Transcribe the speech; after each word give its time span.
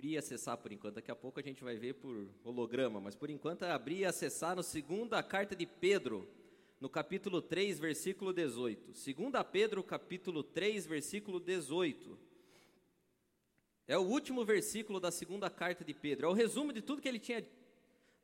abrir 0.00 0.12
e 0.12 0.18
acessar 0.18 0.56
por 0.56 0.72
enquanto. 0.72 0.94
Daqui 0.94 1.10
a 1.10 1.14
pouco 1.14 1.38
a 1.38 1.42
gente 1.42 1.62
vai 1.62 1.76
ver 1.76 1.92
por 1.92 2.26
holograma, 2.42 2.98
mas 3.02 3.14
por 3.14 3.28
enquanto 3.28 3.66
é 3.66 3.70
abrir 3.70 3.98
e 3.98 4.04
acessar 4.06 4.56
no 4.56 4.62
segunda 4.62 5.22
carta 5.22 5.54
de 5.54 5.66
Pedro, 5.66 6.26
no 6.80 6.88
capítulo 6.88 7.42
3, 7.42 7.78
versículo 7.78 8.32
18. 8.32 8.94
Segunda 8.94 9.44
Pedro, 9.44 9.84
capítulo 9.84 10.42
3, 10.42 10.86
versículo 10.86 11.38
18. 11.38 12.18
É 13.86 13.98
o 13.98 14.00
último 14.00 14.42
versículo 14.42 14.98
da 14.98 15.10
segunda 15.10 15.50
carta 15.50 15.84
de 15.84 15.92
Pedro. 15.92 16.28
É 16.28 16.30
o 16.30 16.32
resumo 16.32 16.72
de 16.72 16.80
tudo 16.80 17.02
que 17.02 17.08
ele 17.08 17.18
tinha 17.18 17.46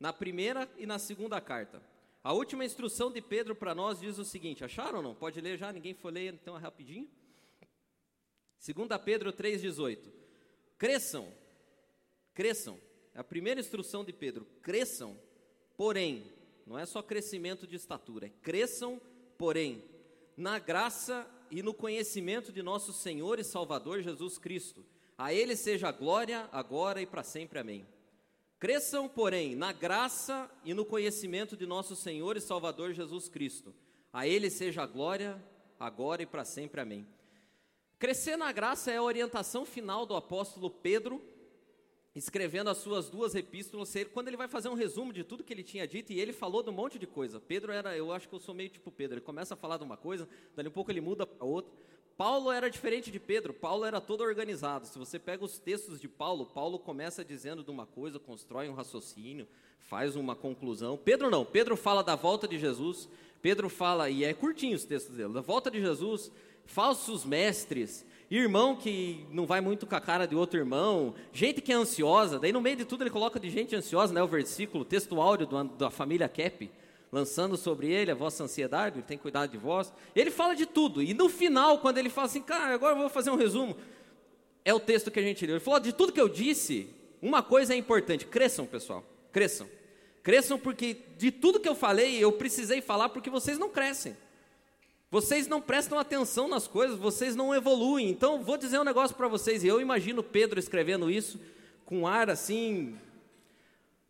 na 0.01 0.15
primeira 0.15 0.67
e 0.79 0.87
na 0.87 0.99
segunda 0.99 1.39
carta. 1.43 1.83
A 2.25 2.33
última 2.33 2.65
instrução 2.65 3.13
de 3.13 3.21
Pedro 3.21 3.55
para 3.55 3.75
nós 3.75 4.01
diz 4.01 4.17
o 4.17 4.25
seguinte: 4.25 4.65
acharam 4.65 4.99
ou 4.99 5.03
não? 5.03 5.15
Pode 5.15 5.39
ler 5.43 5.59
já? 5.59 5.71
Ninguém 5.71 5.93
foi 5.93 6.11
ler 6.11 6.33
então 6.33 6.57
rapidinho? 6.57 7.07
2 8.65 9.03
Pedro 9.05 9.31
3,18. 9.31 10.11
Cresçam, 10.79 11.31
cresçam. 12.37 12.79
É 13.15 13.21
a 13.21 13.25
primeira 13.25 13.59
instrução 13.59 14.05
de 14.05 14.13
Pedro: 14.13 14.47
cresçam, 14.63 15.19
porém, 15.77 16.31
não 16.67 16.79
é 16.79 16.85
só 16.85 17.03
crescimento 17.03 17.67
de 17.67 17.75
estatura, 17.75 18.27
é 18.27 18.31
cresçam, 18.43 19.01
porém, 19.39 19.83
na 20.37 20.59
graça 20.59 21.27
e 21.51 21.63
no 21.63 21.73
conhecimento 21.73 22.53
de 22.53 22.63
nosso 22.63 22.93
Senhor 22.93 23.39
e 23.39 23.45
Salvador 23.45 24.03
Jesus 24.03 24.37
Cristo. 24.37 24.85
A 25.17 25.33
Ele 25.33 25.57
seja 25.57 25.89
a 25.89 25.93
glória, 25.93 26.47
agora 26.53 27.01
e 27.01 27.07
para 27.07 27.23
sempre. 27.23 27.59
Amém. 27.59 27.87
Cresçam, 28.59 29.09
porém, 29.09 29.55
na 29.55 29.73
graça 29.73 30.51
e 30.63 30.75
no 30.75 30.85
conhecimento 30.85 31.57
de 31.57 31.67
nosso 31.67 31.97
Senhor 31.97 32.37
e 32.37 32.41
Salvador 32.41 32.93
Jesus 32.93 33.29
Cristo. 33.29 33.75
A 34.13 34.27
Ele 34.27 34.51
seja 34.51 34.83
a 34.83 34.87
glória, 34.87 35.43
agora 35.81 36.23
e 36.23 36.27
para 36.27 36.45
sempre. 36.45 36.83
Amém. 36.83 37.07
Crescer 37.99 38.37
na 38.37 38.53
graça 38.53 38.91
é 38.91 38.99
a 38.99 39.03
orientação 39.03 39.65
final 39.65 40.05
do 40.05 40.15
apóstolo 40.15 40.69
Pedro, 40.69 41.23
escrevendo 42.17 42.71
as 42.71 42.79
suas 42.79 43.11
duas 43.11 43.35
epístolas, 43.35 43.93
quando 44.15 44.29
ele 44.29 44.39
vai 44.39 44.49
fazer 44.49 44.71
um 44.71 44.75
resumo 44.75 45.13
de 45.13 45.23
tudo 45.23 45.45
que 45.45 45.53
ele 45.53 45.63
tinha 45.63 45.87
dito, 45.87 46.15
e 46.15 46.19
ele 46.19 46.33
falou 46.33 46.63
de 46.63 46.71
um 46.71 46.73
monte 46.73 46.99
de 46.99 47.07
coisa. 47.07 47.39
Pedro 47.39 47.71
era, 47.71 47.95
eu 47.95 48.11
acho 48.11 48.27
que 48.27 48.35
eu 48.35 48.41
sou 48.41 48.55
meio 48.55 48.71
tipo 48.71 48.91
Pedro, 48.91 49.17
ele 49.17 49.21
começa 49.21 49.53
a 49.53 49.57
falar 49.57 49.77
de 49.77 49.85
uma 49.85 49.99
coisa, 49.99 50.27
dali 50.57 50.69
um 50.69 50.73
pouco 50.73 50.91
ele 50.91 51.03
muda 51.03 51.27
para 51.27 51.47
outra. 51.47 51.71
Paulo 52.17 52.51
era 52.51 52.71
diferente 52.71 53.11
de 53.11 53.21
Pedro, 53.21 53.53
Paulo 53.53 53.85
era 53.85 54.01
todo 54.01 54.23
organizado. 54.23 54.87
Se 54.87 54.99
você 54.99 55.19
pega 55.19 55.45
os 55.45 55.59
textos 55.59 56.01
de 56.01 56.09
Paulo, 56.09 56.47
Paulo 56.47 56.79
começa 56.79 57.23
dizendo 57.23 57.63
de 57.63 57.71
uma 57.71 57.85
coisa, 57.85 58.19
constrói 58.19 58.71
um 58.71 58.75
raciocínio, 58.75 59.47
faz 59.81 60.17
uma 60.17 60.35
conclusão. 60.35 60.97
Pedro 60.97 61.29
não, 61.29 61.45
Pedro 61.45 61.77
fala 61.77 62.03
da 62.03 62.17
volta 62.17 62.49
de 62.49 62.59
Jesus, 62.59 63.07
Pedro 63.43 63.69
fala, 63.69 64.09
e 64.09 64.25
é 64.25 64.33
curtinho 64.33 64.75
os 64.75 64.87
textos 64.87 65.15
dele, 65.15 65.35
da 65.35 65.43
volta 65.43 65.71
de 65.71 65.83
Jesus, 65.83 66.33
falsos 66.65 67.27
mestres, 67.27 68.07
irmão 68.35 68.75
que 68.75 69.25
não 69.31 69.47
vai 69.47 69.61
muito 69.61 69.87
com 69.87 69.95
a 69.95 70.01
cara 70.01 70.27
de 70.27 70.35
outro 70.35 70.59
irmão, 70.59 71.15
gente 71.33 71.61
que 71.61 71.73
é 71.73 71.77
ansiosa, 71.77 72.39
daí 72.39 72.53
no 72.53 72.61
meio 72.61 72.77
de 72.77 72.85
tudo 72.85 73.05
ele 73.05 73.11
coloca 73.11 73.39
de 73.39 73.49
gente 73.51 73.77
ansiosa, 73.77 74.13
né, 74.13 74.23
o 74.23 74.27
versículo, 74.27 74.85
texto 74.85 75.21
áudio 75.21 75.47
da 75.79 75.91
família 75.91 76.29
Kep, 76.29 76.71
lançando 77.13 77.57
sobre 77.57 77.89
ele 77.89 78.11
a 78.11 78.15
vossa 78.15 78.43
ansiedade, 78.43 78.97
ele 78.97 79.07
tem 79.07 79.17
cuidado 79.17 79.51
de 79.51 79.57
vós. 79.57 79.93
Ele 80.15 80.31
fala 80.31 80.55
de 80.55 80.67
tudo, 80.67 81.03
e 81.03 81.15
no 81.15 81.29
final, 81.29 81.79
quando 81.79 81.99
ele 81.99 82.11
fala 82.11 82.27
assim, 82.27 82.43
cara, 82.43 82.75
agora 82.75 82.95
eu 82.95 82.99
vou 82.99 83.09
fazer 83.09 83.31
um 83.31 83.37
resumo, 83.37 83.77
é 84.67 84.75
o 84.75 84.81
texto 84.81 85.13
que 85.13 85.21
a 85.21 85.23
gente 85.23 85.47
leu. 85.47 85.55
Ele 85.55 85.65
falou: 85.65 85.79
de 85.79 85.93
tudo 85.93 86.13
que 86.13 86.21
eu 86.21 86.29
disse, 86.29 86.89
uma 87.23 87.41
coisa 87.41 87.73
é 87.73 87.77
importante: 87.77 88.27
cresçam, 88.27 88.67
pessoal, 88.67 89.05
cresçam. 89.33 89.69
Cresçam 90.25 90.59
porque 90.59 90.97
de 91.17 91.31
tudo 91.31 91.61
que 91.61 91.69
eu 91.69 91.75
falei, 91.77 92.19
eu 92.19 92.33
precisei 92.33 92.81
falar 92.81 93.09
porque 93.11 93.31
vocês 93.31 93.61
não 93.61 93.71
crescem. 93.71 94.17
Vocês 95.11 95.47
não 95.47 95.61
prestam 95.61 95.99
atenção 95.99 96.49
nas 96.49 96.67
coisas, 96.67 96.99
vocês 96.99 97.37
não 97.37 97.55
evoluem. 97.55 98.11
Então, 98.11 98.43
vou 98.43 98.57
dizer 98.57 98.81
um 98.81 98.85
negócio 98.85 99.17
para 99.17 99.29
vocês, 99.29 99.63
e 99.63 99.69
eu 99.69 99.81
imagino 99.81 100.23
Pedro 100.23 100.59
escrevendo 100.59 101.11
isso 101.11 101.41
com 101.85 102.07
ar 102.07 102.29
assim, 102.29 102.99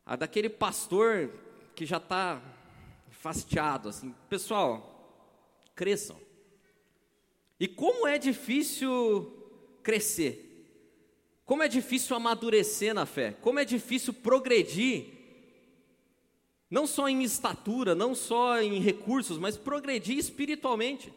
a 0.05 0.17
daquele 0.17 0.49
pastor 0.49 1.31
que 1.75 1.85
já 1.85 1.99
está 1.99 2.41
fastiado, 3.11 3.91
assim. 3.91 4.15
Pessoal, 4.31 5.29
cresçam. 5.75 6.17
E 7.61 7.69
como 7.69 8.07
é 8.07 8.19
difícil 8.19 9.33
crescer. 9.83 10.43
Como 11.45 11.63
é 11.63 11.69
difícil 11.69 12.17
amadurecer 12.17 12.95
na 12.95 13.05
fé. 13.05 13.37
Como 13.41 13.59
é 13.59 13.65
difícil 13.65 14.13
progredir 14.13 15.16
não 16.71 16.87
só 16.87 17.09
em 17.09 17.23
estatura, 17.23 17.95
não 17.95 18.15
só 18.15 18.61
em 18.61 18.81
recursos, 18.81 19.39
mas 19.39 19.57
progredir 19.57 20.19
espiritualmente. 20.19 21.13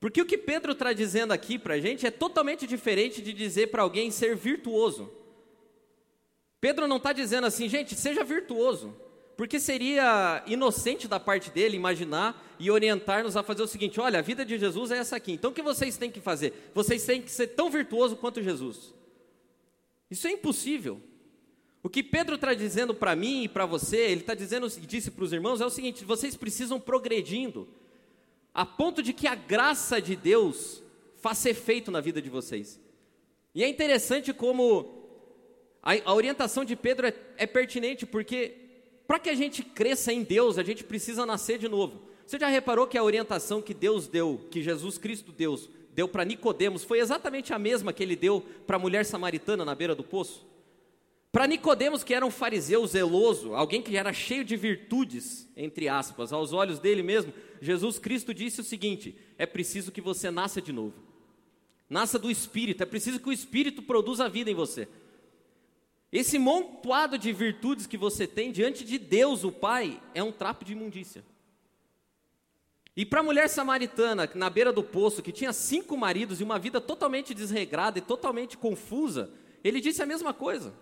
Porque 0.00 0.20
o 0.20 0.26
que 0.26 0.38
Pedro 0.38 0.72
está 0.72 0.92
dizendo 0.92 1.32
aqui 1.32 1.58
para 1.58 1.74
a 1.74 1.80
gente 1.80 2.06
é 2.06 2.10
totalmente 2.10 2.66
diferente 2.66 3.22
de 3.22 3.32
dizer 3.32 3.68
para 3.68 3.82
alguém 3.82 4.10
ser 4.10 4.36
virtuoso. 4.36 5.10
Pedro 6.60 6.86
não 6.86 6.96
está 6.96 7.12
dizendo 7.12 7.46
assim, 7.46 7.68
gente, 7.68 7.94
seja 7.94 8.24
virtuoso, 8.24 8.94
porque 9.36 9.60
seria 9.60 10.42
inocente 10.46 11.06
da 11.06 11.20
parte 11.20 11.50
dele 11.50 11.76
imaginar 11.76 12.56
e 12.58 12.70
orientar-nos 12.70 13.36
a 13.36 13.42
fazer 13.42 13.62
o 13.62 13.68
seguinte: 13.68 14.00
olha, 14.00 14.18
a 14.18 14.22
vida 14.22 14.44
de 14.44 14.58
Jesus 14.58 14.90
é 14.90 14.98
essa 14.98 15.16
aqui, 15.16 15.32
então 15.32 15.50
o 15.50 15.54
que 15.54 15.62
vocês 15.62 15.96
têm 15.98 16.10
que 16.10 16.20
fazer? 16.20 16.70
Vocês 16.74 17.04
têm 17.04 17.20
que 17.20 17.30
ser 17.30 17.48
tão 17.48 17.70
virtuoso 17.70 18.16
quanto 18.16 18.42
Jesus. 18.42 18.94
Isso 20.10 20.26
é 20.26 20.32
impossível. 20.32 21.00
O 21.86 21.88
que 21.88 22.02
Pedro 22.02 22.34
está 22.34 22.52
dizendo 22.52 22.92
para 22.92 23.14
mim 23.14 23.44
e 23.44 23.48
para 23.48 23.64
você, 23.64 23.98
ele 23.98 24.22
está 24.22 24.34
dizendo 24.34 24.66
e 24.66 24.80
disse 24.80 25.08
para 25.08 25.22
os 25.22 25.32
irmãos 25.32 25.60
é 25.60 25.64
o 25.64 25.70
seguinte: 25.70 26.04
vocês 26.04 26.34
precisam 26.34 26.80
progredindo, 26.80 27.68
a 28.52 28.66
ponto 28.66 29.00
de 29.00 29.12
que 29.12 29.28
a 29.28 29.36
graça 29.36 30.02
de 30.02 30.16
Deus 30.16 30.82
faça 31.14 31.48
efeito 31.48 31.92
na 31.92 32.00
vida 32.00 32.20
de 32.20 32.28
vocês. 32.28 32.80
E 33.54 33.62
é 33.62 33.68
interessante 33.68 34.32
como 34.32 35.06
a, 35.80 35.92
a 36.04 36.12
orientação 36.12 36.64
de 36.64 36.74
Pedro 36.74 37.06
é, 37.06 37.14
é 37.36 37.46
pertinente, 37.46 38.04
porque 38.04 38.56
para 39.06 39.20
que 39.20 39.30
a 39.30 39.34
gente 39.36 39.62
cresça 39.62 40.12
em 40.12 40.24
Deus, 40.24 40.58
a 40.58 40.64
gente 40.64 40.82
precisa 40.82 41.24
nascer 41.24 41.56
de 41.56 41.68
novo. 41.68 42.02
Você 42.26 42.36
já 42.36 42.48
reparou 42.48 42.88
que 42.88 42.98
a 42.98 43.04
orientação 43.04 43.62
que 43.62 43.72
Deus 43.72 44.08
deu, 44.08 44.44
que 44.50 44.60
Jesus 44.60 44.98
Cristo 44.98 45.30
Deus 45.30 45.70
deu 45.94 46.08
para 46.08 46.24
Nicodemos, 46.24 46.82
foi 46.82 46.98
exatamente 46.98 47.54
a 47.54 47.60
mesma 47.60 47.92
que 47.92 48.02
ele 48.02 48.16
deu 48.16 48.44
para 48.66 48.74
a 48.74 48.80
mulher 48.80 49.04
samaritana 49.04 49.64
na 49.64 49.76
beira 49.76 49.94
do 49.94 50.02
poço? 50.02 50.55
Para 51.32 51.46
Nicodemos, 51.46 52.02
que 52.02 52.14
era 52.14 52.24
um 52.24 52.30
fariseu 52.30 52.86
zeloso, 52.86 53.54
alguém 53.54 53.82
que 53.82 53.96
era 53.96 54.12
cheio 54.12 54.44
de 54.44 54.56
virtudes, 54.56 55.48
entre 55.56 55.88
aspas, 55.88 56.32
aos 56.32 56.52
olhos 56.52 56.78
dele 56.78 57.02
mesmo, 57.02 57.32
Jesus 57.60 57.98
Cristo 57.98 58.32
disse 58.32 58.60
o 58.60 58.64
seguinte: 58.64 59.16
é 59.36 59.44
preciso 59.44 59.92
que 59.92 60.00
você 60.00 60.30
nasça 60.30 60.62
de 60.62 60.72
novo. 60.72 60.94
Nasça 61.88 62.18
do 62.18 62.30
Espírito, 62.30 62.82
é 62.82 62.86
preciso 62.86 63.20
que 63.20 63.28
o 63.28 63.32
Espírito 63.32 63.82
produza 63.82 64.24
a 64.24 64.28
vida 64.28 64.50
em 64.50 64.54
você. 64.54 64.88
Esse 66.10 66.38
montuado 66.38 67.18
de 67.18 67.32
virtudes 67.32 67.86
que 67.86 67.98
você 67.98 68.26
tem 68.26 68.50
diante 68.50 68.84
de 68.84 68.98
Deus, 68.98 69.44
o 69.44 69.52
Pai, 69.52 70.00
é 70.14 70.22
um 70.22 70.32
trapo 70.32 70.64
de 70.64 70.72
imundícia. 70.72 71.24
E 72.96 73.04
para 73.04 73.20
a 73.20 73.22
mulher 73.22 73.48
samaritana, 73.48 74.28
na 74.34 74.48
beira 74.48 74.72
do 74.72 74.82
poço, 74.82 75.22
que 75.22 75.30
tinha 75.30 75.52
cinco 75.52 75.96
maridos 75.96 76.40
e 76.40 76.44
uma 76.44 76.58
vida 76.58 76.80
totalmente 76.80 77.34
desregrada 77.34 77.98
e 77.98 78.02
totalmente 78.02 78.56
confusa, 78.56 79.30
ele 79.62 79.80
disse 79.82 80.02
a 80.02 80.06
mesma 80.06 80.32
coisa. 80.32 80.72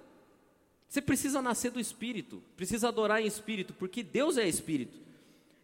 Você 0.88 1.00
precisa 1.00 1.42
nascer 1.42 1.70
do 1.70 1.80
Espírito, 1.80 2.42
precisa 2.56 2.88
adorar 2.88 3.20
em 3.20 3.26
Espírito, 3.26 3.74
porque 3.74 4.02
Deus 4.02 4.36
é 4.36 4.46
Espírito. 4.46 4.98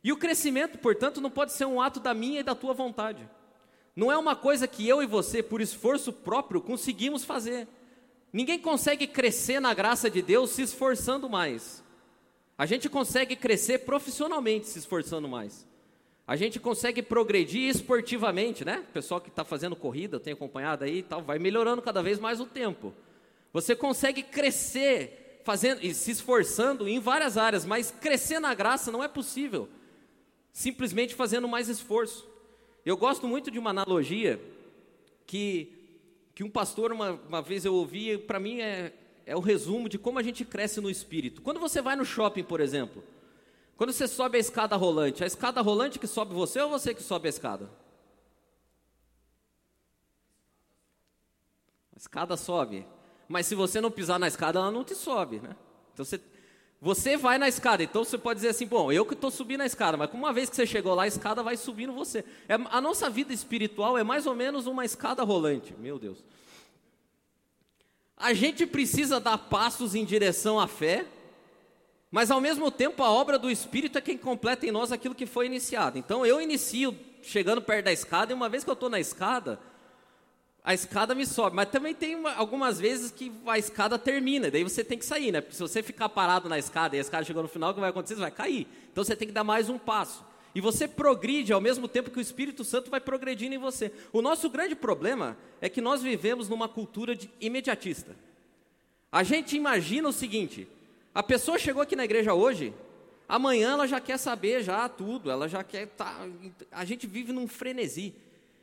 E 0.02 0.12
o 0.12 0.16
crescimento, 0.16 0.78
portanto, 0.78 1.20
não 1.20 1.30
pode 1.30 1.52
ser 1.52 1.66
um 1.66 1.80
ato 1.80 2.00
da 2.00 2.14
minha 2.14 2.40
e 2.40 2.44
da 2.44 2.54
tua 2.54 2.72
vontade. 2.72 3.28
Não 3.94 4.10
é 4.10 4.16
uma 4.16 4.34
coisa 4.34 4.66
que 4.66 4.88
eu 4.88 5.02
e 5.02 5.06
você, 5.06 5.42
por 5.42 5.60
esforço 5.60 6.12
próprio, 6.12 6.60
conseguimos 6.60 7.24
fazer. 7.24 7.68
Ninguém 8.32 8.58
consegue 8.58 9.06
crescer 9.06 9.60
na 9.60 9.74
graça 9.74 10.08
de 10.08 10.22
Deus 10.22 10.50
se 10.50 10.62
esforçando 10.62 11.28
mais. 11.28 11.82
A 12.56 12.66
gente 12.66 12.88
consegue 12.88 13.36
crescer 13.36 13.80
profissionalmente 13.80 14.68
se 14.68 14.78
esforçando 14.78 15.28
mais. 15.28 15.66
A 16.26 16.36
gente 16.36 16.60
consegue 16.60 17.02
progredir 17.02 17.68
esportivamente, 17.68 18.64
né? 18.64 18.84
O 18.88 18.92
pessoal 18.92 19.20
que 19.20 19.28
está 19.28 19.44
fazendo 19.44 19.74
corrida, 19.74 20.16
eu 20.16 20.20
tenho 20.20 20.36
acompanhado 20.36 20.84
aí 20.84 20.98
e 20.98 21.02
tal, 21.02 21.22
vai 21.22 21.38
melhorando 21.38 21.82
cada 21.82 22.02
vez 22.02 22.20
mais 22.20 22.38
o 22.38 22.46
tempo. 22.46 22.94
Você 23.52 23.74
consegue 23.74 24.22
crescer 24.22 25.19
fazendo 25.50 25.84
e 25.84 25.92
se 25.92 26.12
esforçando 26.12 26.88
em 26.88 27.00
várias 27.00 27.36
áreas, 27.36 27.64
mas 27.64 27.90
crescer 27.90 28.38
na 28.38 28.54
graça 28.54 28.92
não 28.92 29.02
é 29.02 29.08
possível 29.08 29.68
simplesmente 30.52 31.12
fazendo 31.12 31.48
mais 31.48 31.68
esforço. 31.68 32.24
Eu 32.86 32.96
gosto 32.96 33.26
muito 33.26 33.50
de 33.50 33.58
uma 33.58 33.70
analogia 33.70 34.40
que 35.26 35.76
que 36.36 36.44
um 36.44 36.48
pastor 36.48 36.92
uma, 36.92 37.20
uma 37.28 37.42
vez 37.42 37.64
eu 37.64 37.74
ouvi, 37.74 38.16
para 38.16 38.38
mim 38.38 38.60
é, 38.60 38.94
é 39.26 39.34
o 39.34 39.40
resumo 39.40 39.88
de 39.88 39.98
como 39.98 40.20
a 40.20 40.22
gente 40.22 40.44
cresce 40.44 40.80
no 40.80 40.88
espírito. 40.88 41.42
Quando 41.42 41.58
você 41.58 41.82
vai 41.82 41.96
no 41.96 42.04
shopping, 42.04 42.44
por 42.44 42.60
exemplo, 42.60 43.02
quando 43.76 43.92
você 43.92 44.06
sobe 44.06 44.36
a 44.36 44.40
escada 44.40 44.76
rolante, 44.76 45.24
a 45.24 45.26
escada 45.26 45.60
rolante 45.60 45.98
que 45.98 46.06
sobe 46.06 46.32
você 46.32 46.60
ou 46.60 46.70
você 46.70 46.94
que 46.94 47.02
sobe 47.02 47.26
a 47.26 47.30
escada? 47.30 47.68
A 51.92 51.98
escada 51.98 52.36
sobe 52.36 52.86
mas 53.30 53.46
se 53.46 53.54
você 53.54 53.80
não 53.80 53.92
pisar 53.92 54.18
na 54.18 54.26
escada, 54.26 54.58
ela 54.58 54.72
não 54.72 54.82
te 54.82 54.92
sobe, 54.92 55.38
né? 55.38 55.54
Então 55.94 56.04
você, 56.04 56.20
você 56.80 57.16
vai 57.16 57.38
na 57.38 57.46
escada, 57.46 57.80
então 57.80 58.02
você 58.02 58.18
pode 58.18 58.38
dizer 58.38 58.48
assim, 58.48 58.66
bom, 58.66 58.90
eu 58.90 59.06
que 59.06 59.14
estou 59.14 59.30
subindo 59.30 59.60
a 59.60 59.66
escada, 59.66 59.96
mas 59.96 60.10
uma 60.12 60.32
vez 60.32 60.50
que 60.50 60.56
você 60.56 60.66
chegou 60.66 60.96
lá, 60.96 61.04
a 61.04 61.06
escada 61.06 61.40
vai 61.40 61.56
subindo 61.56 61.92
você. 61.92 62.24
É, 62.48 62.54
a 62.54 62.80
nossa 62.80 63.08
vida 63.08 63.32
espiritual 63.32 63.96
é 63.96 64.02
mais 64.02 64.26
ou 64.26 64.34
menos 64.34 64.66
uma 64.66 64.84
escada 64.84 65.22
rolante, 65.22 65.72
meu 65.78 65.96
Deus. 65.96 66.18
A 68.16 68.34
gente 68.34 68.66
precisa 68.66 69.20
dar 69.20 69.38
passos 69.38 69.94
em 69.94 70.04
direção 70.04 70.58
à 70.58 70.66
fé, 70.66 71.06
mas 72.10 72.32
ao 72.32 72.40
mesmo 72.40 72.68
tempo 72.68 73.00
a 73.04 73.12
obra 73.12 73.38
do 73.38 73.48
Espírito 73.48 73.96
é 73.96 74.00
quem 74.00 74.18
completa 74.18 74.66
em 74.66 74.72
nós 74.72 74.90
aquilo 74.90 75.14
que 75.14 75.24
foi 75.24 75.46
iniciado. 75.46 75.96
Então 75.96 76.26
eu 76.26 76.40
inicio 76.40 76.98
chegando 77.22 77.62
perto 77.62 77.84
da 77.84 77.92
escada, 77.92 78.32
e 78.32 78.34
uma 78.34 78.48
vez 78.48 78.64
que 78.64 78.70
eu 78.70 78.74
estou 78.74 78.90
na 78.90 78.98
escada, 78.98 79.60
a 80.62 80.74
escada 80.74 81.14
me 81.14 81.26
sobe. 81.26 81.56
Mas 81.56 81.70
também 81.70 81.94
tem 81.94 82.14
uma, 82.14 82.32
algumas 82.34 82.78
vezes 82.78 83.10
que 83.10 83.32
a 83.46 83.58
escada 83.58 83.98
termina, 83.98 84.50
daí 84.50 84.62
você 84.62 84.84
tem 84.84 84.98
que 84.98 85.04
sair, 85.04 85.32
né? 85.32 85.40
Porque 85.40 85.56
se 85.56 85.62
você 85.62 85.82
ficar 85.82 86.08
parado 86.08 86.48
na 86.48 86.58
escada 86.58 86.96
e 86.96 86.98
a 86.98 87.02
escada 87.02 87.24
chegou 87.24 87.42
no 87.42 87.48
final, 87.48 87.70
o 87.70 87.74
que 87.74 87.80
vai 87.80 87.90
acontecer? 87.90 88.14
Você 88.14 88.20
vai 88.20 88.30
cair. 88.30 88.66
Então 88.92 89.02
você 89.02 89.16
tem 89.16 89.28
que 89.28 89.34
dar 89.34 89.44
mais 89.44 89.68
um 89.68 89.78
passo. 89.78 90.24
E 90.54 90.60
você 90.60 90.88
progride 90.88 91.52
ao 91.52 91.60
mesmo 91.60 91.86
tempo 91.86 92.10
que 92.10 92.18
o 92.18 92.20
Espírito 92.20 92.64
Santo 92.64 92.90
vai 92.90 93.00
progredindo 93.00 93.54
em 93.54 93.58
você. 93.58 93.92
O 94.12 94.20
nosso 94.20 94.50
grande 94.50 94.74
problema 94.74 95.36
é 95.60 95.68
que 95.68 95.80
nós 95.80 96.02
vivemos 96.02 96.48
numa 96.48 96.68
cultura 96.68 97.16
imediatista. 97.40 98.16
A 99.12 99.22
gente 99.22 99.56
imagina 99.56 100.08
o 100.08 100.12
seguinte: 100.12 100.66
a 101.14 101.22
pessoa 101.22 101.58
chegou 101.58 101.82
aqui 101.82 101.94
na 101.94 102.04
igreja 102.04 102.34
hoje, 102.34 102.74
amanhã 103.28 103.72
ela 103.72 103.86
já 103.86 104.00
quer 104.00 104.18
saber 104.18 104.62
já 104.62 104.88
tudo, 104.88 105.30
ela 105.30 105.48
já 105.48 105.62
quer 105.62 105.86
tá, 105.86 106.26
a 106.70 106.84
gente 106.84 107.06
vive 107.06 107.32
num 107.32 107.46
frenesi. 107.46 108.14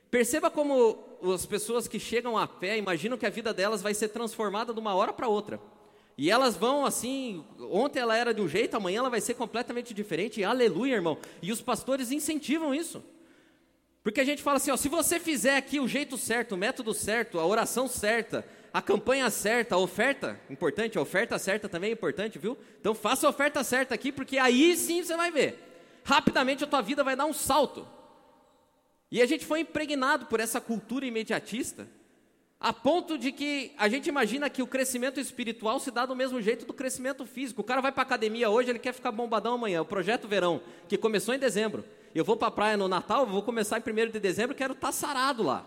Perceba 0.10 0.50
como 0.50 0.98
as 1.34 1.46
pessoas 1.46 1.88
que 1.88 2.00
chegam 2.00 2.38
a 2.38 2.48
pé 2.48 2.78
imaginam 2.78 3.18
que 3.18 3.26
a 3.26 3.30
vida 3.30 3.54
delas 3.54 3.82
vai 3.82 3.94
ser 3.94 4.10
transformada 4.10 4.74
de 4.74 4.80
uma 4.80 4.96
hora 4.96 5.12
para 5.12 5.28
outra. 5.28 5.60
E 6.18 6.32
elas 6.32 6.56
vão 6.56 6.86
assim, 6.86 7.46
ontem 7.72 8.00
ela 8.00 8.18
era 8.18 8.34
de 8.34 8.42
um 8.42 8.48
jeito, 8.48 8.76
amanhã 8.76 9.00
ela 9.00 9.10
vai 9.10 9.22
ser 9.22 9.36
completamente 9.36 9.94
diferente. 9.94 10.40
E 10.40 10.44
aleluia, 10.44 10.96
irmão. 10.96 11.18
E 11.42 11.52
os 11.52 11.62
pastores 11.62 12.12
incentivam 12.12 12.74
isso. 12.74 13.04
Porque 14.04 14.22
a 14.22 14.26
gente 14.26 14.42
fala 14.42 14.58
assim, 14.58 14.72
ó, 14.72 14.78
se 14.78 14.88
você 14.88 15.20
fizer 15.20 15.58
aqui 15.58 15.80
o 15.80 15.88
jeito 15.88 16.18
certo, 16.18 16.54
o 16.54 16.58
método 16.58 16.94
certo, 16.94 17.40
a 17.40 17.46
oração 17.46 17.88
certa, 17.88 18.48
a 18.74 18.82
campanha 18.82 19.30
certa, 19.30 19.76
a 19.76 19.78
oferta, 19.78 20.40
importante, 20.50 20.98
a 20.98 21.02
oferta 21.02 21.38
certa 21.38 21.68
também 21.68 21.90
é 21.90 21.94
importante, 21.94 22.40
viu? 22.40 22.58
Então 22.80 22.96
faça 22.96 23.28
a 23.28 23.30
oferta 23.30 23.64
certa 23.64 23.94
aqui, 23.94 24.12
porque 24.12 24.38
aí 24.38 24.76
sim 24.76 25.04
você 25.04 25.16
vai 25.16 25.30
ver. 25.30 25.60
Rapidamente 26.04 26.64
a 26.64 26.68
tua 26.68 26.82
vida 26.82 27.04
vai 27.04 27.16
dar 27.16 27.26
um 27.26 27.34
salto. 27.34 27.86
E 29.12 29.22
a 29.22 29.26
gente 29.26 29.46
foi 29.46 29.62
impregnado 29.62 30.26
por 30.26 30.40
essa 30.40 30.60
cultura 30.60 31.06
imediatista, 31.06 31.88
a 32.60 32.74
ponto 32.74 33.18
de 33.18 33.32
que 33.32 33.72
a 33.78 33.88
gente 33.88 34.08
imagina 34.08 34.50
que 34.50 34.62
o 34.62 34.68
crescimento 34.68 35.20
espiritual 35.20 35.80
se 35.80 35.92
dá 35.92 36.06
do 36.06 36.16
mesmo 36.16 36.42
jeito 36.42 36.66
do 36.66 36.74
crescimento 36.74 37.26
físico. 37.26 37.62
O 37.62 37.64
cara 37.64 37.82
vai 37.82 37.92
para 37.92 38.04
academia 38.04 38.50
hoje, 38.50 38.70
ele 38.70 38.80
quer 38.80 38.94
ficar 38.94 39.12
bombadão 39.12 39.54
amanhã. 39.54 39.82
O 39.82 39.86
projeto 39.86 40.28
verão, 40.28 40.62
que 40.88 40.98
começou 40.98 41.34
em 41.34 41.40
dezembro. 41.40 41.86
Eu 42.14 42.26
vou 42.26 42.36
para 42.36 42.48
a 42.48 42.52
praia 42.52 42.76
no 42.78 42.88
Natal, 42.88 43.26
vou 43.26 43.44
começar 43.44 43.78
em 43.78 43.82
1 43.82 44.12
de 44.12 44.20
dezembro, 44.20 44.56
quero 44.56 44.74
estar 44.74 44.88
tá 44.88 44.92
sarado 44.92 45.44
lá. 45.44 45.66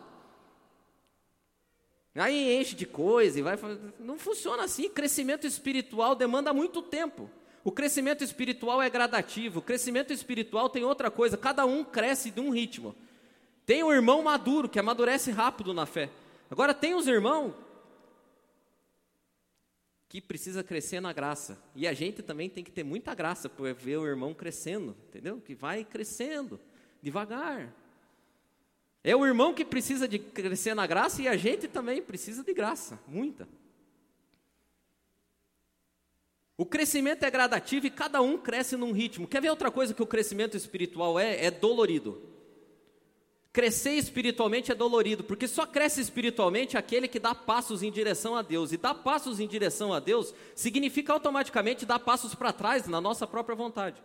Aí 2.14 2.60
enche 2.60 2.74
de 2.74 2.86
coisa 2.86 3.38
e 3.38 3.42
vai. 3.42 3.56
Não 3.98 4.18
funciona 4.18 4.64
assim. 4.64 4.88
Crescimento 4.88 5.46
espiritual 5.46 6.14
demanda 6.14 6.52
muito 6.52 6.82
tempo. 6.82 7.30
O 7.62 7.70
crescimento 7.70 8.24
espiritual 8.24 8.82
é 8.82 8.90
gradativo. 8.90 9.60
O 9.60 9.62
crescimento 9.62 10.12
espiritual 10.12 10.68
tem 10.68 10.84
outra 10.84 11.10
coisa. 11.10 11.36
Cada 11.36 11.64
um 11.64 11.84
cresce 11.84 12.30
de 12.30 12.40
um 12.40 12.50
ritmo. 12.50 12.96
Tem 13.66 13.82
o 13.82 13.92
irmão 13.92 14.22
maduro, 14.22 14.68
que 14.68 14.78
amadurece 14.78 15.30
rápido 15.30 15.72
na 15.72 15.86
fé. 15.86 16.10
Agora, 16.50 16.74
tem 16.74 16.94
os 16.94 17.06
irmãos 17.06 17.54
que 20.10 20.20
precisa 20.20 20.64
crescer 20.64 21.00
na 21.00 21.12
graça. 21.12 21.56
E 21.74 21.86
a 21.86 21.92
gente 21.92 22.20
também 22.20 22.50
tem 22.50 22.64
que 22.64 22.72
ter 22.72 22.82
muita 22.82 23.14
graça 23.14 23.48
para 23.48 23.72
ver 23.72 23.96
o 23.96 24.06
irmão 24.06 24.34
crescendo, 24.34 24.96
entendeu? 25.08 25.40
Que 25.40 25.54
vai 25.54 25.84
crescendo, 25.84 26.58
devagar. 27.00 27.72
É 29.04 29.14
o 29.14 29.24
irmão 29.24 29.54
que 29.54 29.64
precisa 29.64 30.08
de 30.08 30.18
crescer 30.18 30.74
na 30.74 30.84
graça 30.84 31.22
e 31.22 31.28
a 31.28 31.36
gente 31.36 31.68
também 31.68 32.02
precisa 32.02 32.42
de 32.42 32.52
graça, 32.52 32.98
muita. 33.06 33.48
O 36.56 36.66
crescimento 36.66 37.22
é 37.22 37.30
gradativo 37.30 37.86
e 37.86 37.90
cada 37.90 38.20
um 38.20 38.36
cresce 38.36 38.76
num 38.76 38.92
ritmo. 38.92 39.28
Quer 39.28 39.40
ver 39.40 39.48
outra 39.48 39.70
coisa 39.70 39.94
que 39.94 40.02
o 40.02 40.06
crescimento 40.06 40.56
espiritual 40.56 41.18
é? 41.18 41.46
É 41.46 41.50
dolorido. 41.52 42.20
Crescer 43.52 43.94
espiritualmente 43.94 44.70
é 44.70 44.74
dolorido, 44.74 45.24
porque 45.24 45.48
só 45.48 45.66
cresce 45.66 46.00
espiritualmente 46.00 46.76
aquele 46.76 47.08
que 47.08 47.18
dá 47.18 47.34
passos 47.34 47.82
em 47.82 47.90
direção 47.90 48.36
a 48.36 48.42
Deus. 48.42 48.70
E 48.70 48.76
dar 48.76 48.94
passos 48.94 49.40
em 49.40 49.48
direção 49.48 49.92
a 49.92 49.98
Deus 49.98 50.32
significa 50.54 51.12
automaticamente 51.12 51.84
dar 51.84 51.98
passos 51.98 52.32
para 52.32 52.52
trás 52.52 52.86
na 52.86 53.00
nossa 53.00 53.26
própria 53.26 53.56
vontade. 53.56 54.00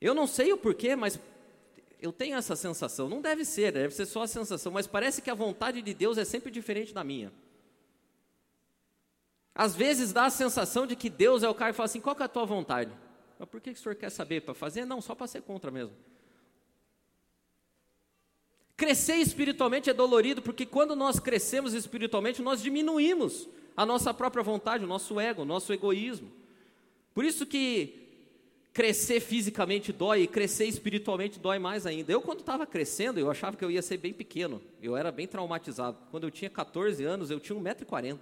Eu 0.00 0.14
não 0.14 0.28
sei 0.28 0.52
o 0.52 0.56
porquê, 0.56 0.94
mas 0.94 1.18
eu 2.00 2.12
tenho 2.12 2.36
essa 2.36 2.54
sensação. 2.54 3.08
Não 3.08 3.20
deve 3.20 3.44
ser, 3.44 3.72
deve 3.72 3.92
ser 3.92 4.06
só 4.06 4.22
a 4.22 4.28
sensação, 4.28 4.70
mas 4.70 4.86
parece 4.86 5.20
que 5.20 5.30
a 5.30 5.34
vontade 5.34 5.82
de 5.82 5.92
Deus 5.92 6.16
é 6.16 6.24
sempre 6.24 6.50
diferente 6.52 6.94
da 6.94 7.02
minha. 7.02 7.32
Às 9.52 9.74
vezes 9.74 10.12
dá 10.12 10.26
a 10.26 10.30
sensação 10.30 10.86
de 10.86 10.94
que 10.94 11.10
Deus 11.10 11.42
é 11.42 11.48
o 11.48 11.54
cara 11.54 11.72
que 11.72 11.76
fala 11.76 11.86
assim: 11.86 12.00
qual 12.00 12.16
é 12.20 12.22
a 12.22 12.28
tua 12.28 12.46
vontade? 12.46 12.92
Mas 13.36 13.48
por 13.48 13.60
que 13.60 13.70
o 13.70 13.76
senhor 13.76 13.96
quer 13.96 14.10
saber? 14.10 14.42
Para 14.42 14.54
fazer? 14.54 14.84
Não, 14.84 15.00
só 15.00 15.14
para 15.14 15.26
ser 15.26 15.42
contra 15.42 15.72
mesmo. 15.72 15.94
Crescer 18.80 19.16
espiritualmente 19.16 19.90
é 19.90 19.92
dolorido, 19.92 20.40
porque 20.40 20.64
quando 20.64 20.96
nós 20.96 21.20
crescemos 21.20 21.74
espiritualmente, 21.74 22.40
nós 22.40 22.62
diminuímos 22.62 23.46
a 23.76 23.84
nossa 23.84 24.14
própria 24.14 24.42
vontade, 24.42 24.84
o 24.84 24.86
nosso 24.86 25.20
ego, 25.20 25.42
o 25.42 25.44
nosso 25.44 25.70
egoísmo. 25.70 26.32
Por 27.12 27.22
isso 27.22 27.44
que 27.44 28.08
crescer 28.72 29.20
fisicamente 29.20 29.92
dói 29.92 30.22
e 30.22 30.26
crescer 30.26 30.64
espiritualmente 30.64 31.38
dói 31.38 31.58
mais 31.58 31.84
ainda. 31.84 32.10
Eu, 32.10 32.22
quando 32.22 32.40
estava 32.40 32.66
crescendo, 32.66 33.20
eu 33.20 33.30
achava 33.30 33.54
que 33.54 33.62
eu 33.62 33.70
ia 33.70 33.82
ser 33.82 33.98
bem 33.98 34.14
pequeno. 34.14 34.62
Eu 34.80 34.96
era 34.96 35.12
bem 35.12 35.26
traumatizado. 35.26 35.98
Quando 36.10 36.24
eu 36.24 36.30
tinha 36.30 36.48
14 36.48 37.04
anos, 37.04 37.30
eu 37.30 37.38
tinha 37.38 37.58
1,40m. 37.60 38.18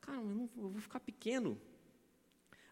Cara, 0.00 0.18
eu, 0.18 0.24
não, 0.26 0.48
eu 0.58 0.68
vou 0.68 0.80
ficar 0.80 1.00
pequeno. 1.00 1.60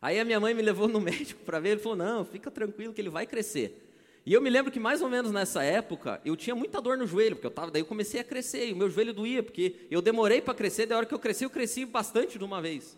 Aí 0.00 0.20
a 0.20 0.24
minha 0.24 0.38
mãe 0.38 0.54
me 0.54 0.62
levou 0.62 0.86
no 0.86 1.00
médico 1.02 1.42
para 1.42 1.58
ver. 1.58 1.70
Ele 1.70 1.80
falou: 1.80 1.98
Não, 1.98 2.24
fica 2.24 2.52
tranquilo 2.52 2.94
que 2.94 3.00
ele 3.00 3.10
vai 3.10 3.26
crescer. 3.26 3.84
E 4.26 4.32
eu 4.32 4.40
me 4.40 4.48
lembro 4.48 4.72
que 4.72 4.80
mais 4.80 5.02
ou 5.02 5.08
menos 5.08 5.32
nessa 5.32 5.62
época, 5.62 6.20
eu 6.24 6.34
tinha 6.34 6.56
muita 6.56 6.80
dor 6.80 6.96
no 6.96 7.06
joelho, 7.06 7.36
porque 7.36 7.46
eu 7.46 7.50
tava, 7.50 7.70
daí 7.70 7.82
eu 7.82 7.86
comecei 7.86 8.18
a 8.20 8.24
crescer, 8.24 8.68
e 8.68 8.72
o 8.72 8.76
meu 8.76 8.88
joelho 8.88 9.12
doía, 9.12 9.42
porque 9.42 9.86
eu 9.90 10.00
demorei 10.00 10.40
para 10.40 10.54
crescer, 10.54 10.86
da 10.86 10.96
hora 10.96 11.04
que 11.04 11.12
eu 11.12 11.18
cresci, 11.18 11.44
eu 11.44 11.50
cresci 11.50 11.84
bastante 11.84 12.38
de 12.38 12.44
uma 12.44 12.62
vez. 12.62 12.96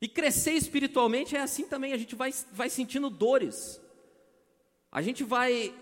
E 0.00 0.08
crescer 0.08 0.52
espiritualmente 0.52 1.36
é 1.36 1.40
assim 1.40 1.64
também, 1.64 1.92
a 1.92 1.96
gente 1.96 2.16
vai, 2.16 2.34
vai 2.52 2.68
sentindo 2.68 3.08
dores. 3.08 3.80
A 4.90 5.00
gente 5.00 5.22
vai 5.22 5.72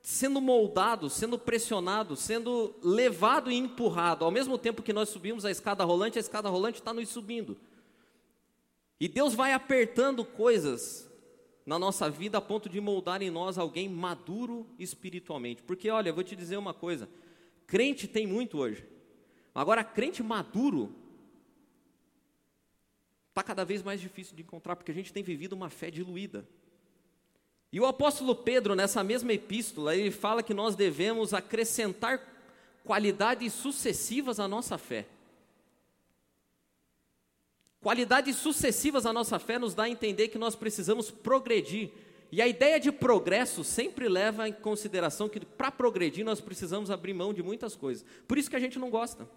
sendo 0.00 0.40
moldado, 0.40 1.08
sendo 1.10 1.38
pressionado, 1.38 2.14
sendo 2.14 2.74
levado 2.82 3.50
e 3.50 3.56
empurrado. 3.56 4.24
Ao 4.24 4.30
mesmo 4.30 4.58
tempo 4.58 4.82
que 4.82 4.92
nós 4.92 5.08
subimos 5.08 5.44
a 5.44 5.50
escada 5.50 5.82
rolante, 5.82 6.18
a 6.18 6.20
escada 6.20 6.48
rolante 6.48 6.78
está 6.78 6.92
nos 6.92 7.08
subindo. 7.08 7.56
E 9.00 9.08
Deus 9.08 9.34
vai 9.34 9.52
apertando 9.52 10.24
coisas 10.24 11.10
na 11.64 11.78
nossa 11.78 12.10
vida 12.10 12.38
a 12.38 12.40
ponto 12.40 12.68
de 12.68 12.80
moldar 12.80 13.22
em 13.22 13.30
nós 13.30 13.56
alguém 13.56 13.88
maduro 13.88 14.66
espiritualmente. 14.78 15.62
Porque, 15.62 15.90
olha, 15.90 16.10
eu 16.10 16.14
vou 16.14 16.24
te 16.24 16.36
dizer 16.36 16.56
uma 16.56 16.74
coisa: 16.74 17.08
crente 17.66 18.06
tem 18.06 18.26
muito 18.26 18.58
hoje. 18.58 18.86
Agora, 19.54 19.82
crente 19.82 20.22
maduro 20.22 20.94
está 23.30 23.42
cada 23.42 23.64
vez 23.64 23.82
mais 23.82 24.00
difícil 24.00 24.36
de 24.36 24.42
encontrar, 24.42 24.76
porque 24.76 24.92
a 24.92 24.94
gente 24.94 25.12
tem 25.12 25.22
vivido 25.22 25.54
uma 25.54 25.70
fé 25.70 25.90
diluída. 25.90 26.46
E 27.72 27.80
o 27.80 27.86
apóstolo 27.86 28.36
Pedro, 28.36 28.76
nessa 28.76 29.02
mesma 29.02 29.32
epístola, 29.32 29.96
ele 29.96 30.12
fala 30.12 30.42
que 30.42 30.54
nós 30.54 30.76
devemos 30.76 31.34
acrescentar 31.34 32.22
qualidades 32.84 33.52
sucessivas 33.52 34.38
à 34.38 34.46
nossa 34.46 34.78
fé. 34.78 35.08
Qualidades 37.84 38.36
sucessivas 38.36 39.04
à 39.04 39.12
nossa 39.12 39.38
fé 39.38 39.58
nos 39.58 39.74
dá 39.74 39.82
a 39.82 39.90
entender 39.90 40.28
que 40.28 40.38
nós 40.38 40.56
precisamos 40.56 41.10
progredir. 41.10 41.90
E 42.32 42.40
a 42.40 42.48
ideia 42.48 42.80
de 42.80 42.90
progresso 42.90 43.62
sempre 43.62 44.08
leva 44.08 44.48
em 44.48 44.54
consideração 44.54 45.28
que 45.28 45.44
para 45.44 45.70
progredir 45.70 46.24
nós 46.24 46.40
precisamos 46.40 46.90
abrir 46.90 47.12
mão 47.12 47.34
de 47.34 47.42
muitas 47.42 47.76
coisas. 47.76 48.02
Por 48.26 48.38
isso 48.38 48.48
que 48.48 48.56
a 48.56 48.58
gente 48.58 48.78
não 48.78 48.88
gosta. 48.88 49.28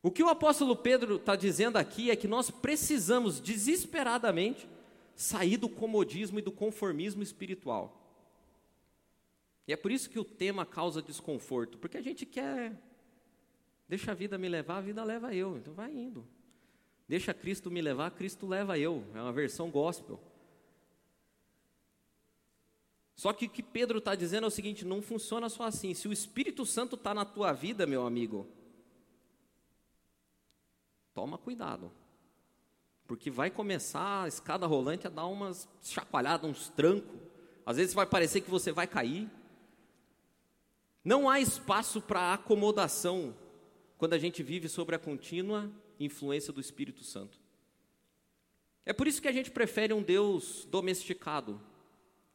O 0.00 0.08
que 0.12 0.22
o 0.22 0.28
apóstolo 0.28 0.76
Pedro 0.76 1.16
está 1.16 1.34
dizendo 1.34 1.78
aqui 1.78 2.12
é 2.12 2.16
que 2.16 2.28
nós 2.28 2.48
precisamos 2.48 3.40
desesperadamente 3.40 4.68
sair 5.16 5.56
do 5.56 5.68
comodismo 5.68 6.38
e 6.38 6.42
do 6.42 6.52
conformismo 6.52 7.24
espiritual. 7.24 8.00
E 9.66 9.72
é 9.72 9.76
por 9.76 9.90
isso 9.90 10.08
que 10.08 10.20
o 10.20 10.24
tema 10.24 10.64
causa 10.64 11.02
desconforto, 11.02 11.76
porque 11.76 11.98
a 11.98 12.02
gente 12.02 12.24
quer, 12.24 12.72
deixa 13.88 14.12
a 14.12 14.14
vida 14.14 14.38
me 14.38 14.48
levar, 14.48 14.76
a 14.76 14.82
vida 14.82 15.02
leva 15.02 15.34
eu, 15.34 15.58
então 15.58 15.74
vai 15.74 15.90
indo. 15.90 16.37
Deixa 17.08 17.32
Cristo 17.32 17.70
me 17.70 17.80
levar, 17.80 18.10
Cristo 18.10 18.46
leva 18.46 18.78
eu. 18.78 19.02
É 19.14 19.22
uma 19.22 19.32
versão 19.32 19.70
gospel. 19.70 20.20
Só 23.16 23.32
que 23.32 23.46
o 23.46 23.50
que 23.50 23.62
Pedro 23.62 23.98
está 23.98 24.14
dizendo 24.14 24.44
é 24.44 24.48
o 24.48 24.50
seguinte: 24.50 24.84
não 24.84 25.00
funciona 25.00 25.48
só 25.48 25.64
assim. 25.64 25.94
Se 25.94 26.06
o 26.06 26.12
Espírito 26.12 26.66
Santo 26.66 26.96
está 26.96 27.14
na 27.14 27.24
tua 27.24 27.52
vida, 27.52 27.86
meu 27.86 28.06
amigo, 28.06 28.46
toma 31.14 31.38
cuidado. 31.38 31.90
Porque 33.06 33.30
vai 33.30 33.50
começar 33.50 34.24
a 34.24 34.28
escada 34.28 34.66
rolante 34.66 35.06
a 35.06 35.10
dar 35.10 35.26
umas 35.26 35.66
chacoalhadas, 35.82 36.48
uns 36.48 36.68
trancos. 36.68 37.18
Às 37.64 37.78
vezes 37.78 37.94
vai 37.94 38.04
parecer 38.04 38.42
que 38.42 38.50
você 38.50 38.70
vai 38.70 38.86
cair. 38.86 39.30
Não 41.02 41.28
há 41.28 41.40
espaço 41.40 42.02
para 42.02 42.34
acomodação 42.34 43.34
quando 43.96 44.12
a 44.12 44.18
gente 44.18 44.42
vive 44.42 44.68
sobre 44.68 44.94
a 44.94 44.98
contínua 44.98 45.72
influência 45.98 46.52
do 46.52 46.60
Espírito 46.60 47.04
Santo. 47.04 47.38
É 48.84 48.92
por 48.92 49.06
isso 49.06 49.20
que 49.20 49.28
a 49.28 49.32
gente 49.32 49.50
prefere 49.50 49.92
um 49.92 50.02
Deus 50.02 50.66
domesticado, 50.70 51.60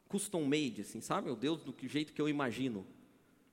custom 0.08 0.43
made, 0.43 0.82
assim, 0.82 1.01
sabe? 1.01 1.32
O 1.32 1.36
Deus 1.36 1.63
do 1.63 1.75
jeito 1.88 2.13
que 2.13 2.22
eu 2.22 2.29
imagino. 2.29 2.86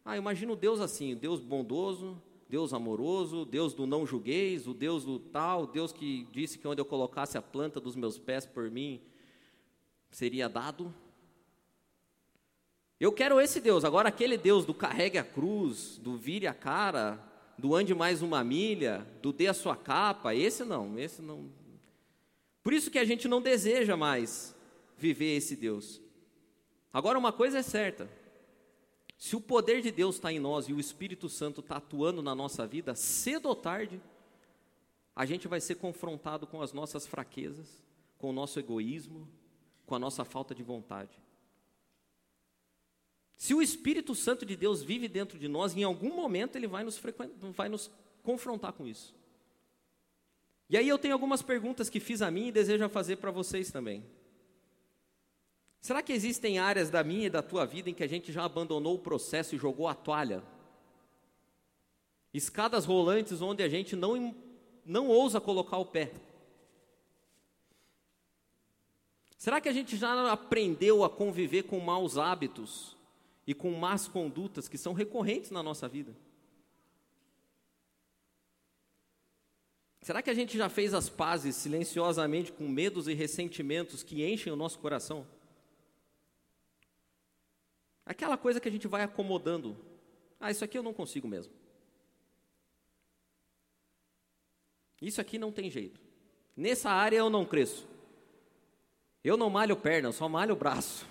Ah, 0.04 0.16
eu 0.16 0.20
imagino 0.20 0.54
Deus 0.54 0.80
assim, 0.80 1.16
Deus 1.16 1.40
bondoso, 1.40 2.20
Deus 2.48 2.74
amoroso, 2.74 3.44
Deus 3.44 3.72
do 3.72 3.86
não 3.86 4.04
julgueis, 4.04 4.66
o 4.66 4.74
Deus 4.74 5.04
do 5.04 5.18
tal, 5.18 5.66
Deus 5.66 5.92
que 5.92 6.26
disse 6.32 6.58
que 6.58 6.66
onde 6.66 6.80
eu 6.80 6.84
colocasse 6.84 7.38
a 7.38 7.42
planta 7.42 7.80
dos 7.80 7.94
meus 7.94 8.18
pés 8.18 8.44
por 8.44 8.70
mim 8.70 9.00
seria 10.10 10.48
dado. 10.48 10.92
Eu 12.98 13.12
quero 13.12 13.40
esse 13.40 13.60
Deus, 13.60 13.84
agora 13.84 14.08
aquele 14.08 14.36
Deus 14.36 14.66
do 14.66 14.74
carregue 14.74 15.16
a 15.16 15.24
cruz, 15.24 15.96
do 15.96 16.16
vire 16.16 16.46
a 16.46 16.52
cara, 16.52 17.29
do 17.60 17.74
ande 17.74 17.94
mais 17.94 18.22
uma 18.22 18.42
milha, 18.42 19.06
do 19.20 19.32
dê 19.32 19.46
a 19.46 19.54
sua 19.54 19.76
capa, 19.76 20.34
esse 20.34 20.64
não, 20.64 20.98
esse 20.98 21.20
não. 21.20 21.50
Por 22.62 22.72
isso 22.72 22.90
que 22.90 22.98
a 22.98 23.04
gente 23.04 23.28
não 23.28 23.42
deseja 23.42 23.96
mais 23.96 24.56
viver 24.96 25.36
esse 25.36 25.54
Deus. 25.54 26.00
Agora 26.92 27.18
uma 27.18 27.32
coisa 27.32 27.58
é 27.58 27.62
certa, 27.62 28.10
se 29.18 29.36
o 29.36 29.40
poder 29.40 29.82
de 29.82 29.90
Deus 29.90 30.14
está 30.14 30.32
em 30.32 30.40
nós 30.40 30.68
e 30.68 30.72
o 30.72 30.80
Espírito 30.80 31.28
Santo 31.28 31.60
está 31.60 31.76
atuando 31.76 32.22
na 32.22 32.34
nossa 32.34 32.66
vida, 32.66 32.94
cedo 32.94 33.50
ou 33.50 33.54
tarde, 33.54 34.00
a 35.14 35.26
gente 35.26 35.46
vai 35.46 35.60
ser 35.60 35.74
confrontado 35.74 36.46
com 36.46 36.62
as 36.62 36.72
nossas 36.72 37.06
fraquezas, 37.06 37.84
com 38.16 38.30
o 38.30 38.32
nosso 38.32 38.58
egoísmo, 38.58 39.28
com 39.84 39.94
a 39.94 39.98
nossa 39.98 40.24
falta 40.24 40.54
de 40.54 40.62
vontade. 40.62 41.20
Se 43.40 43.54
o 43.54 43.62
Espírito 43.62 44.14
Santo 44.14 44.44
de 44.44 44.54
Deus 44.54 44.82
vive 44.82 45.08
dentro 45.08 45.38
de 45.38 45.48
nós, 45.48 45.74
em 45.74 45.82
algum 45.82 46.14
momento 46.14 46.56
ele 46.56 46.66
vai 46.66 46.84
nos, 46.84 47.00
vai 47.56 47.70
nos 47.70 47.90
confrontar 48.22 48.74
com 48.74 48.86
isso. 48.86 49.14
E 50.68 50.76
aí 50.76 50.86
eu 50.86 50.98
tenho 50.98 51.14
algumas 51.14 51.40
perguntas 51.40 51.88
que 51.88 51.98
fiz 52.00 52.20
a 52.20 52.30
mim 52.30 52.48
e 52.48 52.52
desejo 52.52 52.86
fazer 52.90 53.16
para 53.16 53.30
vocês 53.30 53.70
também. 53.70 54.04
Será 55.80 56.02
que 56.02 56.12
existem 56.12 56.58
áreas 56.58 56.90
da 56.90 57.02
minha 57.02 57.28
e 57.28 57.30
da 57.30 57.40
tua 57.40 57.64
vida 57.64 57.88
em 57.88 57.94
que 57.94 58.04
a 58.04 58.06
gente 58.06 58.30
já 58.30 58.44
abandonou 58.44 58.96
o 58.96 58.98
processo 58.98 59.54
e 59.54 59.58
jogou 59.58 59.88
a 59.88 59.94
toalha? 59.94 60.44
Escadas 62.34 62.84
rolantes 62.84 63.40
onde 63.40 63.62
a 63.62 63.70
gente 63.70 63.96
não, 63.96 64.36
não 64.84 65.08
ousa 65.08 65.40
colocar 65.40 65.78
o 65.78 65.86
pé. 65.86 66.12
Será 69.38 69.62
que 69.62 69.68
a 69.70 69.72
gente 69.72 69.96
já 69.96 70.30
aprendeu 70.30 71.02
a 71.02 71.08
conviver 71.08 71.62
com 71.62 71.80
maus 71.80 72.18
hábitos 72.18 72.99
e 73.50 73.54
com 73.54 73.72
más 73.72 74.06
condutas 74.06 74.68
que 74.68 74.78
são 74.78 74.92
recorrentes 74.92 75.50
na 75.50 75.60
nossa 75.60 75.88
vida? 75.88 76.14
Será 80.00 80.22
que 80.22 80.30
a 80.30 80.34
gente 80.34 80.56
já 80.56 80.68
fez 80.68 80.94
as 80.94 81.08
pazes 81.08 81.56
silenciosamente 81.56 82.52
com 82.52 82.68
medos 82.68 83.08
e 83.08 83.12
ressentimentos 83.12 84.04
que 84.04 84.24
enchem 84.24 84.52
o 84.52 84.56
nosso 84.56 84.78
coração? 84.78 85.26
Aquela 88.06 88.38
coisa 88.38 88.60
que 88.60 88.68
a 88.68 88.70
gente 88.70 88.86
vai 88.86 89.02
acomodando. 89.02 89.76
Ah, 90.38 90.52
isso 90.52 90.64
aqui 90.64 90.78
eu 90.78 90.82
não 90.84 90.94
consigo 90.94 91.26
mesmo. 91.26 91.52
Isso 95.02 95.20
aqui 95.20 95.40
não 95.40 95.50
tem 95.50 95.68
jeito. 95.68 96.00
Nessa 96.56 96.88
área 96.88 97.16
eu 97.16 97.28
não 97.28 97.44
cresço. 97.44 97.84
Eu 99.24 99.36
não 99.36 99.50
malho 99.50 99.76
perna, 99.76 100.06
eu 100.06 100.12
só 100.12 100.28
malho 100.28 100.54
braço. 100.54 101.09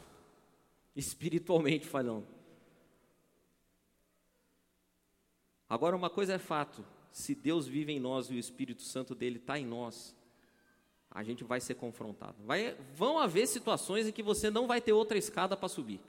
Espiritualmente 0.95 1.87
falando. 1.87 2.27
Agora, 5.69 5.95
uma 5.95 6.09
coisa 6.09 6.33
é 6.33 6.39
fato: 6.39 6.85
se 7.11 7.35
Deus 7.35 7.67
vive 7.67 7.91
em 7.91 7.99
nós 7.99 8.29
e 8.29 8.35
o 8.35 8.39
Espírito 8.39 8.81
Santo 8.81 9.13
dele 9.13 9.37
está 9.37 9.59
em 9.59 9.65
nós, 9.65 10.15
a 11.11 11.23
gente 11.23 11.43
vai 11.43 11.59
ser 11.59 11.75
confrontado. 11.75 12.35
Vai, 12.45 12.75
vão 12.95 13.19
haver 13.19 13.47
situações 13.47 14.07
em 14.07 14.11
que 14.11 14.23
você 14.23 14.49
não 14.49 14.67
vai 14.67 14.81
ter 14.81 14.93
outra 14.93 15.17
escada 15.17 15.55
para 15.55 15.69
subir. 15.69 15.99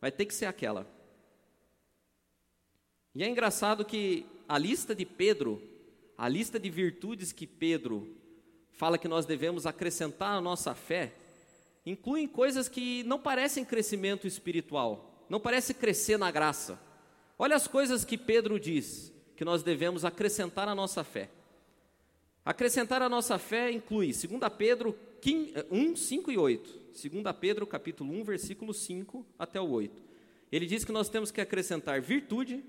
Vai 0.00 0.12
ter 0.12 0.26
que 0.26 0.34
ser 0.34 0.46
aquela. 0.46 0.86
E 3.14 3.22
é 3.22 3.28
engraçado 3.28 3.84
que 3.84 4.26
a 4.48 4.56
lista 4.58 4.94
de 4.94 5.04
Pedro, 5.04 5.60
a 6.16 6.28
lista 6.28 6.58
de 6.58 6.70
virtudes 6.70 7.32
que 7.32 7.46
Pedro 7.46 8.16
fala 8.70 8.96
que 8.96 9.08
nós 9.08 9.26
devemos 9.26 9.66
acrescentar 9.66 10.36
à 10.36 10.40
nossa 10.40 10.74
fé, 10.74 11.14
incluem 11.90 12.26
coisas 12.26 12.68
que 12.68 13.02
não 13.04 13.18
parecem 13.18 13.64
crescimento 13.64 14.26
espiritual, 14.26 15.24
não 15.28 15.40
parece 15.40 15.74
crescer 15.74 16.18
na 16.18 16.30
graça. 16.30 16.78
Olha 17.38 17.56
as 17.56 17.66
coisas 17.66 18.04
que 18.04 18.18
Pedro 18.18 18.58
diz 18.58 19.12
que 19.36 19.44
nós 19.44 19.62
devemos 19.62 20.04
acrescentar 20.04 20.68
à 20.68 20.74
nossa 20.74 21.04
fé. 21.04 21.30
Acrescentar 22.44 23.02
à 23.02 23.08
nossa 23.08 23.38
fé 23.38 23.70
inclui 23.70 24.06
2 24.06 24.26
Pedro 24.56 24.98
1, 25.70 25.96
5 25.96 26.32
e 26.32 26.38
8. 26.38 26.78
2 27.10 27.36
Pedro 27.40 27.66
capítulo 27.66 28.12
1, 28.12 28.24
versículo 28.24 28.74
5 28.74 29.24
até 29.38 29.60
o 29.60 29.68
8. 29.70 30.02
Ele 30.50 30.66
diz 30.66 30.84
que 30.84 30.92
nós 30.92 31.08
temos 31.08 31.30
que 31.30 31.40
acrescentar 31.40 32.00
virtude, 32.00 32.64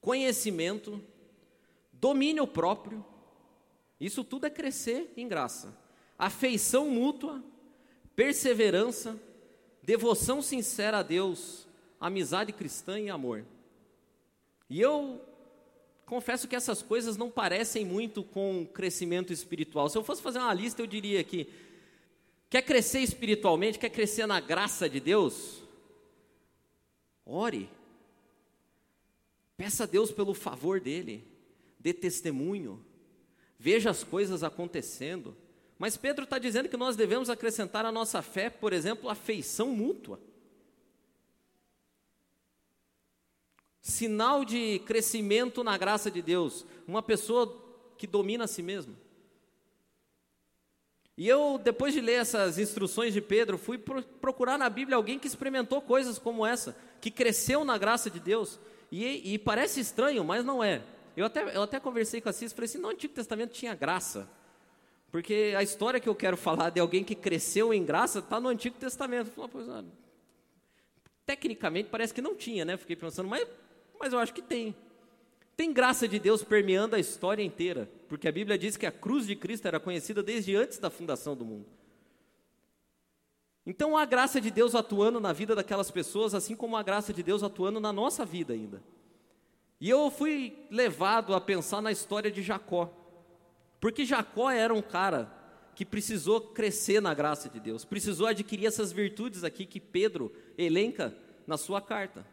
conhecimento, 0.00 1.02
domínio 1.92 2.46
próprio, 2.46 3.04
isso 4.00 4.22
tudo 4.22 4.46
é 4.46 4.50
crescer 4.50 5.12
em 5.16 5.26
graça, 5.26 5.76
afeição 6.18 6.88
mútua, 6.90 7.42
perseverança, 8.18 9.16
devoção 9.80 10.42
sincera 10.42 10.98
a 10.98 11.02
Deus, 11.04 11.68
amizade 12.00 12.52
cristã 12.52 12.98
e 12.98 13.08
amor. 13.08 13.44
E 14.68 14.80
eu 14.80 15.24
confesso 16.04 16.48
que 16.48 16.56
essas 16.56 16.82
coisas 16.82 17.16
não 17.16 17.30
parecem 17.30 17.84
muito 17.84 18.24
com 18.24 18.66
crescimento 18.74 19.32
espiritual. 19.32 19.88
Se 19.88 19.96
eu 19.96 20.02
fosse 20.02 20.20
fazer 20.20 20.40
uma 20.40 20.52
lista, 20.52 20.82
eu 20.82 20.86
diria 20.88 21.22
que 21.22 21.48
Quer 22.50 22.62
crescer 22.62 23.00
espiritualmente? 23.00 23.78
Quer 23.78 23.90
crescer 23.90 24.26
na 24.26 24.40
graça 24.40 24.88
de 24.88 24.98
Deus? 24.98 25.62
Ore. 27.24 27.70
Peça 29.56 29.84
a 29.84 29.86
Deus 29.86 30.10
pelo 30.10 30.34
favor 30.34 30.80
dele. 30.80 31.24
Dê 31.78 31.92
testemunho. 31.92 32.84
Veja 33.60 33.90
as 33.90 34.02
coisas 34.02 34.42
acontecendo. 34.42 35.36
Mas 35.78 35.96
Pedro 35.96 36.24
está 36.24 36.38
dizendo 36.38 36.68
que 36.68 36.76
nós 36.76 36.96
devemos 36.96 37.30
acrescentar 37.30 37.86
à 37.86 37.92
nossa 37.92 38.20
fé, 38.20 38.50
por 38.50 38.72
exemplo, 38.72 39.08
afeição 39.08 39.68
mútua. 39.68 40.20
Sinal 43.80 44.44
de 44.44 44.80
crescimento 44.80 45.62
na 45.62 45.78
graça 45.78 46.10
de 46.10 46.20
Deus. 46.20 46.66
Uma 46.86 47.02
pessoa 47.02 47.64
que 47.96 48.06
domina 48.06 48.44
a 48.44 48.48
si 48.48 48.60
mesma. 48.60 48.94
E 51.16 51.28
eu, 51.28 51.60
depois 51.62 51.94
de 51.94 52.00
ler 52.00 52.20
essas 52.20 52.58
instruções 52.58 53.12
de 53.12 53.20
Pedro, 53.20 53.56
fui 53.56 53.78
procurar 53.78 54.58
na 54.58 54.68
Bíblia 54.68 54.96
alguém 54.96 55.18
que 55.18 55.26
experimentou 55.26 55.80
coisas 55.80 56.18
como 56.18 56.46
essa, 56.46 56.76
que 57.00 57.10
cresceu 57.10 57.64
na 57.64 57.78
graça 57.78 58.10
de 58.10 58.20
Deus. 58.20 58.58
E, 58.90 59.34
e 59.34 59.38
parece 59.38 59.80
estranho, 59.80 60.24
mas 60.24 60.44
não 60.44 60.62
é. 60.62 60.82
Eu 61.16 61.26
até, 61.26 61.56
eu 61.56 61.62
até 61.62 61.80
conversei 61.80 62.20
com 62.20 62.28
a 62.28 62.32
Cis 62.32 62.52
e 62.52 62.54
falei 62.54 62.66
assim: 62.66 62.78
no 62.78 62.88
Antigo 62.88 63.14
Testamento 63.14 63.52
tinha 63.52 63.74
graça. 63.74 64.30
Porque 65.10 65.54
a 65.56 65.62
história 65.62 65.98
que 65.98 66.08
eu 66.08 66.14
quero 66.14 66.36
falar 66.36 66.70
de 66.70 66.80
alguém 66.80 67.02
que 67.02 67.14
cresceu 67.14 67.72
em 67.72 67.84
graça 67.84 68.18
está 68.18 68.38
no 68.38 68.48
Antigo 68.48 68.76
Testamento. 68.78 69.30
Falei, 69.30 69.66
ah, 69.70 69.84
tecnicamente 71.24 71.88
parece 71.88 72.12
que 72.12 72.20
não 72.20 72.34
tinha, 72.34 72.64
né? 72.64 72.76
Fiquei 72.76 72.96
pensando, 72.96 73.28
mas, 73.28 73.46
mas 73.98 74.12
eu 74.12 74.18
acho 74.18 74.34
que 74.34 74.42
tem. 74.42 74.74
Tem 75.56 75.72
graça 75.72 76.06
de 76.06 76.18
Deus 76.18 76.44
permeando 76.44 76.94
a 76.94 77.00
história 77.00 77.42
inteira, 77.42 77.90
porque 78.08 78.28
a 78.28 78.32
Bíblia 78.32 78.56
diz 78.56 78.76
que 78.76 78.86
a 78.86 78.92
cruz 78.92 79.26
de 79.26 79.34
Cristo 79.34 79.66
era 79.66 79.80
conhecida 79.80 80.22
desde 80.22 80.54
antes 80.54 80.78
da 80.78 80.88
fundação 80.88 81.34
do 81.34 81.44
mundo. 81.44 81.66
Então 83.66 83.96
há 83.96 84.04
graça 84.04 84.40
de 84.40 84.50
Deus 84.50 84.74
atuando 84.74 85.20
na 85.20 85.32
vida 85.32 85.54
daquelas 85.54 85.90
pessoas, 85.90 86.34
assim 86.34 86.54
como 86.54 86.76
a 86.76 86.82
graça 86.82 87.12
de 87.12 87.22
Deus 87.22 87.42
atuando 87.42 87.80
na 87.80 87.92
nossa 87.92 88.24
vida 88.24 88.54
ainda. 88.54 88.82
E 89.80 89.90
eu 89.90 90.10
fui 90.10 90.56
levado 90.70 91.34
a 91.34 91.40
pensar 91.40 91.82
na 91.82 91.92
história 91.92 92.30
de 92.30 92.40
Jacó, 92.40 92.90
porque 93.80 94.04
Jacó 94.04 94.50
era 94.50 94.72
um 94.74 94.82
cara 94.82 95.32
que 95.74 95.84
precisou 95.84 96.40
crescer 96.40 97.00
na 97.00 97.14
graça 97.14 97.48
de 97.48 97.60
Deus, 97.60 97.84
precisou 97.84 98.26
adquirir 98.26 98.66
essas 98.66 98.90
virtudes 98.90 99.44
aqui 99.44 99.64
que 99.64 99.80
Pedro 99.80 100.32
elenca 100.56 101.16
na 101.46 101.56
sua 101.56 101.80
carta. 101.80 102.26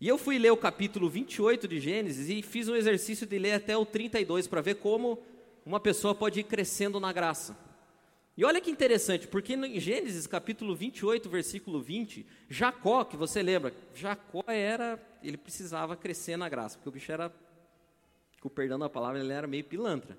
E 0.00 0.08
eu 0.08 0.18
fui 0.18 0.38
ler 0.38 0.50
o 0.50 0.56
capítulo 0.56 1.08
28 1.08 1.68
de 1.68 1.80
Gênesis 1.80 2.28
e 2.28 2.42
fiz 2.42 2.68
um 2.68 2.76
exercício 2.76 3.26
de 3.26 3.38
ler 3.38 3.52
até 3.52 3.76
o 3.76 3.86
32 3.86 4.46
para 4.46 4.60
ver 4.60 4.76
como 4.76 5.22
uma 5.64 5.80
pessoa 5.80 6.14
pode 6.14 6.40
ir 6.40 6.44
crescendo 6.44 6.98
na 6.98 7.12
graça. 7.12 7.56
E 8.36 8.44
olha 8.44 8.60
que 8.60 8.70
interessante, 8.70 9.28
porque 9.28 9.54
em 9.54 9.78
Gênesis 9.78 10.26
capítulo 10.26 10.74
28, 10.74 11.28
versículo 11.30 11.80
20, 11.80 12.26
Jacó, 12.48 13.04
que 13.04 13.16
você 13.16 13.42
lembra, 13.42 13.72
Jacó 13.94 14.42
era, 14.48 15.00
ele 15.22 15.36
precisava 15.36 15.96
crescer 15.96 16.36
na 16.36 16.48
graça, 16.48 16.76
porque 16.76 16.88
o 16.88 16.92
bicho 16.92 17.12
era, 17.12 17.32
com 18.44 18.50
perdão 18.50 18.78
da 18.78 18.90
palavra, 18.90 19.18
ele 19.18 19.32
era 19.32 19.46
meio 19.46 19.64
pilantra. 19.64 20.18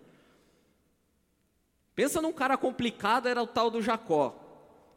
Pensa 1.94 2.20
num 2.20 2.34
cara 2.34 2.58
complicado, 2.58 3.28
era 3.28 3.40
o 3.40 3.46
tal 3.46 3.70
do 3.70 3.84
Jacó. 3.84 4.36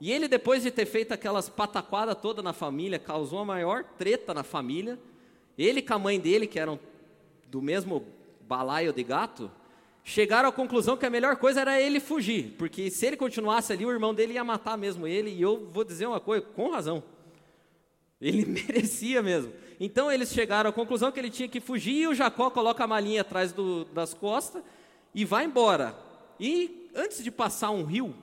E 0.01 0.11
ele, 0.11 0.27
depois 0.27 0.63
de 0.63 0.71
ter 0.71 0.87
feito 0.87 1.13
aquelas 1.13 1.47
pataquadas 1.47 2.17
toda 2.17 2.43
na 2.43 2.55
família, 2.55 2.99
causou 2.99 3.41
a 3.41 3.45
maior 3.45 3.85
treta 3.85 4.33
na 4.33 4.43
família, 4.43 4.99
ele 5.59 5.83
com 5.83 5.93
a 5.93 5.99
mãe 5.99 6.19
dele, 6.19 6.47
que 6.47 6.59
eram 6.59 6.81
do 7.49 7.61
mesmo 7.61 8.03
balaio 8.49 8.95
de 8.95 9.05
gato, 9.05 9.51
chegaram 10.03 10.49
à 10.49 10.53
conclusão 10.53 10.97
que 10.97 11.05
a 11.05 11.11
melhor 11.11 11.37
coisa 11.37 11.61
era 11.61 11.79
ele 11.79 12.01
fugir, 12.01 12.55
porque 12.57 12.91
se 12.91 13.05
ele 13.05 13.17
continuasse 13.19 13.75
ali, 13.75 13.85
o 13.85 13.93
irmão 13.93 14.15
dele 14.15 14.33
ia 14.33 14.45
matar 14.45 14.79
mesmo 14.79 15.07
ele, 15.07 15.29
e 15.29 15.43
eu 15.43 15.69
vou 15.71 15.85
dizer 15.85 16.07
uma 16.07 16.19
coisa, 16.19 16.47
com 16.57 16.71
razão. 16.71 17.03
Ele 18.21 18.45
merecia 18.47 19.23
mesmo. 19.23 19.53
Então 19.81 20.11
eles 20.11 20.33
chegaram 20.33 20.71
à 20.71 20.73
conclusão 20.73 21.13
que 21.13 21.21
ele 21.21 21.31
tinha 21.31 21.49
que 21.49 21.61
fugir, 21.61 21.95
e 21.95 22.07
o 22.09 22.15
Jacó 22.15 22.51
coloca 22.51 22.83
a 22.83 22.87
malinha 22.87 23.21
atrás 23.21 23.53
do, 23.53 23.85
das 23.87 24.13
costas 24.13 24.63
e 25.15 25.25
vai 25.25 25.45
embora. 25.45 25.97
E 26.39 26.91
antes 26.95 27.23
de 27.23 27.31
passar 27.31 27.71
um 27.71 27.85
rio, 27.85 28.15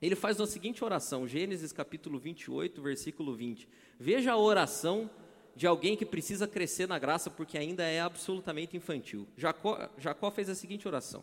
ele 0.00 0.16
faz 0.16 0.40
a 0.40 0.46
seguinte 0.46 0.84
oração, 0.84 1.28
Gênesis 1.28 1.72
capítulo 1.72 2.18
28, 2.18 2.82
versículo 2.82 3.34
20. 3.34 3.68
Veja 3.98 4.32
a 4.32 4.36
oração 4.36 5.08
de 5.54 5.66
alguém 5.66 5.96
que 5.96 6.06
precisa 6.06 6.48
crescer 6.48 6.88
na 6.88 6.98
graça 6.98 7.30
porque 7.30 7.58
ainda 7.58 7.84
é 7.84 8.00
absolutamente 8.00 8.76
infantil. 8.76 9.28
Jacó, 9.36 9.88
Jacó 9.98 10.30
fez 10.30 10.48
a 10.48 10.54
seguinte 10.54 10.88
oração. 10.88 11.22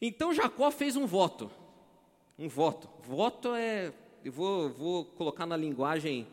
Então 0.00 0.34
Jacó 0.34 0.70
fez 0.70 0.96
um 0.96 1.06
voto. 1.06 1.50
Um 2.38 2.48
voto. 2.48 2.88
Voto 3.02 3.54
é. 3.54 3.92
Eu 4.24 4.32
vou, 4.32 4.68
vou 4.68 5.04
colocar 5.04 5.46
na 5.46 5.56
linguagem 5.56 6.26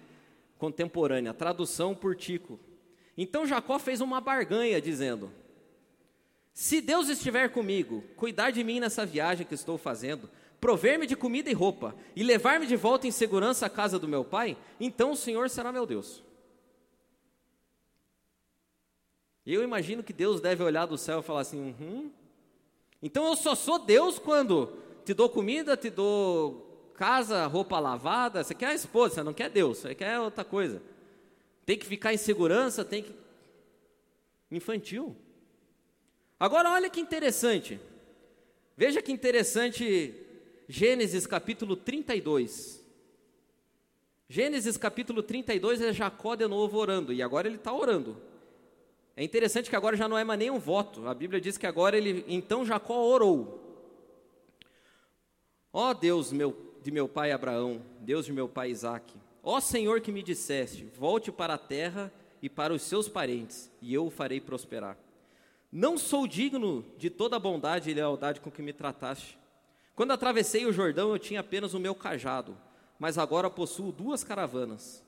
contemporânea, 0.63 1.33
tradução 1.33 1.93
por 1.93 2.15
Tico. 2.15 2.57
Então 3.17 3.45
Jacó 3.45 3.77
fez 3.77 3.99
uma 3.99 4.21
barganha, 4.21 4.79
dizendo: 4.81 5.29
Se 6.53 6.79
Deus 6.79 7.09
estiver 7.09 7.49
comigo, 7.49 8.01
cuidar 8.15 8.49
de 8.49 8.63
mim 8.63 8.79
nessa 8.79 9.05
viagem 9.05 9.45
que 9.45 9.53
estou 9.53 9.77
fazendo, 9.77 10.29
prover-me 10.61 11.05
de 11.05 11.17
comida 11.17 11.49
e 11.49 11.53
roupa, 11.53 11.93
e 12.15 12.23
levar-me 12.23 12.65
de 12.65 12.77
volta 12.77 13.05
em 13.05 13.11
segurança 13.11 13.65
à 13.65 13.69
casa 13.69 13.99
do 13.99 14.07
meu 14.07 14.23
pai, 14.23 14.55
então 14.79 15.11
o 15.11 15.17
Senhor 15.17 15.49
será 15.49 15.69
meu 15.69 15.85
Deus. 15.85 16.23
Eu 19.45 19.63
imagino 19.63 20.01
que 20.01 20.13
Deus 20.13 20.39
deve 20.39 20.63
olhar 20.63 20.85
do 20.85 20.97
céu 20.97 21.19
e 21.19 21.23
falar 21.23 21.41
assim: 21.41 21.75
uhum. 21.77 22.09
Então 23.01 23.27
eu 23.27 23.35
só 23.35 23.53
sou 23.53 23.79
Deus 23.79 24.17
quando 24.17 24.77
te 25.03 25.13
dou 25.13 25.27
comida, 25.27 25.75
te 25.75 25.89
dou 25.89 26.72
casa, 27.03 27.45
roupa 27.47 27.81
lavada. 27.81 28.41
Você 28.41 28.55
quer 28.55 28.67
a 28.67 28.73
esposa, 28.73 29.15
você 29.15 29.23
não 29.23 29.33
quer 29.33 29.49
Deus, 29.49 29.79
você 29.79 29.93
quer 29.93 30.17
outra 30.21 30.45
coisa. 30.45 30.81
Tem 31.65 31.77
que 31.77 31.85
ficar 31.85 32.13
em 32.13 32.17
segurança, 32.17 32.85
tem 32.85 33.03
que. 33.03 33.13
Infantil. 34.49 35.13
Agora 36.39 36.69
olha 36.69 36.89
que 36.89 37.01
interessante. 37.01 37.77
Veja 38.77 39.01
que 39.01 39.11
interessante 39.11 40.15
Gênesis 40.69 41.27
capítulo 41.27 41.75
32. 41.75 42.81
Gênesis 44.29 44.77
capítulo 44.77 45.21
32 45.21 45.81
é 45.81 45.91
Jacó 45.91 46.35
de 46.35 46.47
novo 46.47 46.77
orando, 46.77 47.11
e 47.11 47.21
agora 47.21 47.49
ele 47.49 47.57
está 47.57 47.73
orando. 47.73 48.15
É 49.17 49.23
interessante 49.25 49.69
que 49.69 49.75
agora 49.75 49.97
já 49.97 50.07
não 50.07 50.17
é 50.17 50.23
mais 50.23 50.39
nem 50.39 50.49
um 50.49 50.57
voto. 50.57 51.05
A 51.05 51.13
Bíblia 51.13 51.41
diz 51.41 51.57
que 51.57 51.67
agora 51.67 51.97
ele, 51.97 52.23
então 52.29 52.65
Jacó 52.65 52.97
orou. 53.03 53.59
Ó 55.73 55.89
oh 55.89 55.93
Deus 55.93 56.31
meu, 56.31 56.72
de 56.83 56.91
meu 56.91 57.07
pai 57.07 57.31
Abraão, 57.31 57.81
Deus 58.01 58.25
de 58.25 58.33
meu 58.33 58.47
pai 58.47 58.69
Isaque, 58.69 59.17
ó 59.41 59.59
Senhor 59.59 60.01
que 60.01 60.11
me 60.11 60.21
disseste, 60.21 60.85
volte 60.95 61.31
para 61.31 61.55
a 61.55 61.57
terra 61.57 62.13
e 62.41 62.49
para 62.49 62.73
os 62.73 62.81
seus 62.83 63.07
parentes, 63.07 63.71
e 63.81 63.93
eu 63.93 64.05
o 64.05 64.11
farei 64.11 64.39
prosperar. 64.39 64.97
Não 65.71 65.97
sou 65.97 66.27
digno 66.27 66.85
de 66.97 67.09
toda 67.09 67.37
a 67.37 67.39
bondade 67.39 67.89
e 67.89 67.93
lealdade 67.93 68.41
com 68.41 68.51
que 68.51 68.61
me 68.61 68.73
trataste. 68.73 69.39
Quando 69.95 70.11
atravessei 70.11 70.65
o 70.65 70.73
Jordão, 70.73 71.09
eu 71.09 71.17
tinha 71.17 71.39
apenas 71.39 71.73
o 71.73 71.79
meu 71.79 71.95
cajado, 71.95 72.55
mas 72.99 73.17
agora 73.17 73.49
possuo 73.49 73.91
duas 73.91 74.23
caravanas. 74.23 75.03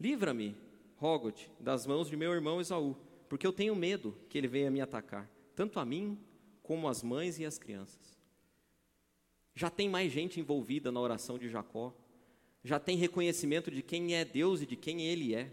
Livra-me, 0.00 0.56
rogo-te, 0.96 1.50
das 1.60 1.86
mãos 1.86 2.08
de 2.08 2.16
meu 2.16 2.32
irmão 2.32 2.60
Esaú 2.60 2.96
porque 3.28 3.46
eu 3.46 3.52
tenho 3.52 3.76
medo 3.76 4.16
que 4.28 4.38
ele 4.38 4.48
venha 4.48 4.70
me 4.70 4.80
atacar, 4.80 5.28
tanto 5.54 5.78
a 5.78 5.84
mim 5.84 6.18
como 6.62 6.88
as 6.88 7.02
mães 7.02 7.38
e 7.38 7.44
as 7.44 7.58
crianças. 7.58 8.07
Já 9.58 9.68
tem 9.68 9.88
mais 9.88 10.12
gente 10.12 10.38
envolvida 10.38 10.92
na 10.92 11.00
oração 11.00 11.36
de 11.36 11.48
Jacó, 11.48 11.92
já 12.62 12.78
tem 12.78 12.96
reconhecimento 12.96 13.72
de 13.72 13.82
quem 13.82 14.14
é 14.14 14.24
Deus 14.24 14.62
e 14.62 14.66
de 14.66 14.76
quem 14.76 15.02
ele 15.02 15.34
é. 15.34 15.50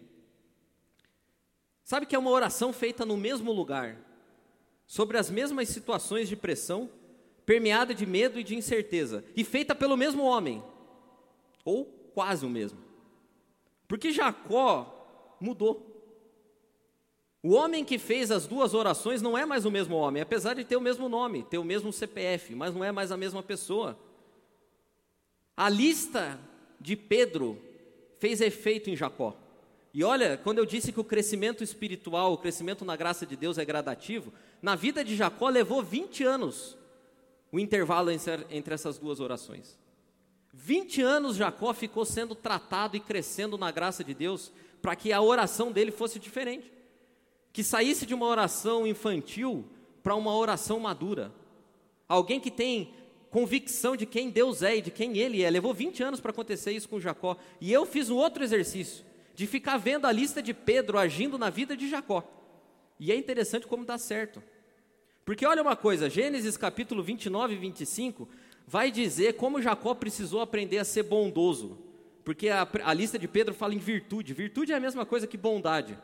Sabe 1.84 2.06
que 2.06 2.16
é 2.16 2.20
uma 2.20 2.30
oração 2.30 2.72
feita 2.72 3.04
no 3.04 3.18
mesmo 3.18 3.52
lugar, 3.52 4.00
sobre 4.86 5.18
as 5.18 5.32
mesmas 5.32 5.70
situações 5.70 6.30
de 6.30 6.36
pressão, 6.36 6.88
permeada 7.48 7.96
de 7.96 8.06
medo 8.06 8.40
e 8.40 8.44
de 8.44 8.56
incerteza, 8.56 9.26
e 9.36 9.44
feita 9.44 9.74
pelo 9.74 9.98
mesmo 9.98 10.22
homem, 10.22 10.64
ou 11.64 11.86
quase 12.14 12.46
o 12.46 12.50
mesmo. 12.50 12.78
Porque 13.88 14.12
Jacó 14.12 15.36
mudou. 15.42 15.95
O 17.46 17.54
homem 17.54 17.86
que 17.86 18.00
fez 18.00 18.32
as 18.32 18.48
duas 18.48 18.74
orações 18.74 19.22
não 19.22 19.38
é 19.38 19.46
mais 19.46 19.66
o 19.66 19.72
mesmo 19.72 19.96
homem, 19.96 20.20
apesar 20.20 20.56
de 20.56 20.66
ter 20.66 20.78
o 20.78 20.82
mesmo 20.82 21.08
nome, 21.08 21.44
ter 21.44 21.60
o 21.60 21.64
mesmo 21.64 21.94
CPF, 21.94 22.56
mas 22.56 22.74
não 22.74 22.84
é 22.84 22.92
mais 22.92 23.12
a 23.12 23.18
mesma 23.18 23.44
pessoa. 23.44 23.96
A 25.56 25.70
lista 25.70 26.40
de 26.82 26.96
Pedro 26.96 27.62
fez 28.18 28.42
efeito 28.42 28.90
em 28.90 28.96
Jacó. 28.96 29.38
E 29.94 30.04
olha, 30.04 30.38
quando 30.44 30.58
eu 30.58 30.66
disse 30.66 30.92
que 30.92 31.00
o 31.00 31.04
crescimento 31.04 31.64
espiritual, 31.64 32.34
o 32.34 32.38
crescimento 32.40 32.84
na 32.84 32.96
graça 32.96 33.28
de 33.28 33.36
Deus 33.36 33.60
é 33.60 33.64
gradativo, 33.64 34.34
na 34.60 34.74
vida 34.74 35.06
de 35.06 35.16
Jacó 35.16 35.48
levou 35.48 35.84
20 35.84 36.24
anos 36.24 36.76
o 37.52 37.60
intervalo 37.60 38.10
entre 38.10 38.74
essas 38.74 38.98
duas 38.98 39.20
orações. 39.20 39.78
20 40.52 41.00
anos 41.04 41.36
Jacó 41.36 41.76
ficou 41.76 42.06
sendo 42.06 42.34
tratado 42.34 42.98
e 42.98 43.00
crescendo 43.00 43.56
na 43.56 43.70
graça 43.70 44.04
de 44.04 44.16
Deus 44.16 44.52
para 44.82 44.96
que 44.96 45.14
a 45.14 45.22
oração 45.22 45.72
dele 45.72 45.92
fosse 45.92 46.18
diferente 46.18 46.74
que 47.56 47.64
saísse 47.64 48.06
de 48.06 48.14
uma 48.14 48.26
oração 48.26 48.86
infantil 48.86 49.64
para 50.04 50.14
uma 50.14 50.36
oração 50.36 50.78
madura. 50.78 51.32
Alguém 52.06 52.38
que 52.38 52.52
tem 52.52 52.94
convicção 53.32 53.96
de 53.96 54.06
quem 54.06 54.30
Deus 54.30 54.62
é 54.62 54.76
e 54.76 54.82
de 54.82 54.92
quem 54.92 55.18
Ele 55.18 55.42
é. 55.42 55.50
Levou 55.50 55.74
20 55.74 56.04
anos 56.04 56.20
para 56.20 56.32
acontecer 56.32 56.74
isso 56.74 56.90
com 56.90 57.00
Jacó. 57.00 57.38
E 57.62 57.72
eu 57.72 57.86
fiz 57.86 58.10
um 58.10 58.18
outro 58.18 58.44
exercício, 58.44 59.06
de 59.34 59.48
ficar 59.48 59.78
vendo 59.78 60.06
a 60.06 60.12
lista 60.12 60.42
de 60.42 60.54
Pedro 60.54 60.98
agindo 60.98 61.38
na 61.38 61.50
vida 61.50 61.78
de 61.78 61.90
Jacó. 61.90 62.30
E 63.00 63.10
é 63.10 63.16
interessante 63.16 63.66
como 63.66 63.86
dá 63.86 63.98
certo. 63.98 64.44
Porque 65.24 65.46
olha 65.46 65.62
uma 65.62 65.78
coisa, 65.78 66.10
Gênesis 66.10 66.58
capítulo 66.58 67.02
29 67.02 67.54
e 67.54 67.58
25 67.58 68.28
vai 68.68 68.92
dizer 68.92 69.36
como 69.38 69.62
Jacó 69.62 69.96
precisou 69.96 70.42
aprender 70.42 70.80
a 70.80 70.84
ser 70.84 71.04
bondoso. 71.04 71.78
Porque 72.26 72.50
a, 72.50 72.68
a 72.84 72.94
lista 72.94 73.18
de 73.18 73.30
Pedro 73.30 73.54
fala 73.54 73.74
em 73.74 73.80
virtude. 73.80 74.34
Virtude 74.34 74.74
é 74.74 74.76
a 74.76 74.80
mesma 74.82 75.06
coisa 75.06 75.26
que 75.26 75.38
bondade 75.38 75.98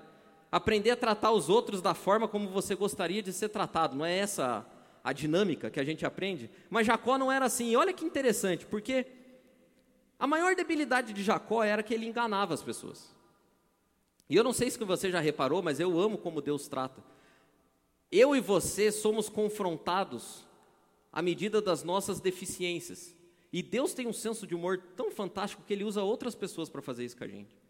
aprender 0.51 0.91
a 0.91 0.97
tratar 0.97 1.31
os 1.31 1.49
outros 1.49 1.81
da 1.81 1.93
forma 1.93 2.27
como 2.27 2.49
você 2.49 2.75
gostaria 2.75 3.23
de 3.23 3.31
ser 3.31 3.49
tratado. 3.49 3.95
Não 3.95 4.05
é 4.05 4.17
essa 4.17 4.65
a 5.03 5.13
dinâmica 5.13 5.69
que 5.69 5.79
a 5.79 5.83
gente 5.83 6.05
aprende? 6.05 6.49
Mas 6.69 6.85
Jacó 6.85 7.17
não 7.17 7.31
era 7.31 7.45
assim. 7.45 7.71
E 7.71 7.77
olha 7.77 7.93
que 7.93 8.05
interessante, 8.05 8.65
porque 8.65 9.07
a 10.19 10.27
maior 10.27 10.55
debilidade 10.55 11.13
de 11.13 11.23
Jacó 11.23 11.63
era 11.63 11.81
que 11.81 11.93
ele 11.93 12.05
enganava 12.05 12.53
as 12.53 12.61
pessoas. 12.61 13.15
E 14.29 14.35
eu 14.35 14.43
não 14.43 14.53
sei 14.53 14.69
se 14.69 14.77
você 14.77 15.09
já 15.09 15.19
reparou, 15.19 15.61
mas 15.61 15.79
eu 15.79 15.99
amo 15.99 16.17
como 16.17 16.41
Deus 16.41 16.67
trata. 16.67 17.03
Eu 18.11 18.35
e 18.35 18.41
você 18.41 18.91
somos 18.91 19.29
confrontados 19.29 20.45
à 21.11 21.21
medida 21.21 21.61
das 21.61 21.83
nossas 21.83 22.19
deficiências. 22.19 23.15
E 23.51 23.61
Deus 23.61 23.93
tem 23.93 24.07
um 24.07 24.13
senso 24.13 24.47
de 24.47 24.55
humor 24.55 24.81
tão 24.95 25.11
fantástico 25.11 25.63
que 25.65 25.73
ele 25.73 25.83
usa 25.83 26.03
outras 26.03 26.35
pessoas 26.35 26.69
para 26.69 26.81
fazer 26.81 27.03
isso 27.03 27.17
com 27.17 27.23
a 27.23 27.27
gente. 27.27 27.60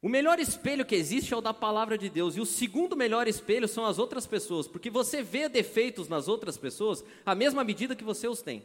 O 0.00 0.08
melhor 0.08 0.38
espelho 0.38 0.86
que 0.86 0.94
existe 0.94 1.34
é 1.34 1.36
o 1.36 1.40
da 1.40 1.52
palavra 1.52 1.98
de 1.98 2.08
Deus, 2.08 2.36
e 2.36 2.40
o 2.40 2.46
segundo 2.46 2.96
melhor 2.96 3.26
espelho 3.26 3.66
são 3.66 3.84
as 3.84 3.98
outras 3.98 4.26
pessoas, 4.26 4.68
porque 4.68 4.88
você 4.88 5.22
vê 5.22 5.48
defeitos 5.48 6.08
nas 6.08 6.28
outras 6.28 6.56
pessoas 6.56 7.02
à 7.26 7.34
mesma 7.34 7.64
medida 7.64 7.96
que 7.96 8.04
você 8.04 8.28
os 8.28 8.40
tem. 8.40 8.64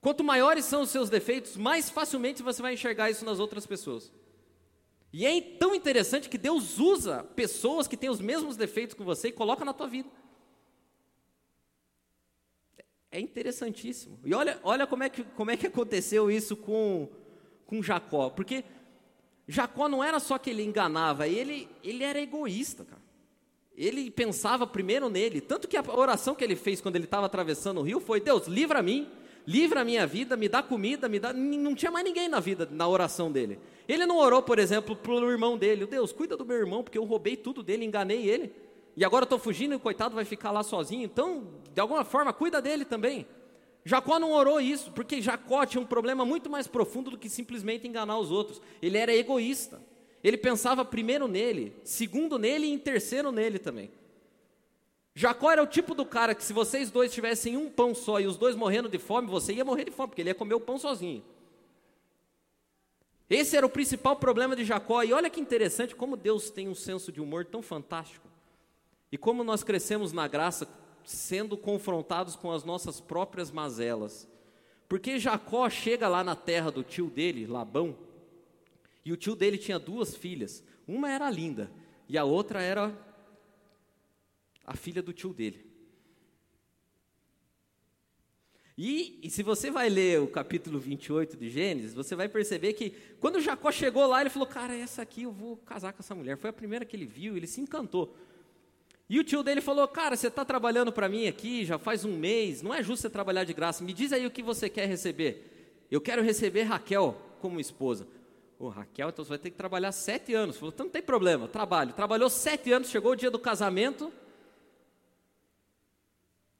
Quanto 0.00 0.24
maiores 0.24 0.64
são 0.64 0.82
os 0.82 0.90
seus 0.90 1.08
defeitos, 1.08 1.56
mais 1.56 1.88
facilmente 1.88 2.42
você 2.42 2.60
vai 2.60 2.74
enxergar 2.74 3.10
isso 3.10 3.24
nas 3.24 3.38
outras 3.38 3.64
pessoas. 3.64 4.12
E 5.12 5.24
é 5.24 5.40
tão 5.40 5.72
interessante 5.74 6.28
que 6.28 6.38
Deus 6.38 6.80
usa 6.80 7.22
pessoas 7.22 7.86
que 7.86 7.96
têm 7.96 8.10
os 8.10 8.20
mesmos 8.20 8.56
defeitos 8.56 8.96
que 8.96 9.02
você 9.04 9.28
e 9.28 9.32
coloca 9.32 9.64
na 9.64 9.72
tua 9.72 9.86
vida. 9.86 10.08
É 13.12 13.20
interessantíssimo. 13.20 14.18
E 14.24 14.34
olha, 14.34 14.58
olha 14.64 14.86
como, 14.86 15.04
é 15.04 15.08
que, 15.08 15.22
como 15.22 15.50
é 15.50 15.56
que 15.56 15.66
aconteceu 15.66 16.30
isso 16.30 16.56
com, 16.56 17.08
com 17.66 17.82
Jacó. 17.82 18.30
Porque 18.30 18.64
Jacó 19.46 19.88
não 19.88 20.02
era 20.02 20.20
só 20.20 20.38
que 20.38 20.50
ele 20.50 20.62
enganava, 20.62 21.26
ele, 21.26 21.68
ele 21.82 22.04
era 22.04 22.20
egoísta, 22.20 22.84
cara. 22.84 23.02
Ele 23.76 24.10
pensava 24.10 24.66
primeiro 24.66 25.08
nele. 25.08 25.40
Tanto 25.40 25.66
que 25.66 25.76
a 25.76 25.82
oração 25.94 26.34
que 26.34 26.44
ele 26.44 26.56
fez 26.56 26.80
quando 26.80 26.96
ele 26.96 27.04
estava 27.04 27.26
atravessando 27.26 27.80
o 27.80 27.82
rio 27.82 28.00
foi: 28.00 28.20
Deus, 28.20 28.46
livra 28.46 28.82
mim, 28.82 29.08
livra 29.46 29.80
a 29.80 29.84
minha 29.84 30.06
vida, 30.06 30.36
me 30.36 30.48
dá 30.48 30.62
comida, 30.62 31.08
me 31.08 31.18
dá. 31.18 31.32
Não 31.32 31.74
tinha 31.74 31.90
mais 31.90 32.04
ninguém 32.04 32.28
na 32.28 32.38
vida, 32.38 32.68
na 32.70 32.86
oração 32.86 33.32
dele. 33.32 33.58
Ele 33.88 34.04
não 34.06 34.18
orou, 34.18 34.42
por 34.42 34.58
exemplo, 34.58 34.94
pelo 34.94 35.30
irmão 35.30 35.56
dele: 35.56 35.86
Deus, 35.86 36.12
cuida 36.12 36.36
do 36.36 36.44
meu 36.44 36.56
irmão, 36.58 36.82
porque 36.82 36.98
eu 36.98 37.04
roubei 37.04 37.36
tudo 37.36 37.62
dele, 37.62 37.84
enganei 37.84 38.28
ele. 38.28 38.52
E 38.94 39.04
agora 39.04 39.24
estou 39.24 39.38
fugindo 39.38 39.72
e 39.72 39.76
o 39.76 39.80
coitado 39.80 40.14
vai 40.14 40.24
ficar 40.24 40.50
lá 40.50 40.62
sozinho. 40.62 41.04
Então, 41.04 41.48
de 41.72 41.80
alguma 41.80 42.04
forma, 42.04 42.32
cuida 42.32 42.60
dele 42.60 42.84
também. 42.84 43.26
Jacó 43.84 44.18
não 44.18 44.32
orou 44.32 44.60
isso, 44.60 44.92
porque 44.92 45.20
Jacó 45.20 45.66
tinha 45.66 45.80
um 45.80 45.86
problema 45.86 46.24
muito 46.24 46.48
mais 46.48 46.66
profundo 46.66 47.10
do 47.10 47.18
que 47.18 47.28
simplesmente 47.28 47.86
enganar 47.86 48.18
os 48.18 48.30
outros. 48.30 48.60
Ele 48.80 48.96
era 48.96 49.14
egoísta. 49.14 49.82
Ele 50.22 50.36
pensava 50.36 50.84
primeiro 50.84 51.26
nele, 51.26 51.74
segundo 51.82 52.38
nele 52.38 52.66
e 52.66 52.72
em 52.72 52.78
terceiro 52.78 53.32
nele 53.32 53.58
também. 53.58 53.90
Jacó 55.14 55.50
era 55.50 55.62
o 55.62 55.66
tipo 55.66 55.94
do 55.94 56.06
cara 56.06 56.34
que 56.34 56.44
se 56.44 56.52
vocês 56.52 56.90
dois 56.90 57.12
tivessem 57.12 57.56
um 57.56 57.68
pão 57.68 57.94
só 57.94 58.20
e 58.20 58.26
os 58.26 58.36
dois 58.36 58.54
morrendo 58.54 58.88
de 58.88 58.98
fome, 58.98 59.28
você 59.28 59.52
ia 59.52 59.64
morrer 59.64 59.84
de 59.84 59.90
fome, 59.90 60.08
porque 60.08 60.22
ele 60.22 60.30
ia 60.30 60.34
comer 60.34 60.54
o 60.54 60.60
pão 60.60 60.78
sozinho. 60.78 61.22
Esse 63.28 63.56
era 63.56 63.66
o 63.66 63.70
principal 63.70 64.16
problema 64.16 64.54
de 64.54 64.64
Jacó. 64.64 65.02
E 65.02 65.12
olha 65.12 65.30
que 65.30 65.40
interessante 65.40 65.96
como 65.96 66.16
Deus 66.16 66.50
tem 66.50 66.68
um 66.68 66.74
senso 66.74 67.10
de 67.10 67.20
humor 67.20 67.44
tão 67.44 67.62
fantástico. 67.62 68.28
E 69.10 69.18
como 69.18 69.42
nós 69.42 69.62
crescemos 69.62 70.12
na 70.12 70.28
graça 70.28 70.66
sendo 71.04 71.56
confrontados 71.56 72.36
com 72.36 72.50
as 72.50 72.64
nossas 72.64 73.00
próprias 73.00 73.50
mazelas. 73.50 74.28
Porque 74.88 75.18
Jacó 75.18 75.68
chega 75.70 76.08
lá 76.08 76.22
na 76.22 76.36
terra 76.36 76.70
do 76.70 76.82
tio 76.82 77.08
dele, 77.08 77.46
Labão, 77.46 77.96
e 79.04 79.12
o 79.12 79.16
tio 79.16 79.34
dele 79.34 79.58
tinha 79.58 79.78
duas 79.78 80.14
filhas. 80.14 80.62
Uma 80.86 81.10
era 81.10 81.30
linda 81.30 81.70
e 82.08 82.18
a 82.18 82.24
outra 82.24 82.60
era 82.60 82.96
a 84.64 84.76
filha 84.76 85.02
do 85.02 85.12
tio 85.12 85.32
dele. 85.32 85.72
E, 88.76 89.20
e, 89.22 89.30
se 89.30 89.42
você 89.42 89.70
vai 89.70 89.88
ler 89.88 90.20
o 90.20 90.26
capítulo 90.26 90.78
28 90.78 91.36
de 91.36 91.50
Gênesis, 91.50 91.92
você 91.92 92.16
vai 92.16 92.26
perceber 92.26 92.72
que 92.72 92.90
quando 93.20 93.40
Jacó 93.40 93.70
chegou 93.70 94.06
lá, 94.06 94.22
ele 94.22 94.30
falou: 94.30 94.48
Cara, 94.48 94.74
essa 94.74 95.02
aqui 95.02 95.24
eu 95.24 95.32
vou 95.32 95.58
casar 95.58 95.92
com 95.92 96.00
essa 96.00 96.14
mulher. 96.14 96.38
Foi 96.38 96.50
a 96.50 96.54
primeira 96.54 96.84
que 96.84 96.96
ele 96.96 97.04
viu, 97.04 97.36
ele 97.36 97.46
se 97.46 97.60
encantou. 97.60 98.16
E 99.12 99.20
o 99.20 99.24
tio 99.24 99.42
dele 99.42 99.60
falou: 99.60 99.86
Cara, 99.86 100.16
você 100.16 100.28
está 100.28 100.42
trabalhando 100.42 100.90
para 100.90 101.06
mim 101.06 101.28
aqui 101.28 101.66
já 101.66 101.78
faz 101.78 102.02
um 102.02 102.16
mês, 102.16 102.62
não 102.62 102.72
é 102.72 102.82
justo 102.82 103.02
você 103.02 103.10
trabalhar 103.10 103.44
de 103.44 103.52
graça. 103.52 103.84
Me 103.84 103.92
diz 103.92 104.10
aí 104.10 104.24
o 104.24 104.30
que 104.30 104.42
você 104.42 104.70
quer 104.70 104.88
receber. 104.88 105.84
Eu 105.90 106.00
quero 106.00 106.22
receber 106.22 106.62
Raquel 106.62 107.20
como 107.38 107.60
esposa. 107.60 108.08
Ô, 108.58 108.70
Raquel, 108.70 109.10
então 109.10 109.22
você 109.22 109.28
vai 109.28 109.38
ter 109.38 109.50
que 109.50 109.56
trabalhar 109.58 109.92
sete 109.92 110.32
anos. 110.32 110.56
Falou: 110.56 110.72
Então 110.72 110.86
não 110.86 110.90
tem 110.90 111.02
problema, 111.02 111.46
trabalho. 111.46 111.92
Trabalhou 111.92 112.30
sete 112.30 112.72
anos, 112.72 112.88
chegou 112.88 113.12
o 113.12 113.14
dia 113.14 113.30
do 113.30 113.38
casamento. 113.38 114.10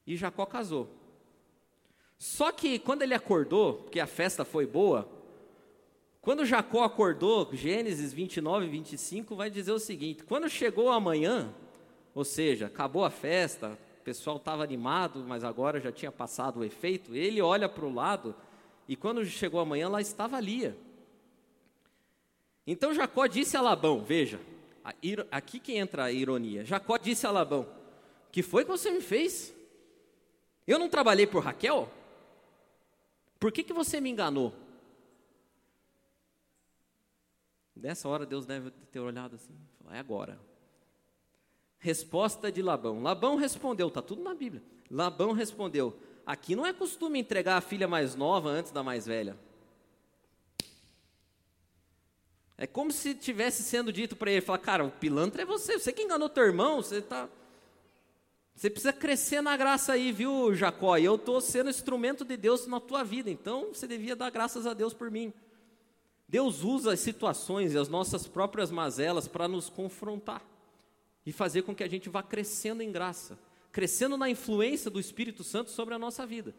E 0.05 0.15
Jacó 0.15 0.45
casou. 0.45 0.87
Só 2.19 2.51
que 2.51 2.77
quando 2.77 3.01
ele 3.01 3.15
acordou, 3.15 3.77
porque 3.77 3.99
a 3.99 4.05
festa 4.05 4.45
foi 4.45 4.67
boa, 4.67 5.09
quando 6.21 6.45
Jacó 6.45 6.83
acordou, 6.83 7.49
Gênesis 7.51 8.13
29 8.13 8.67
e 8.67 8.69
25 8.69 9.35
vai 9.35 9.49
dizer 9.49 9.71
o 9.71 9.79
seguinte: 9.79 10.23
quando 10.23 10.47
chegou 10.47 10.91
amanhã, 10.91 11.51
ou 12.13 12.23
seja, 12.23 12.67
acabou 12.67 13.03
a 13.03 13.09
festa, 13.09 13.77
o 13.99 14.03
pessoal 14.03 14.37
estava 14.37 14.63
animado, 14.63 15.23
mas 15.27 15.43
agora 15.43 15.79
já 15.79 15.91
tinha 15.91 16.11
passado 16.11 16.59
o 16.59 16.63
efeito. 16.63 17.15
Ele 17.15 17.41
olha 17.41 17.67
para 17.67 17.85
o 17.85 17.93
lado 17.93 18.35
e 18.87 18.95
quando 18.95 19.25
chegou 19.25 19.59
amanhã, 19.59 19.89
lá 19.89 20.01
estava 20.01 20.39
Lia. 20.39 20.77
Então 22.67 22.93
Jacó 22.93 23.25
disse 23.27 23.57
a 23.57 23.61
Labão: 23.61 24.03
Veja, 24.03 24.39
aqui 25.31 25.59
que 25.59 25.73
entra 25.73 26.05
a 26.05 26.11
ironia. 26.11 26.65
Jacó 26.65 26.97
disse 26.97 27.25
a 27.25 27.31
Labão: 27.31 27.67
Que 28.31 28.43
foi 28.43 28.63
que 28.63 28.71
você 28.71 28.91
me 28.91 29.01
fez? 29.01 29.53
Eu 30.67 30.79
não 30.79 30.89
trabalhei 30.89 31.27
por 31.27 31.43
Raquel? 31.43 31.91
Por 33.39 33.51
que, 33.51 33.63
que 33.63 33.73
você 33.73 33.99
me 33.99 34.09
enganou? 34.09 34.53
Nessa 37.75 38.07
hora 38.07 38.25
Deus 38.25 38.45
deve 38.45 38.71
ter 38.91 38.99
olhado 38.99 39.35
assim: 39.35 39.57
É 39.91 39.99
agora. 39.99 40.39
Resposta 41.83 42.49
de 42.49 42.61
Labão. 42.61 43.03
Labão 43.03 43.35
respondeu, 43.35 43.89
está 43.89 44.01
tudo 44.01 44.23
na 44.23 44.33
Bíblia. 44.33 44.63
Labão 44.89 45.33
respondeu: 45.33 45.93
Aqui 46.25 46.55
não 46.55 46.65
é 46.65 46.71
costume 46.71 47.19
entregar 47.19 47.57
a 47.57 47.61
filha 47.61 47.89
mais 47.89 48.15
nova 48.15 48.47
antes 48.47 48.71
da 48.71 48.81
mais 48.81 49.05
velha. 49.05 49.37
É 52.57 52.65
como 52.65 52.89
se 52.89 53.13
tivesse 53.13 53.63
sendo 53.63 53.91
dito 53.91 54.15
para 54.15 54.31
ele, 54.31 54.39
falar, 54.39 54.59
cara, 54.59 54.85
o 54.85 54.91
pilantra 54.91 55.41
é 55.41 55.45
você, 55.45 55.77
você 55.77 55.91
que 55.91 56.03
enganou 56.03 56.29
teu 56.29 56.45
irmão, 56.45 56.81
você 56.81 57.01
tá 57.01 57.27
Você 58.55 58.69
precisa 58.69 58.93
crescer 58.93 59.41
na 59.41 59.57
graça 59.57 59.91
aí, 59.91 60.13
viu, 60.13 60.55
Jacó? 60.55 60.95
E 60.97 61.03
eu 61.03 61.15
estou 61.15 61.41
sendo 61.41 61.69
instrumento 61.69 62.23
de 62.23 62.37
Deus 62.37 62.65
na 62.65 62.79
tua 62.79 63.03
vida, 63.03 63.29
então 63.29 63.73
você 63.73 63.85
devia 63.85 64.15
dar 64.15 64.29
graças 64.29 64.65
a 64.65 64.73
Deus 64.73 64.93
por 64.93 65.11
mim. 65.11 65.33
Deus 66.29 66.63
usa 66.63 66.93
as 66.93 67.01
situações 67.01 67.73
e 67.73 67.77
as 67.77 67.89
nossas 67.89 68.25
próprias 68.25 68.71
mazelas 68.71 69.27
para 69.27 69.49
nos 69.49 69.69
confrontar 69.69 70.52
e 71.25 71.31
fazer 71.31 71.61
com 71.61 71.75
que 71.75 71.83
a 71.83 71.89
gente 71.89 72.09
vá 72.09 72.21
crescendo 72.21 72.81
em 72.81 72.91
graça, 72.91 73.37
crescendo 73.71 74.17
na 74.17 74.29
influência 74.29 74.91
do 74.91 74.99
Espírito 74.99 75.43
Santo 75.43 75.71
sobre 75.71 75.93
a 75.93 75.99
nossa 75.99 76.25
vida. 76.25 76.53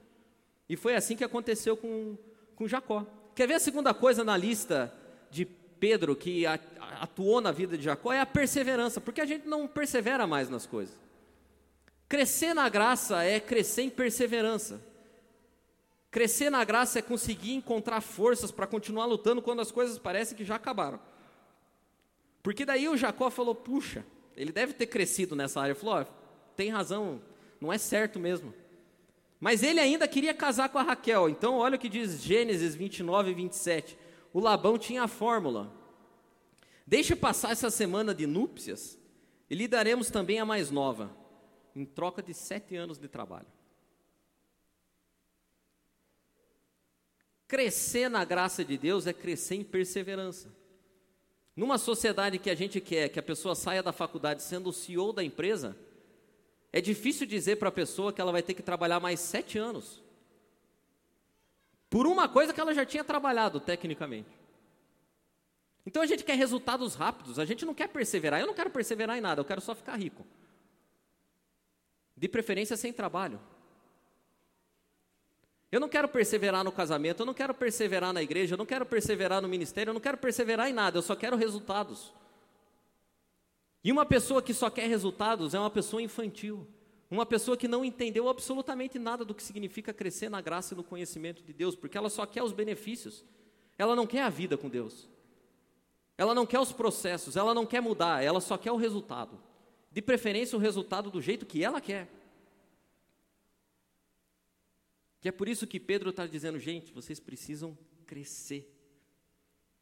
E 0.68 0.76
foi 0.76 0.94
assim 0.94 1.16
que 1.16 1.24
aconteceu 1.24 1.76
com, 1.76 2.16
com 2.56 2.66
Jacó. 2.66 3.06
Quer 3.34 3.48
ver 3.48 3.54
a 3.54 3.60
segunda 3.60 3.92
coisa 3.92 4.24
na 4.24 4.36
lista 4.36 4.92
de 5.30 5.44
Pedro 5.44 6.16
que 6.16 6.46
atuou 6.46 7.40
na 7.40 7.52
vida 7.52 7.76
de 7.76 7.84
Jacó? 7.84 8.12
É 8.12 8.20
a 8.20 8.26
perseverança, 8.26 9.00
porque 9.00 9.20
a 9.20 9.26
gente 9.26 9.46
não 9.46 9.66
persevera 9.66 10.26
mais 10.26 10.48
nas 10.48 10.66
coisas. 10.66 10.96
Crescer 12.08 12.54
na 12.54 12.68
graça 12.68 13.22
é 13.22 13.40
crescer 13.40 13.82
em 13.82 13.90
perseverança. 13.90 14.80
Crescer 16.10 16.48
na 16.48 16.62
graça 16.64 17.00
é 17.00 17.02
conseguir 17.02 17.54
encontrar 17.54 18.00
forças 18.00 18.52
para 18.52 18.68
continuar 18.68 19.04
lutando 19.04 19.42
quando 19.42 19.60
as 19.60 19.72
coisas 19.72 19.98
parecem 19.98 20.36
que 20.36 20.44
já 20.44 20.54
acabaram. 20.54 21.00
Porque 22.40 22.64
daí 22.64 22.88
o 22.88 22.96
Jacó 22.96 23.30
falou: 23.30 23.54
puxa, 23.54 24.06
ele 24.36 24.52
deve 24.52 24.72
ter 24.72 24.86
crescido 24.86 25.34
nessa 25.36 25.60
área. 25.60 25.74
Falou: 25.74 26.02
oh, 26.02 26.52
tem 26.56 26.70
razão, 26.70 27.20
não 27.60 27.72
é 27.72 27.78
certo 27.78 28.18
mesmo. 28.18 28.54
Mas 29.40 29.62
ele 29.62 29.80
ainda 29.80 30.08
queria 30.08 30.32
casar 30.32 30.68
com 30.68 30.78
a 30.78 30.82
Raquel. 30.82 31.28
Então, 31.28 31.56
olha 31.56 31.76
o 31.76 31.78
que 31.78 31.88
diz 31.88 32.22
Gênesis 32.22 32.74
29 32.74 33.30
e 33.30 33.34
27. 33.34 33.98
O 34.32 34.40
Labão 34.40 34.78
tinha 34.78 35.02
a 35.02 35.08
fórmula: 35.08 35.72
Deixe 36.86 37.14
passar 37.14 37.52
essa 37.52 37.70
semana 37.70 38.14
de 38.14 38.26
núpcias 38.26 38.98
e 39.48 39.54
lhe 39.54 39.68
daremos 39.68 40.10
também 40.10 40.38
a 40.38 40.44
mais 40.44 40.70
nova, 40.70 41.14
em 41.74 41.84
troca 41.84 42.22
de 42.22 42.32
sete 42.34 42.76
anos 42.76 42.98
de 42.98 43.08
trabalho. 43.08 43.46
Crescer 47.46 48.08
na 48.08 48.24
graça 48.24 48.64
de 48.64 48.76
Deus 48.76 49.06
é 49.06 49.12
crescer 49.12 49.56
em 49.56 49.64
perseverança. 49.64 50.63
Numa 51.56 51.78
sociedade 51.78 52.38
que 52.38 52.50
a 52.50 52.54
gente 52.54 52.80
quer 52.80 53.08
que 53.08 53.18
a 53.18 53.22
pessoa 53.22 53.54
saia 53.54 53.82
da 53.82 53.92
faculdade 53.92 54.42
sendo 54.42 54.70
o 54.70 54.72
CEO 54.72 55.12
da 55.12 55.22
empresa, 55.22 55.76
é 56.72 56.80
difícil 56.80 57.26
dizer 57.26 57.56
para 57.56 57.68
a 57.68 57.72
pessoa 57.72 58.12
que 58.12 58.20
ela 58.20 58.32
vai 58.32 58.42
ter 58.42 58.54
que 58.54 58.62
trabalhar 58.62 58.98
mais 58.98 59.20
sete 59.20 59.56
anos. 59.56 60.02
Por 61.88 62.06
uma 62.08 62.28
coisa 62.28 62.52
que 62.52 62.60
ela 62.60 62.74
já 62.74 62.84
tinha 62.84 63.04
trabalhado 63.04 63.60
tecnicamente. 63.60 64.30
Então 65.86 66.02
a 66.02 66.06
gente 66.06 66.24
quer 66.24 66.34
resultados 66.34 66.96
rápidos, 66.96 67.38
a 67.38 67.44
gente 67.44 67.64
não 67.64 67.74
quer 67.74 67.88
perseverar. 67.88 68.40
Eu 68.40 68.48
não 68.48 68.54
quero 68.54 68.70
perseverar 68.70 69.16
em 69.16 69.20
nada, 69.20 69.40
eu 69.40 69.44
quero 69.44 69.60
só 69.60 69.74
ficar 69.74 69.96
rico. 69.96 70.26
De 72.16 72.28
preferência 72.28 72.76
sem 72.76 72.92
trabalho. 72.92 73.40
Eu 75.74 75.80
não 75.80 75.88
quero 75.88 76.06
perseverar 76.06 76.62
no 76.62 76.70
casamento, 76.70 77.18
eu 77.18 77.26
não 77.26 77.34
quero 77.34 77.52
perseverar 77.52 78.12
na 78.12 78.22
igreja, 78.22 78.54
eu 78.54 78.56
não 78.56 78.64
quero 78.64 78.86
perseverar 78.86 79.42
no 79.42 79.48
ministério, 79.48 79.90
eu 79.90 79.94
não 79.94 80.00
quero 80.00 80.16
perseverar 80.16 80.70
em 80.70 80.72
nada, 80.72 80.98
eu 80.98 81.02
só 81.02 81.16
quero 81.16 81.36
resultados. 81.36 82.14
E 83.82 83.90
uma 83.90 84.06
pessoa 84.06 84.40
que 84.40 84.54
só 84.54 84.70
quer 84.70 84.86
resultados 84.86 85.52
é 85.52 85.58
uma 85.58 85.68
pessoa 85.68 86.00
infantil, 86.00 86.64
uma 87.10 87.26
pessoa 87.26 87.56
que 87.56 87.66
não 87.66 87.84
entendeu 87.84 88.28
absolutamente 88.28 89.00
nada 89.00 89.24
do 89.24 89.34
que 89.34 89.42
significa 89.42 89.92
crescer 89.92 90.28
na 90.28 90.40
graça 90.40 90.74
e 90.74 90.76
no 90.76 90.84
conhecimento 90.84 91.42
de 91.42 91.52
Deus, 91.52 91.74
porque 91.74 91.98
ela 91.98 92.08
só 92.08 92.24
quer 92.24 92.44
os 92.44 92.52
benefícios, 92.52 93.24
ela 93.76 93.96
não 93.96 94.06
quer 94.06 94.22
a 94.22 94.30
vida 94.30 94.56
com 94.56 94.68
Deus, 94.68 95.08
ela 96.16 96.36
não 96.36 96.46
quer 96.46 96.60
os 96.60 96.70
processos, 96.70 97.36
ela 97.36 97.52
não 97.52 97.66
quer 97.66 97.80
mudar, 97.80 98.22
ela 98.22 98.40
só 98.40 98.56
quer 98.56 98.70
o 98.70 98.76
resultado, 98.76 99.40
de 99.90 100.00
preferência 100.00 100.56
o 100.56 100.60
resultado 100.60 101.10
do 101.10 101.20
jeito 101.20 101.44
que 101.44 101.64
ela 101.64 101.80
quer. 101.80 102.08
Que 105.24 105.28
é 105.28 105.32
por 105.32 105.48
isso 105.48 105.66
que 105.66 105.80
Pedro 105.80 106.10
está 106.10 106.26
dizendo, 106.26 106.58
gente, 106.58 106.92
vocês 106.92 107.18
precisam 107.18 107.78
crescer. 108.06 108.70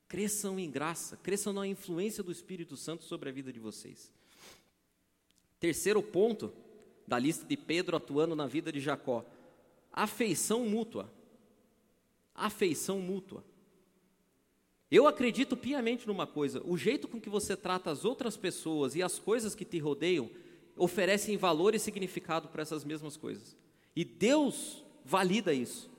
Cresçam 0.07 0.57
em 0.57 0.71
graça, 0.71 1.17
cresçam 1.17 1.53
na 1.53 1.67
influência 1.67 2.23
do 2.23 2.31
Espírito 2.31 2.77
Santo 2.77 3.03
sobre 3.03 3.29
a 3.29 3.33
vida 3.33 3.53
de 3.53 3.59
vocês. 3.59 4.13
Terceiro 5.59 6.01
ponto 6.01 6.53
da 7.09 7.19
lista 7.19 7.45
de 7.45 7.57
Pedro 7.57 7.97
atuando 7.97 8.37
na 8.37 8.47
vida 8.47 8.71
de 8.71 8.79
Jacó: 8.79 9.27
afeição 9.93 10.65
mútua. 10.65 11.13
Afeição 12.33 13.01
mútua. 13.01 13.45
Eu 14.89 15.09
acredito 15.09 15.57
piamente 15.57 16.07
numa 16.07 16.25
coisa: 16.25 16.63
o 16.65 16.79
jeito 16.79 17.09
com 17.09 17.21
que 17.21 17.29
você 17.29 17.57
trata 17.57 17.91
as 17.91 18.05
outras 18.05 18.37
pessoas 18.37 18.95
e 18.95 19.03
as 19.03 19.19
coisas 19.19 19.57
que 19.57 19.65
te 19.65 19.81
rodeiam 19.81 20.31
oferecem 20.77 21.37
valor 21.37 21.75
e 21.75 21.81
significado 21.81 22.47
para 22.47 22.63
essas 22.63 22.85
mesmas 22.85 23.17
coisas. 23.17 23.57
E 23.97 24.05
Deus 24.05 24.85
valida 25.05 25.53
isso. 25.53 25.91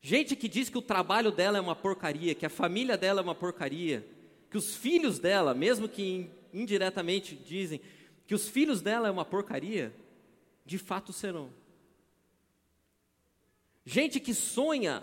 Gente 0.00 0.36
que 0.36 0.48
diz 0.48 0.68
que 0.68 0.78
o 0.78 0.82
trabalho 0.82 1.30
dela 1.30 1.58
é 1.58 1.60
uma 1.60 1.74
porcaria, 1.74 2.34
que 2.34 2.46
a 2.46 2.50
família 2.50 2.96
dela 2.96 3.20
é 3.20 3.22
uma 3.22 3.34
porcaria, 3.34 4.06
que 4.50 4.56
os 4.56 4.76
filhos 4.76 5.18
dela, 5.18 5.54
mesmo 5.54 5.88
que 5.88 6.30
indiretamente 6.52 7.34
dizem 7.34 7.80
que 8.26 8.34
os 8.34 8.48
filhos 8.48 8.80
dela 8.80 9.08
é 9.08 9.10
uma 9.10 9.24
porcaria, 9.24 9.92
de 10.64 10.78
fato 10.78 11.12
serão. 11.12 11.50
Gente 13.84 14.20
que 14.20 14.34
sonha 14.34 15.02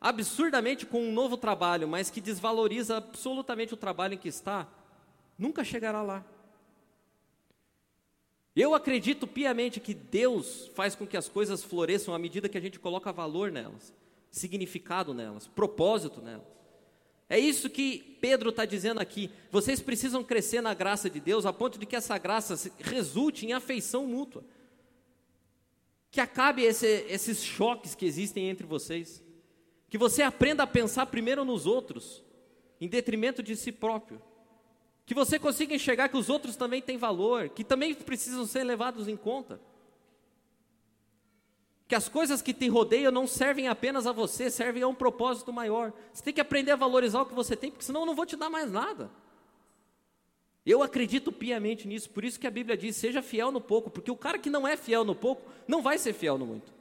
absurdamente 0.00 0.86
com 0.86 1.02
um 1.02 1.12
novo 1.12 1.36
trabalho, 1.36 1.86
mas 1.86 2.10
que 2.10 2.20
desvaloriza 2.20 2.96
absolutamente 2.96 3.74
o 3.74 3.76
trabalho 3.76 4.14
em 4.14 4.18
que 4.18 4.28
está, 4.28 4.66
nunca 5.38 5.64
chegará 5.64 6.02
lá. 6.02 6.24
Eu 8.56 8.74
acredito 8.74 9.26
piamente 9.26 9.78
que 9.78 9.92
Deus 9.92 10.70
faz 10.74 10.94
com 10.94 11.06
que 11.06 11.18
as 11.18 11.28
coisas 11.28 11.62
floresçam 11.62 12.14
à 12.14 12.18
medida 12.18 12.48
que 12.48 12.56
a 12.56 12.60
gente 12.60 12.80
coloca 12.80 13.12
valor 13.12 13.52
nelas, 13.52 13.92
significado 14.30 15.12
nelas, 15.12 15.46
propósito 15.46 16.22
nelas. 16.22 16.56
É 17.28 17.38
isso 17.38 17.68
que 17.68 18.16
Pedro 18.18 18.48
está 18.48 18.64
dizendo 18.64 18.98
aqui. 18.98 19.30
Vocês 19.50 19.80
precisam 19.80 20.24
crescer 20.24 20.62
na 20.62 20.72
graça 20.72 21.10
de 21.10 21.20
Deus 21.20 21.44
a 21.44 21.52
ponto 21.52 21.78
de 21.78 21.84
que 21.84 21.96
essa 21.96 22.16
graça 22.16 22.72
resulte 22.78 23.44
em 23.44 23.52
afeição 23.52 24.06
mútua. 24.06 24.42
Que 26.10 26.20
acabe 26.20 26.62
esse, 26.62 26.86
esses 27.08 27.42
choques 27.42 27.94
que 27.94 28.06
existem 28.06 28.48
entre 28.48 28.64
vocês. 28.64 29.22
Que 29.90 29.98
você 29.98 30.22
aprenda 30.22 30.62
a 30.62 30.68
pensar 30.68 31.06
primeiro 31.06 31.44
nos 31.44 31.66
outros, 31.66 32.24
em 32.80 32.88
detrimento 32.88 33.42
de 33.42 33.54
si 33.54 33.70
próprio. 33.70 34.22
Que 35.06 35.14
você 35.14 35.38
consiga 35.38 35.74
enxergar 35.74 36.08
que 36.08 36.16
os 36.16 36.28
outros 36.28 36.56
também 36.56 36.82
têm 36.82 36.98
valor, 36.98 37.48
que 37.48 37.62
também 37.62 37.94
precisam 37.94 38.44
ser 38.44 38.64
levados 38.64 39.06
em 39.06 39.16
conta. 39.16 39.60
Que 41.86 41.94
as 41.94 42.08
coisas 42.08 42.42
que 42.42 42.52
te 42.52 42.68
rodeiam 42.68 43.12
não 43.12 43.28
servem 43.28 43.68
apenas 43.68 44.06
a 44.08 44.12
você, 44.12 44.50
servem 44.50 44.82
a 44.82 44.88
um 44.88 44.94
propósito 44.94 45.52
maior. 45.52 45.92
Você 46.12 46.24
tem 46.24 46.34
que 46.34 46.40
aprender 46.40 46.72
a 46.72 46.76
valorizar 46.76 47.22
o 47.22 47.26
que 47.26 47.34
você 47.34 47.54
tem, 47.54 47.70
porque 47.70 47.84
senão 47.84 48.00
eu 48.00 48.06
não 48.06 48.16
vou 48.16 48.26
te 48.26 48.36
dar 48.36 48.50
mais 48.50 48.70
nada. 48.72 49.08
Eu 50.66 50.82
acredito 50.82 51.30
piamente 51.30 51.86
nisso, 51.86 52.10
por 52.10 52.24
isso 52.24 52.40
que 52.40 52.46
a 52.46 52.50
Bíblia 52.50 52.76
diz: 52.76 52.96
seja 52.96 53.22
fiel 53.22 53.52
no 53.52 53.60
pouco, 53.60 53.88
porque 53.88 54.10
o 54.10 54.16
cara 54.16 54.36
que 54.36 54.50
não 54.50 54.66
é 54.66 54.76
fiel 54.76 55.04
no 55.04 55.14
pouco 55.14 55.48
não 55.68 55.80
vai 55.80 55.96
ser 55.96 56.12
fiel 56.12 56.36
no 56.36 56.44
muito. 56.44 56.74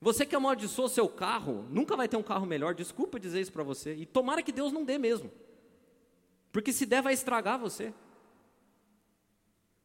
Você 0.00 0.24
que 0.24 0.34
amaldiçoou 0.34 0.88
seu 0.88 1.06
carro, 1.06 1.66
nunca 1.68 1.94
vai 1.94 2.08
ter 2.08 2.16
um 2.16 2.22
carro 2.22 2.46
melhor, 2.46 2.74
desculpa 2.74 3.20
dizer 3.20 3.42
isso 3.42 3.52
para 3.52 3.62
você, 3.62 3.94
e 3.94 4.06
tomara 4.06 4.42
que 4.42 4.52
Deus 4.52 4.72
não 4.72 4.82
dê 4.82 4.96
mesmo. 4.96 5.30
Porque 6.56 6.72
se 6.72 6.86
der, 6.86 7.02
vai 7.02 7.12
estragar 7.12 7.58
você. 7.58 7.92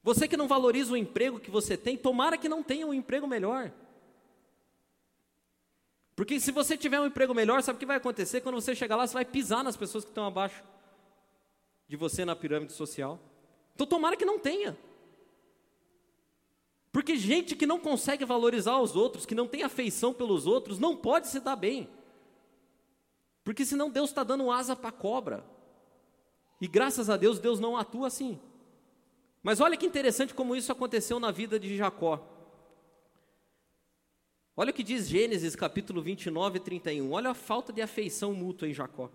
Você 0.02 0.26
que 0.26 0.38
não 0.38 0.48
valoriza 0.48 0.94
o 0.94 0.96
emprego 0.96 1.38
que 1.38 1.52
você 1.52 1.76
tem, 1.76 1.98
tomara 1.98 2.38
que 2.38 2.48
não 2.48 2.64
tenha 2.64 2.88
um 2.88 2.94
emprego 2.94 3.28
melhor. 3.28 3.74
Porque 6.16 6.40
se 6.40 6.50
você 6.50 6.78
tiver 6.78 7.02
um 7.02 7.08
emprego 7.08 7.34
melhor, 7.34 7.62
sabe 7.62 7.76
o 7.76 7.80
que 7.82 7.86
vai 7.86 7.98
acontecer? 7.98 8.40
Quando 8.40 8.56
você 8.56 8.74
chegar 8.74 8.96
lá, 8.96 9.06
você 9.06 9.14
vai 9.14 9.26
pisar 9.26 9.66
nas 9.66 9.76
pessoas 9.76 10.06
que 10.06 10.12
estão 10.12 10.26
abaixo 10.26 10.64
de 11.90 11.98
você 11.98 12.24
na 12.24 12.38
pirâmide 12.38 12.72
social. 12.72 13.20
Então 13.76 13.86
tomara 13.86 14.16
que 14.16 14.24
não 14.24 14.40
tenha. 14.40 14.78
Porque 16.90 17.18
gente 17.18 17.54
que 17.54 17.66
não 17.66 17.82
consegue 17.82 18.24
valorizar 18.24 18.80
os 18.80 18.96
outros, 18.96 19.26
que 19.26 19.36
não 19.36 19.46
tem 19.46 19.64
afeição 19.64 20.14
pelos 20.14 20.48
outros, 20.48 20.80
não 20.80 20.96
pode 20.96 21.28
se 21.28 21.42
dar 21.42 21.58
bem. 21.58 21.90
Porque 23.44 23.66
senão 23.66 23.90
Deus 23.90 24.10
está 24.10 24.24
dando 24.24 24.50
asa 24.50 24.74
para 24.74 24.88
a 24.88 24.94
cobra. 24.94 25.51
E 26.62 26.68
graças 26.68 27.10
a 27.10 27.18
Deus, 27.18 27.40
Deus 27.40 27.60
não 27.60 27.76
atua 27.76 28.08
assim. 28.08 28.40
Mas 29.42 29.60
olha 29.60 29.76
que 29.76 29.86
interessante 29.86 30.34
como 30.36 30.56
isso 30.56 30.72
aconteceu 30.72 31.20
na 31.20 31.32
vida 31.32 31.60
de 31.60 31.76
Jacó. 31.76 32.24
Olha 34.56 34.70
o 34.70 34.74
que 34.74 34.84
diz 34.84 35.10
Gênesis 35.10 35.56
capítulo 35.56 36.04
29 36.04 36.58
e 36.58 36.62
31. 36.62 37.12
Olha 37.12 37.32
a 37.32 37.34
falta 37.34 37.74
de 37.74 37.82
afeição 37.82 38.34
mútua 38.34 38.68
em 38.68 38.74
Jacó. 38.74 39.10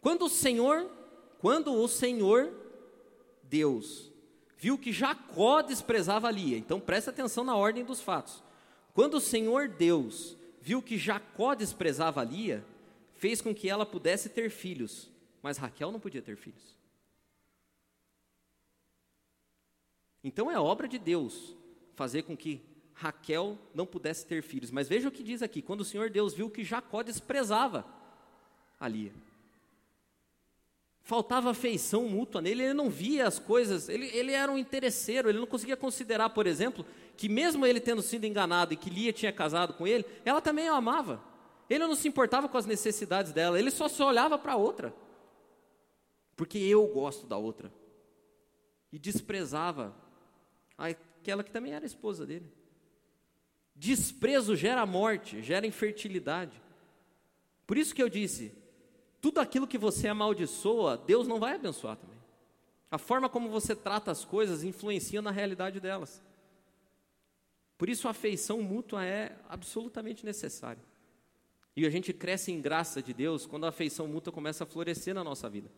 Quando 0.00 0.24
o 0.24 0.28
Senhor, 0.28 0.90
quando 1.38 1.72
o 1.72 1.86
Senhor 1.86 2.52
Deus 3.44 4.10
viu 4.56 4.76
que 4.76 4.92
Jacó 4.92 5.62
desprezava 5.62 6.28
Lia. 6.32 6.58
Então 6.58 6.80
presta 6.80 7.10
atenção 7.10 7.44
na 7.44 7.54
ordem 7.54 7.84
dos 7.84 8.00
fatos. 8.00 8.42
Quando 8.92 9.14
o 9.14 9.20
Senhor 9.20 9.68
Deus 9.68 10.36
viu 10.60 10.82
que 10.82 10.98
Jacó 10.98 11.54
desprezava 11.54 12.24
Lia, 12.24 12.64
fez 13.14 13.40
com 13.40 13.54
que 13.54 13.68
ela 13.68 13.86
pudesse 13.86 14.28
ter 14.28 14.50
filhos, 14.50 15.08
mas 15.40 15.58
Raquel 15.58 15.92
não 15.92 16.00
podia 16.00 16.20
ter 16.20 16.36
filhos. 16.36 16.77
Então 20.28 20.50
é 20.50 20.60
obra 20.60 20.86
de 20.86 20.98
Deus 20.98 21.56
fazer 21.94 22.22
com 22.22 22.36
que 22.36 22.60
Raquel 22.92 23.56
não 23.74 23.86
pudesse 23.86 24.26
ter 24.26 24.42
filhos. 24.42 24.70
Mas 24.70 24.86
veja 24.86 25.08
o 25.08 25.10
que 25.10 25.22
diz 25.22 25.40
aqui: 25.42 25.62
quando 25.62 25.80
o 25.80 25.84
Senhor 25.86 26.10
Deus 26.10 26.34
viu 26.34 26.50
que 26.50 26.62
Jacó 26.62 27.02
desprezava 27.02 27.86
a 28.78 28.86
Lia, 28.86 29.14
faltava 31.00 31.50
afeição 31.50 32.06
mútua 32.06 32.42
nele, 32.42 32.62
ele 32.62 32.74
não 32.74 32.90
via 32.90 33.26
as 33.26 33.38
coisas, 33.38 33.88
ele, 33.88 34.06
ele 34.08 34.32
era 34.32 34.52
um 34.52 34.58
interesseiro, 34.58 35.30
ele 35.30 35.38
não 35.38 35.46
conseguia 35.46 35.78
considerar, 35.78 36.28
por 36.28 36.46
exemplo, 36.46 36.84
que 37.16 37.26
mesmo 37.26 37.64
ele 37.64 37.80
tendo 37.80 38.02
sido 38.02 38.26
enganado 38.26 38.74
e 38.74 38.76
que 38.76 38.90
Lia 38.90 39.14
tinha 39.14 39.32
casado 39.32 39.72
com 39.72 39.86
ele, 39.86 40.04
ela 40.26 40.42
também 40.42 40.68
o 40.68 40.74
amava. 40.74 41.24
Ele 41.70 41.86
não 41.86 41.94
se 41.94 42.06
importava 42.06 42.50
com 42.50 42.58
as 42.58 42.66
necessidades 42.66 43.32
dela, 43.32 43.58
ele 43.58 43.70
só 43.70 43.88
se 43.88 44.02
olhava 44.02 44.38
para 44.38 44.52
a 44.52 44.56
outra, 44.56 44.94
porque 46.36 46.58
eu 46.58 46.86
gosto 46.88 47.26
da 47.26 47.38
outra, 47.38 47.72
e 48.92 48.98
desprezava 48.98 49.96
aquela 50.78 51.42
que 51.42 51.50
também 51.50 51.72
era 51.74 51.84
esposa 51.84 52.24
dele. 52.24 52.50
Desprezo 53.74 54.56
gera 54.56 54.86
morte, 54.86 55.42
gera 55.42 55.66
infertilidade. 55.66 56.60
Por 57.66 57.76
isso 57.76 57.94
que 57.94 58.02
eu 58.02 58.08
disse: 58.08 58.52
tudo 59.20 59.40
aquilo 59.40 59.66
que 59.66 59.76
você 59.76 60.08
amaldiçoa, 60.08 60.96
Deus 60.96 61.26
não 61.26 61.38
vai 61.40 61.54
abençoar 61.54 61.96
também. 61.96 62.18
A 62.90 62.96
forma 62.96 63.28
como 63.28 63.50
você 63.50 63.76
trata 63.76 64.10
as 64.10 64.24
coisas 64.24 64.64
influencia 64.64 65.20
na 65.20 65.30
realidade 65.30 65.78
delas. 65.80 66.22
Por 67.76 67.88
isso 67.88 68.08
a 68.08 68.12
afeição 68.12 68.62
mútua 68.62 69.04
é 69.04 69.36
absolutamente 69.48 70.24
necessária. 70.24 70.82
E 71.76 71.86
a 71.86 71.90
gente 71.90 72.12
cresce 72.12 72.50
em 72.50 72.60
graça 72.60 73.00
de 73.00 73.12
Deus 73.12 73.46
quando 73.46 73.66
a 73.66 73.68
afeição 73.68 74.08
mútua 74.08 74.32
começa 74.32 74.64
a 74.64 74.66
florescer 74.66 75.14
na 75.14 75.22
nossa 75.22 75.48
vida. 75.48 75.70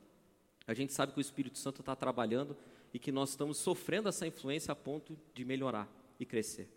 A 0.66 0.72
gente 0.72 0.92
sabe 0.92 1.12
que 1.12 1.18
o 1.18 1.20
Espírito 1.20 1.58
Santo 1.58 1.80
está 1.80 1.94
trabalhando 1.94 2.56
e 2.92 2.98
que 2.98 3.12
nós 3.12 3.30
estamos 3.30 3.58
sofrendo 3.58 4.08
essa 4.08 4.26
influência 4.26 4.72
a 4.72 4.76
ponto 4.76 5.16
de 5.34 5.44
melhorar 5.44 5.88
e 6.18 6.26
crescer. 6.26 6.68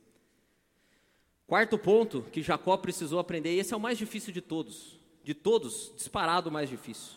Quarto 1.47 1.78
ponto 1.78 2.23
que 2.32 2.41
Jacó 2.41 2.78
precisou 2.78 3.19
aprender, 3.19 3.54
e 3.54 3.60
esse 3.60 3.73
é 3.73 3.78
o 3.78 3.80
mais 3.80 3.97
difícil 3.97 4.32
de 4.34 4.41
todos, 4.41 4.99
de 5.23 5.34
todos, 5.34 5.91
disparado 5.95 6.49
o 6.49 6.54
mais 6.54 6.69
difícil: 6.69 7.13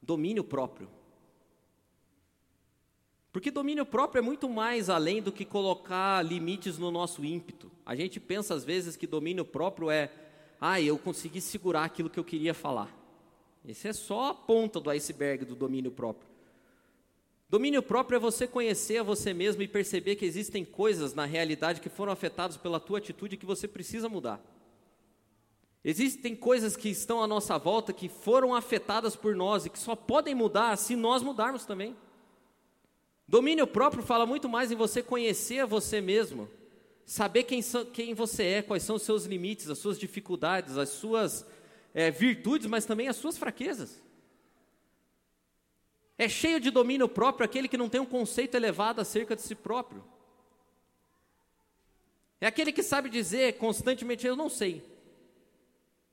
domínio 0.00 0.44
próprio. 0.44 0.88
Porque 3.32 3.50
domínio 3.50 3.86
próprio 3.86 4.18
é 4.18 4.22
muito 4.22 4.48
mais 4.48 4.90
além 4.90 5.22
do 5.22 5.30
que 5.30 5.44
colocar 5.44 6.24
limites 6.24 6.78
no 6.78 6.90
nosso 6.90 7.24
ímpeto. 7.24 7.70
A 7.86 7.94
gente 7.94 8.18
pensa 8.18 8.54
às 8.54 8.64
vezes 8.64 8.96
que 8.96 9.06
domínio 9.06 9.44
próprio 9.44 9.88
é, 9.88 10.10
ah, 10.60 10.80
eu 10.80 10.98
consegui 10.98 11.40
segurar 11.40 11.84
aquilo 11.84 12.10
que 12.10 12.18
eu 12.18 12.24
queria 12.24 12.52
falar. 12.52 12.96
Esse 13.64 13.86
é 13.86 13.92
só 13.92 14.30
a 14.30 14.34
ponta 14.34 14.80
do 14.80 14.90
iceberg 14.90 15.44
do 15.44 15.54
domínio 15.54 15.92
próprio. 15.92 16.28
Domínio 17.50 17.82
próprio 17.82 18.14
é 18.16 18.20
você 18.20 18.46
conhecer 18.46 18.98
a 18.98 19.02
você 19.02 19.34
mesmo 19.34 19.60
e 19.60 19.66
perceber 19.66 20.14
que 20.14 20.24
existem 20.24 20.64
coisas 20.64 21.14
na 21.14 21.24
realidade 21.24 21.80
que 21.80 21.88
foram 21.88 22.12
afetadas 22.12 22.56
pela 22.56 22.78
tua 22.78 22.98
atitude 22.98 23.36
que 23.36 23.44
você 23.44 23.66
precisa 23.66 24.08
mudar. 24.08 24.40
Existem 25.84 26.36
coisas 26.36 26.76
que 26.76 26.88
estão 26.88 27.20
à 27.20 27.26
nossa 27.26 27.58
volta 27.58 27.92
que 27.92 28.08
foram 28.08 28.54
afetadas 28.54 29.16
por 29.16 29.34
nós 29.34 29.66
e 29.66 29.70
que 29.70 29.80
só 29.80 29.96
podem 29.96 30.32
mudar 30.32 30.76
se 30.76 30.94
nós 30.94 31.24
mudarmos 31.24 31.64
também. 31.64 31.96
Domínio 33.26 33.66
próprio 33.66 34.04
fala 34.04 34.24
muito 34.24 34.48
mais 34.48 34.70
em 34.70 34.76
você 34.76 35.02
conhecer 35.02 35.58
a 35.58 35.66
você 35.66 36.00
mesmo, 36.00 36.48
saber 37.04 37.42
quem, 37.42 37.60
quem 37.92 38.14
você 38.14 38.44
é, 38.44 38.62
quais 38.62 38.84
são 38.84 38.94
os 38.94 39.02
seus 39.02 39.24
limites, 39.24 39.68
as 39.68 39.78
suas 39.78 39.98
dificuldades, 39.98 40.78
as 40.78 40.90
suas 40.90 41.44
é, 41.92 42.12
virtudes, 42.12 42.68
mas 42.68 42.86
também 42.86 43.08
as 43.08 43.16
suas 43.16 43.36
fraquezas. 43.36 44.00
É 46.20 46.28
cheio 46.28 46.60
de 46.60 46.70
domínio 46.70 47.08
próprio 47.08 47.46
aquele 47.46 47.66
que 47.66 47.78
não 47.78 47.88
tem 47.88 47.98
um 47.98 48.04
conceito 48.04 48.54
elevado 48.54 49.00
acerca 49.00 49.34
de 49.34 49.40
si 49.40 49.54
próprio. 49.54 50.04
É 52.38 52.46
aquele 52.46 52.72
que 52.72 52.82
sabe 52.82 53.08
dizer 53.08 53.56
constantemente: 53.56 54.26
Eu 54.26 54.36
não 54.36 54.50
sei. 54.50 54.84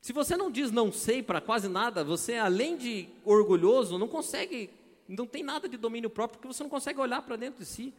Se 0.00 0.10
você 0.14 0.34
não 0.34 0.50
diz 0.50 0.70
não 0.70 0.90
sei 0.90 1.22
para 1.22 1.42
quase 1.42 1.68
nada, 1.68 2.02
você, 2.02 2.36
além 2.36 2.78
de 2.78 3.06
orgulhoso, 3.22 3.98
não 3.98 4.08
consegue, 4.08 4.70
não 5.06 5.26
tem 5.26 5.42
nada 5.42 5.68
de 5.68 5.76
domínio 5.76 6.08
próprio, 6.08 6.38
porque 6.38 6.54
você 6.54 6.62
não 6.62 6.70
consegue 6.70 6.98
olhar 6.98 7.20
para 7.20 7.36
dentro 7.36 7.62
de 7.62 7.66
si. 7.66 7.92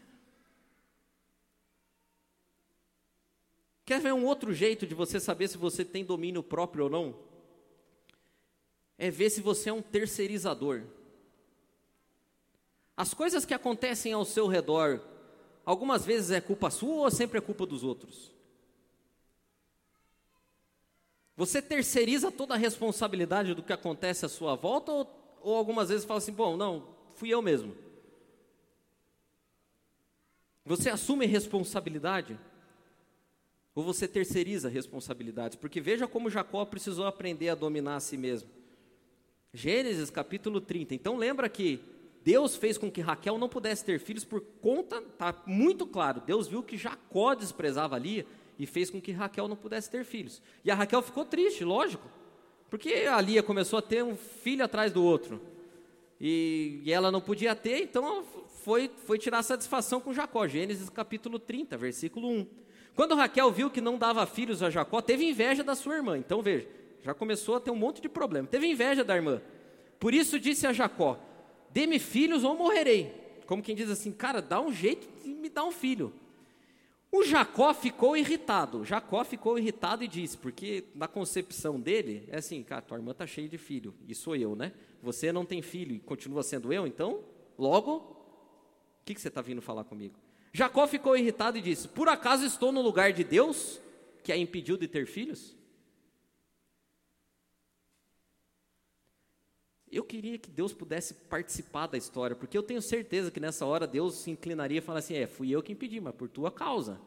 Quer 3.86 4.02
ver 4.02 4.15
um 4.15 4.26
outro 4.26 4.52
jeito 4.52 4.88
de 4.88 4.95
você 4.95 5.19
saber 5.19 5.48
se 5.48 5.60
você 5.60 5.86
tem 5.86 6.04
domínio 6.04 6.41
próprio 6.41 6.86
ou 6.86 6.89
não? 6.89 7.15
É 8.98 9.12
ver 9.12 9.30
se 9.30 9.41
você 9.41 9.69
é 9.69 9.74
um 9.74 9.82
terceirizador. 9.84 10.88
As 12.99 13.13
coisas 13.13 13.45
que 13.45 13.53
acontecem 13.53 14.12
ao 14.12 14.25
seu 14.25 14.45
redor, 14.45 14.99
algumas 15.65 16.03
vezes 16.05 16.31
é 16.31 16.41
culpa 16.41 16.69
sua 16.69 17.05
ou 17.05 17.09
sempre 17.09 17.38
é 17.38 17.41
culpa 17.41 17.65
dos 17.65 17.81
outros? 17.81 18.29
Você 21.38 21.62
terceiriza 21.62 22.29
toda 22.29 22.55
a 22.55 22.57
responsabilidade 22.57 23.53
do 23.53 23.63
que 23.63 23.71
acontece 23.71 24.25
à 24.25 24.27
sua 24.27 24.53
volta 24.53 24.91
ou, 24.91 25.39
ou 25.41 25.55
algumas 25.55 25.88
vezes 25.88 26.03
fala 26.03 26.17
assim: 26.17 26.33
bom, 26.33 26.57
não, 26.57 26.89
fui 27.15 27.29
eu 27.29 27.41
mesmo? 27.41 27.73
Você 30.65 30.89
assume 30.89 31.25
responsabilidade? 31.25 32.38
Ou 33.73 33.81
você 33.81 34.09
terceiriza 34.09 34.67
responsabilidades? 34.67 35.55
Porque 35.55 35.79
veja 35.79 36.05
como 36.05 36.29
Jacó 36.29 36.65
precisou 36.65 37.07
aprender 37.07 37.47
a 37.47 37.55
dominar 37.55 37.95
a 37.95 38.01
si 38.01 38.17
mesmo. 38.17 38.49
Gênesis 39.53 40.09
capítulo 40.09 40.59
30. 40.59 40.95
Então 40.95 41.15
lembra 41.15 41.47
que 41.47 41.97
Deus 42.23 42.55
fez 42.55 42.77
com 42.77 42.91
que 42.91 43.01
Raquel 43.01 43.38
não 43.38 43.49
pudesse 43.49 43.84
ter 43.84 43.99
filhos 43.99 44.25
por 44.25 44.41
conta, 44.62 44.97
está 44.97 45.34
muito 45.45 45.88
claro, 45.88 46.21
Deus 46.25 46.47
viu 46.47 46.62
que 46.62 46.77
Jacó 46.77 47.34
desprezava 47.34 47.97
Lia 47.97 48.25
e 48.58 48.65
fez 48.65 48.89
com 48.89 48.99
que 48.99 49.12
Raquel 49.12 49.47
não 49.47 49.55
pudesse 49.55 49.89
ter 49.89 50.03
filhos. 50.03 50.41
E 50.65 50.69
a 50.69 50.75
Raquel 50.75 51.01
ficou 51.01 51.23
triste, 51.23 51.63
lógico, 51.63 52.08
porque 52.69 53.08
a 53.10 53.19
Lia 53.21 53.41
começou 53.41 53.79
a 53.79 53.82
ter 53.82 54.03
um 54.03 54.15
filho 54.15 54.63
atrás 54.63 54.91
do 54.91 55.03
outro. 55.03 55.41
E, 56.19 56.82
e 56.84 56.91
ela 56.91 57.10
não 57.10 57.21
podia 57.21 57.55
ter, 57.55 57.82
então 57.82 58.23
foi, 58.63 58.91
foi 59.05 59.17
tirar 59.17 59.41
satisfação 59.41 60.01
com 60.01 60.13
Jacó. 60.13 60.45
Gênesis 60.45 60.89
capítulo 60.89 61.39
30, 61.39 61.77
versículo 61.77 62.29
1. 62.29 62.47
Quando 62.95 63.15
Raquel 63.15 63.49
viu 63.51 63.69
que 63.69 63.79
não 63.79 63.97
dava 63.97 64.25
filhos 64.25 64.62
a 64.62 64.69
Jacó, 64.69 65.01
teve 65.01 65.23
inveja 65.23 65.63
da 65.63 65.75
sua 65.75 65.95
irmã. 65.95 66.17
Então 66.17 66.41
veja, 66.41 66.67
já 67.01 67.13
começou 67.13 67.55
a 67.55 67.60
ter 67.62 67.71
um 67.71 67.75
monte 67.75 68.01
de 68.01 68.10
problema. 68.10 68.47
Teve 68.47 68.67
inveja 68.67 69.03
da 69.03 69.15
irmã. 69.15 69.41
Por 69.97 70.13
isso 70.13 70.38
disse 70.38 70.67
a 70.67 70.73
Jacó: 70.73 71.17
Dê-me 71.71 71.99
filhos 71.99 72.43
ou 72.43 72.55
morrerei. 72.55 73.13
Como 73.45 73.63
quem 73.63 73.75
diz 73.75 73.89
assim, 73.89 74.12
cara, 74.12 74.41
dá 74.41 74.62
um 74.62 74.71
jeito 74.71 75.08
de 75.23 75.29
me 75.34 75.49
dar 75.49 75.65
um 75.65 75.71
filho. 75.71 76.13
O 77.12 77.23
Jacó 77.23 77.73
ficou 77.73 78.15
irritado. 78.15 78.86
Jacó 78.86 79.23
ficou 79.23 79.58
irritado 79.58 80.03
e 80.03 80.08
disse, 80.08 80.38
porque 80.38 80.86
na 80.93 81.08
concepção 81.08 81.79
dele, 81.79 82.25
é 82.27 82.38
assim, 82.38 82.62
cara, 82.62 82.82
tua 82.82 82.97
irmã 82.97 83.12
está 83.12 83.25
cheia 83.25 83.49
de 83.49 83.58
filho, 83.58 83.95
e 84.08 84.13
sou 84.13 84.36
eu, 84.36 84.55
né? 84.55 84.73
Você 85.01 85.32
não 85.32 85.45
tem 85.45 85.62
filho 85.62 85.95
e 85.95 85.99
continua 85.99 86.43
sendo 86.43 86.71
eu, 86.71 86.86
então, 86.86 87.23
logo, 87.58 87.95
o 89.01 89.05
que, 89.05 89.15
que 89.15 89.21
você 89.21 89.29
está 89.29 89.41
vindo 89.41 89.62
falar 89.62 89.84
comigo? 89.84 90.19
Jacó 90.53 90.86
ficou 90.88 91.17
irritado 91.17 91.58
e 91.58 91.62
disse: 91.62 91.88
Por 91.88 92.08
acaso 92.08 92.45
estou 92.45 92.71
no 92.71 92.82
lugar 92.82 93.13
de 93.13 93.23
Deus, 93.23 93.79
que 94.23 94.32
a 94.32 94.38
impediu 94.38 94.77
de 94.77 94.88
ter 94.88 95.05
filhos? 95.05 95.55
Eu 99.91 100.04
queria 100.04 100.38
que 100.38 100.49
Deus 100.49 100.71
pudesse 100.71 101.13
participar 101.13 101.88
da 101.88 101.97
história, 101.97 102.36
porque 102.36 102.58
eu 102.58 102.62
tenho 102.62 102.82
certeza 102.82 103.32
que 103.32 103.39
nessa 103.39 103.65
hora 103.65 103.88
Deus 103.88 104.15
se 104.15 104.30
inclinaria 104.30 104.78
e 104.78 104.82
falaria 104.82 105.06
assim: 105.06 105.15
é, 105.15 105.25
fui 105.25 105.49
eu 105.49 105.63
que 105.63 105.71
impedi, 105.71 105.99
mas 105.99 106.13
por 106.13 106.30
tua 106.30 106.52
causa. 106.52 107.02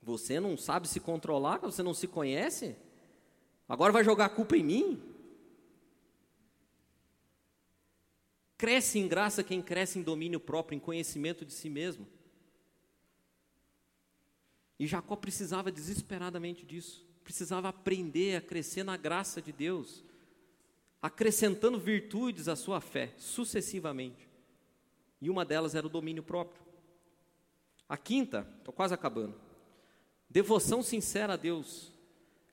Você 0.00 0.38
não 0.38 0.56
sabe 0.56 0.86
se 0.86 1.00
controlar, 1.00 1.58
você 1.58 1.82
não 1.82 1.94
se 1.94 2.06
conhece? 2.06 2.76
Agora 3.68 3.92
vai 3.92 4.04
jogar 4.04 4.26
a 4.26 4.28
culpa 4.28 4.56
em 4.56 4.62
mim? 4.62 5.02
Cresce 8.56 8.98
em 8.98 9.08
graça 9.08 9.42
quem 9.42 9.60
cresce 9.60 9.98
em 9.98 10.02
domínio 10.02 10.38
próprio, 10.38 10.76
em 10.76 10.80
conhecimento 10.80 11.44
de 11.44 11.52
si 11.52 11.68
mesmo. 11.68 12.06
E 14.78 14.86
Jacó 14.86 15.16
precisava 15.16 15.72
desesperadamente 15.72 16.64
disso 16.64 17.04
precisava 17.24 17.70
aprender 17.70 18.36
a 18.36 18.40
crescer 18.40 18.84
na 18.84 18.96
graça 18.98 19.40
de 19.40 19.50
Deus, 19.50 20.04
acrescentando 21.00 21.80
virtudes 21.80 22.46
à 22.48 22.54
sua 22.54 22.80
fé, 22.80 23.14
sucessivamente. 23.16 24.28
E 25.20 25.30
uma 25.30 25.44
delas 25.44 25.74
era 25.74 25.86
o 25.86 25.90
domínio 25.90 26.22
próprio. 26.22 26.62
A 27.88 27.96
quinta, 27.96 28.46
estou 28.58 28.74
quase 28.74 28.92
acabando. 28.92 29.34
Devoção 30.28 30.82
sincera 30.82 31.32
a 31.32 31.36
Deus. 31.36 31.92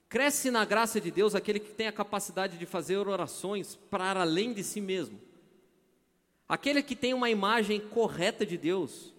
Cresce 0.08 0.50
na 0.50 0.64
graça 0.64 1.00
de 1.00 1.12
Deus 1.12 1.36
aquele 1.36 1.60
que 1.60 1.74
tem 1.74 1.88
a 1.88 1.92
capacidade 1.92 2.58
de 2.58 2.66
fazer 2.66 2.98
orações 2.98 3.76
para 3.90 4.22
além 4.22 4.54
de 4.54 4.64
si 4.64 4.80
mesmo. 4.80 5.20
Aquele 6.48 6.84
que 6.84 6.96
tem 6.96 7.14
uma 7.14 7.30
imagem 7.30 7.80
correta 7.80 8.46
de 8.46 8.58
Deus. 8.58 9.14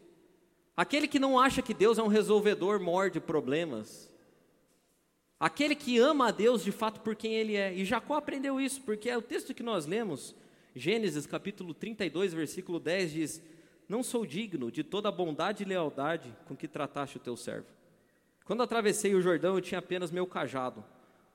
Aquele 0.76 1.08
que 1.08 1.18
não 1.18 1.38
acha 1.38 1.62
que 1.62 1.74
Deus 1.74 1.98
é 1.98 2.02
um 2.02 2.08
resolvedor 2.08 2.78
mor 2.78 3.10
de 3.10 3.20
problemas, 3.20 4.12
Aquele 5.42 5.74
que 5.74 5.98
ama 5.98 6.28
a 6.28 6.31
Deus 6.31 6.62
de 6.62 6.70
fato 6.70 7.00
por 7.00 7.16
quem 7.16 7.35
ele 7.35 7.57
é. 7.57 7.74
E 7.74 7.85
Jacó 7.85 8.14
aprendeu 8.14 8.61
isso, 8.61 8.81
porque 8.83 9.11
é 9.11 9.18
o 9.18 9.20
texto 9.20 9.52
que 9.52 9.61
nós 9.61 9.87
lemos, 9.87 10.37
Gênesis 10.72 11.26
capítulo 11.26 11.74
32, 11.74 12.33
versículo 12.33 12.78
10 12.78 13.11
diz: 13.11 13.42
Não 13.88 14.05
sou 14.05 14.24
digno 14.24 14.70
de 14.70 14.85
toda 14.85 15.09
a 15.09 15.12
bondade 15.12 15.64
e 15.64 15.66
lealdade 15.66 16.33
com 16.46 16.55
que 16.55 16.68
trataste 16.68 17.16
o 17.16 17.20
teu 17.20 17.37
servo. 17.37 17.66
Quando 18.44 18.62
atravessei 18.62 19.16
o 19.16 19.20
Jordão, 19.20 19.57
eu 19.57 19.61
tinha 19.61 19.81
apenas 19.81 20.12
meu 20.12 20.28
cajado, 20.28 20.85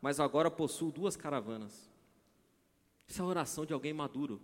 mas 0.02 0.22
agora 0.22 0.50
possuo 0.50 0.90
duas 0.90 1.18
caravanas. 1.18 1.92
Isso 3.10 3.22
é 3.22 3.26
a 3.26 3.28
oração 3.28 3.66
de 3.66 3.74
alguém 3.74 3.92
maduro. 3.92 4.40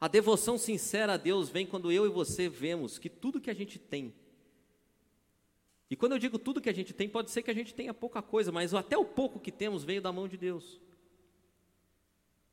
A 0.00 0.08
devoção 0.08 0.56
sincera 0.56 1.12
a 1.12 1.16
Deus 1.18 1.50
vem 1.50 1.66
quando 1.66 1.92
eu 1.92 2.06
e 2.06 2.08
você 2.08 2.48
vemos 2.48 2.98
que 2.98 3.10
tudo 3.10 3.42
que 3.42 3.50
a 3.50 3.54
gente 3.54 3.78
tem 3.78 4.14
e 5.90 5.96
quando 5.96 6.12
eu 6.12 6.18
digo 6.18 6.38
tudo 6.38 6.60
que 6.60 6.68
a 6.68 6.74
gente 6.74 6.92
tem, 6.92 7.08
pode 7.08 7.30
ser 7.30 7.42
que 7.42 7.50
a 7.50 7.54
gente 7.54 7.74
tenha 7.74 7.94
pouca 7.94 8.20
coisa, 8.20 8.52
mas 8.52 8.74
até 8.74 8.96
o 8.96 9.04
pouco 9.04 9.40
que 9.40 9.50
temos 9.50 9.84
veio 9.84 10.02
da 10.02 10.12
mão 10.12 10.28
de 10.28 10.36
Deus. 10.36 10.80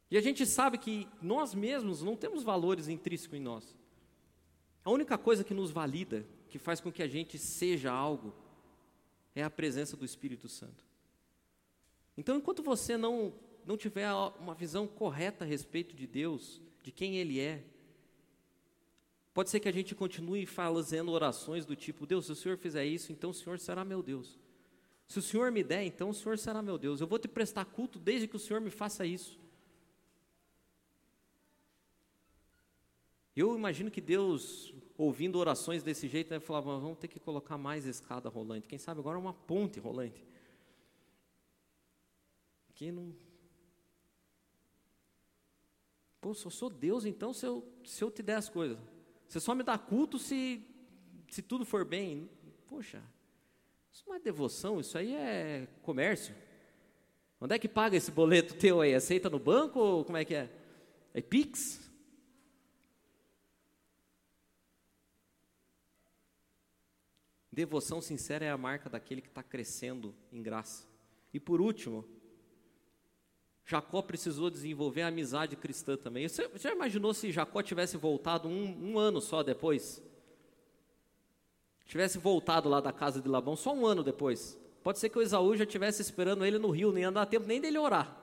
E 0.10 0.18
a 0.18 0.22
gente 0.22 0.46
sabe 0.46 0.78
que 0.78 1.08
nós 1.22 1.54
mesmos 1.54 2.02
não 2.02 2.16
temos 2.16 2.44
valores 2.44 2.88
intrínsecos 2.88 3.38
em 3.38 3.42
nós. 3.42 3.76
A 4.84 4.92
única 4.92 5.18
coisa 5.18 5.44
que 5.44 5.54
nos 5.54 5.72
valida, 5.72 6.26
que 6.48 6.58
faz 6.58 6.80
com 6.80 6.92
que 6.92 7.04
a 7.04 7.08
gente 7.08 7.38
seja 7.38 7.92
algo, 7.92 8.34
é 9.36 9.44
a 9.44 9.50
presença 9.50 9.98
do 9.98 10.06
Espírito 10.06 10.48
Santo. 10.48 10.86
Então, 12.16 12.38
enquanto 12.38 12.64
você 12.64 12.96
não, 12.96 13.34
não 13.66 13.76
tiver 13.76 14.10
uma 14.40 14.54
visão 14.54 14.88
correta 14.88 15.44
a 15.44 15.48
respeito 15.48 15.94
de 15.94 16.08
Deus, 16.08 16.62
de 16.82 16.92
quem 16.92 17.18
Ele 17.18 17.40
é, 17.40 17.66
Pode 19.36 19.50
ser 19.50 19.60
que 19.60 19.68
a 19.68 19.74
gente 19.74 19.94
continue 19.94 20.46
fazendo 20.46 21.12
orações 21.12 21.66
do 21.66 21.76
tipo: 21.76 22.06
Deus, 22.06 22.26
se 22.26 22.32
o 22.32 22.36
Senhor 22.36 22.58
fizer 22.58 22.86
isso, 22.86 23.12
então 23.12 23.32
o 23.32 23.34
Senhor 23.34 23.60
será 23.60 23.84
meu 23.84 24.02
Deus. 24.02 24.40
Se 25.10 25.20
o 25.20 25.22
Senhor 25.22 25.52
me 25.52 25.62
der, 25.62 25.84
então 25.84 26.10
o 26.10 26.14
Senhor 26.14 26.38
será 26.38 26.62
meu 26.62 26.78
Deus. 26.78 27.02
Eu 27.02 27.06
vou 27.06 27.20
te 27.20 27.28
prestar 27.28 27.66
culto 27.66 28.00
desde 28.00 28.30
que 28.30 28.38
o 28.38 28.40
Senhor 28.40 28.62
me 28.62 28.70
faça 28.70 29.06
isso. 29.06 29.38
Eu 33.36 33.54
imagino 33.58 33.92
que 33.92 34.00
Deus, 34.00 34.74
ouvindo 34.98 35.38
orações 35.38 35.84
desse 35.84 36.08
jeito, 36.08 36.40
falar: 36.40 36.62
vamos 36.62 36.98
ter 36.98 37.10
que 37.10 37.20
colocar 37.20 37.58
mais 37.58 37.86
escada 37.86 38.30
rolante. 38.30 38.70
Quem 38.70 38.80
sabe 38.80 39.02
agora 39.02 39.20
uma 39.20 39.34
ponte 39.34 39.82
rolante. 39.82 40.26
Que 42.74 42.90
não. 42.90 43.14
Pô, 46.22 46.30
eu 46.30 46.36
sou 46.36 46.70
Deus, 46.70 47.04
então 47.04 47.34
se 47.34 47.46
eu, 47.46 47.68
se 47.84 48.02
eu 48.02 48.10
te 48.10 48.24
der 48.24 48.36
as 48.36 48.48
coisas. 48.48 48.95
Você 49.28 49.40
só 49.40 49.56
me 49.56 49.64
dá 49.64 49.78
culto 49.78 50.18
se, 50.20 50.62
se 51.30 51.42
tudo 51.42 51.66
for 51.66 51.84
bem. 51.84 52.30
Poxa, 52.68 53.02
isso 53.92 54.04
não 54.08 54.16
é 54.16 54.20
devoção, 54.20 54.80
isso 54.80 54.98
aí 54.98 55.16
é 55.16 55.68
comércio. 55.82 56.36
Onde 57.40 57.56
é 57.56 57.60
que 57.60 57.68
paga 57.68 57.96
esse 57.96 58.12
boleto 58.12 58.56
teu 58.60 58.82
aí? 58.82 58.94
Aceita 58.94 59.30
no 59.30 59.40
banco 59.40 59.80
ou 59.80 60.06
como 60.06 60.18
é 60.18 60.26
que 60.26 60.36
é? 60.36 60.50
É 61.14 61.22
Pix? 61.22 61.86
Devoção 67.52 68.02
sincera 68.02 68.44
é 68.44 68.50
a 68.50 68.58
marca 68.58 68.90
daquele 68.90 69.22
que 69.22 69.30
está 69.30 69.42
crescendo 69.42 70.14
em 70.30 70.44
graça. 70.44 70.86
E 71.34 71.40
por 71.40 71.62
último, 71.62 72.06
Jacó 73.66 74.02
precisou 74.04 74.52
desenvolver 74.52 75.02
a 75.02 75.08
amizade 75.08 75.56
cristã 75.56 75.98
também. 75.98 76.28
Você 76.28 76.48
já 76.56 76.72
imaginou 76.72 77.14
se 77.16 77.32
Jacó 77.32 77.64
tivesse 77.64 77.98
voltado 77.98 78.48
um, 78.48 78.92
um, 78.92 79.00
ano 79.00 79.20
só 79.20 79.42
depois? 79.42 80.04
Tivesse 81.86 82.20
voltado 82.20 82.70
lá 82.70 82.80
da 82.80 82.94
casa 82.94 83.20
de 83.20 83.28
Labão 83.28 83.56
só 83.56 83.74
um 83.74 83.86
ano 83.88 84.04
depois. 84.04 84.56
Pode 84.84 85.00
ser 85.00 85.10
que 85.10 85.18
o 85.18 85.22
Esaú 85.22 85.56
já 85.56 85.64
estivesse 85.64 86.00
esperando 86.00 86.46
ele 86.46 86.60
no 86.60 86.70
rio, 86.70 86.92
nem 86.92 87.04
ia 87.04 87.12
dar 87.12 87.26
tempo 87.26 87.48
nem 87.48 87.60
dele 87.60 87.80
orar. 87.80 88.16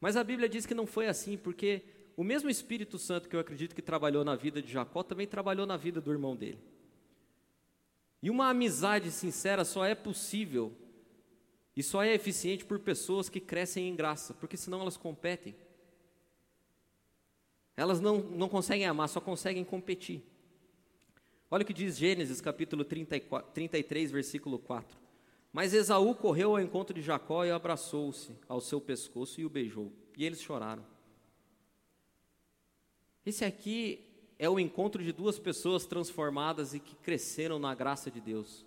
Mas 0.00 0.16
a 0.16 0.24
Bíblia 0.24 0.48
diz 0.48 0.66
que 0.66 0.74
não 0.74 0.86
foi 0.86 1.06
assim, 1.06 1.36
porque 1.36 1.82
o 2.16 2.24
mesmo 2.24 2.50
Espírito 2.50 2.98
Santo 2.98 3.28
que 3.28 3.36
eu 3.36 3.40
acredito 3.40 3.76
que 3.76 3.82
trabalhou 3.82 4.24
na 4.24 4.34
vida 4.34 4.60
de 4.60 4.72
Jacó 4.72 5.04
também 5.04 5.26
trabalhou 5.26 5.66
na 5.66 5.76
vida 5.76 6.00
do 6.00 6.10
irmão 6.10 6.34
dele. 6.34 6.58
E 8.20 8.28
uma 8.28 8.48
amizade 8.48 9.12
sincera 9.12 9.64
só 9.64 9.84
é 9.84 9.94
possível 9.94 10.72
e 11.76 11.82
só 11.82 12.02
é 12.02 12.14
eficiente 12.14 12.64
por 12.64 12.78
pessoas 12.78 13.28
que 13.28 13.40
crescem 13.40 13.88
em 13.88 13.96
graça, 13.96 14.32
porque 14.34 14.56
senão 14.56 14.80
elas 14.80 14.96
competem. 14.96 15.54
Elas 17.76 18.00
não, 18.00 18.18
não 18.18 18.48
conseguem 18.48 18.86
amar, 18.86 19.08
só 19.08 19.20
conseguem 19.20 19.64
competir. 19.64 20.22
Olha 21.50 21.62
o 21.62 21.66
que 21.66 21.72
diz 21.72 21.96
Gênesis 21.96 22.40
capítulo 22.40 22.84
34, 22.84 23.52
33, 23.52 24.10
versículo 24.12 24.58
4. 24.58 24.96
Mas 25.52 25.74
Esaú 25.74 26.14
correu 26.14 26.50
ao 26.50 26.60
encontro 26.60 26.94
de 26.94 27.02
Jacó 27.02 27.44
e 27.44 27.50
abraçou-se 27.50 28.36
ao 28.48 28.60
seu 28.60 28.80
pescoço 28.80 29.40
e 29.40 29.44
o 29.44 29.50
beijou. 29.50 29.92
E 30.16 30.24
eles 30.24 30.40
choraram. 30.40 30.84
Esse 33.24 33.44
aqui 33.44 34.04
é 34.38 34.48
o 34.48 34.58
encontro 34.58 35.02
de 35.02 35.12
duas 35.12 35.38
pessoas 35.38 35.86
transformadas 35.86 36.74
e 36.74 36.80
que 36.80 36.96
cresceram 36.96 37.58
na 37.58 37.74
graça 37.74 38.10
de 38.10 38.20
Deus. 38.20 38.64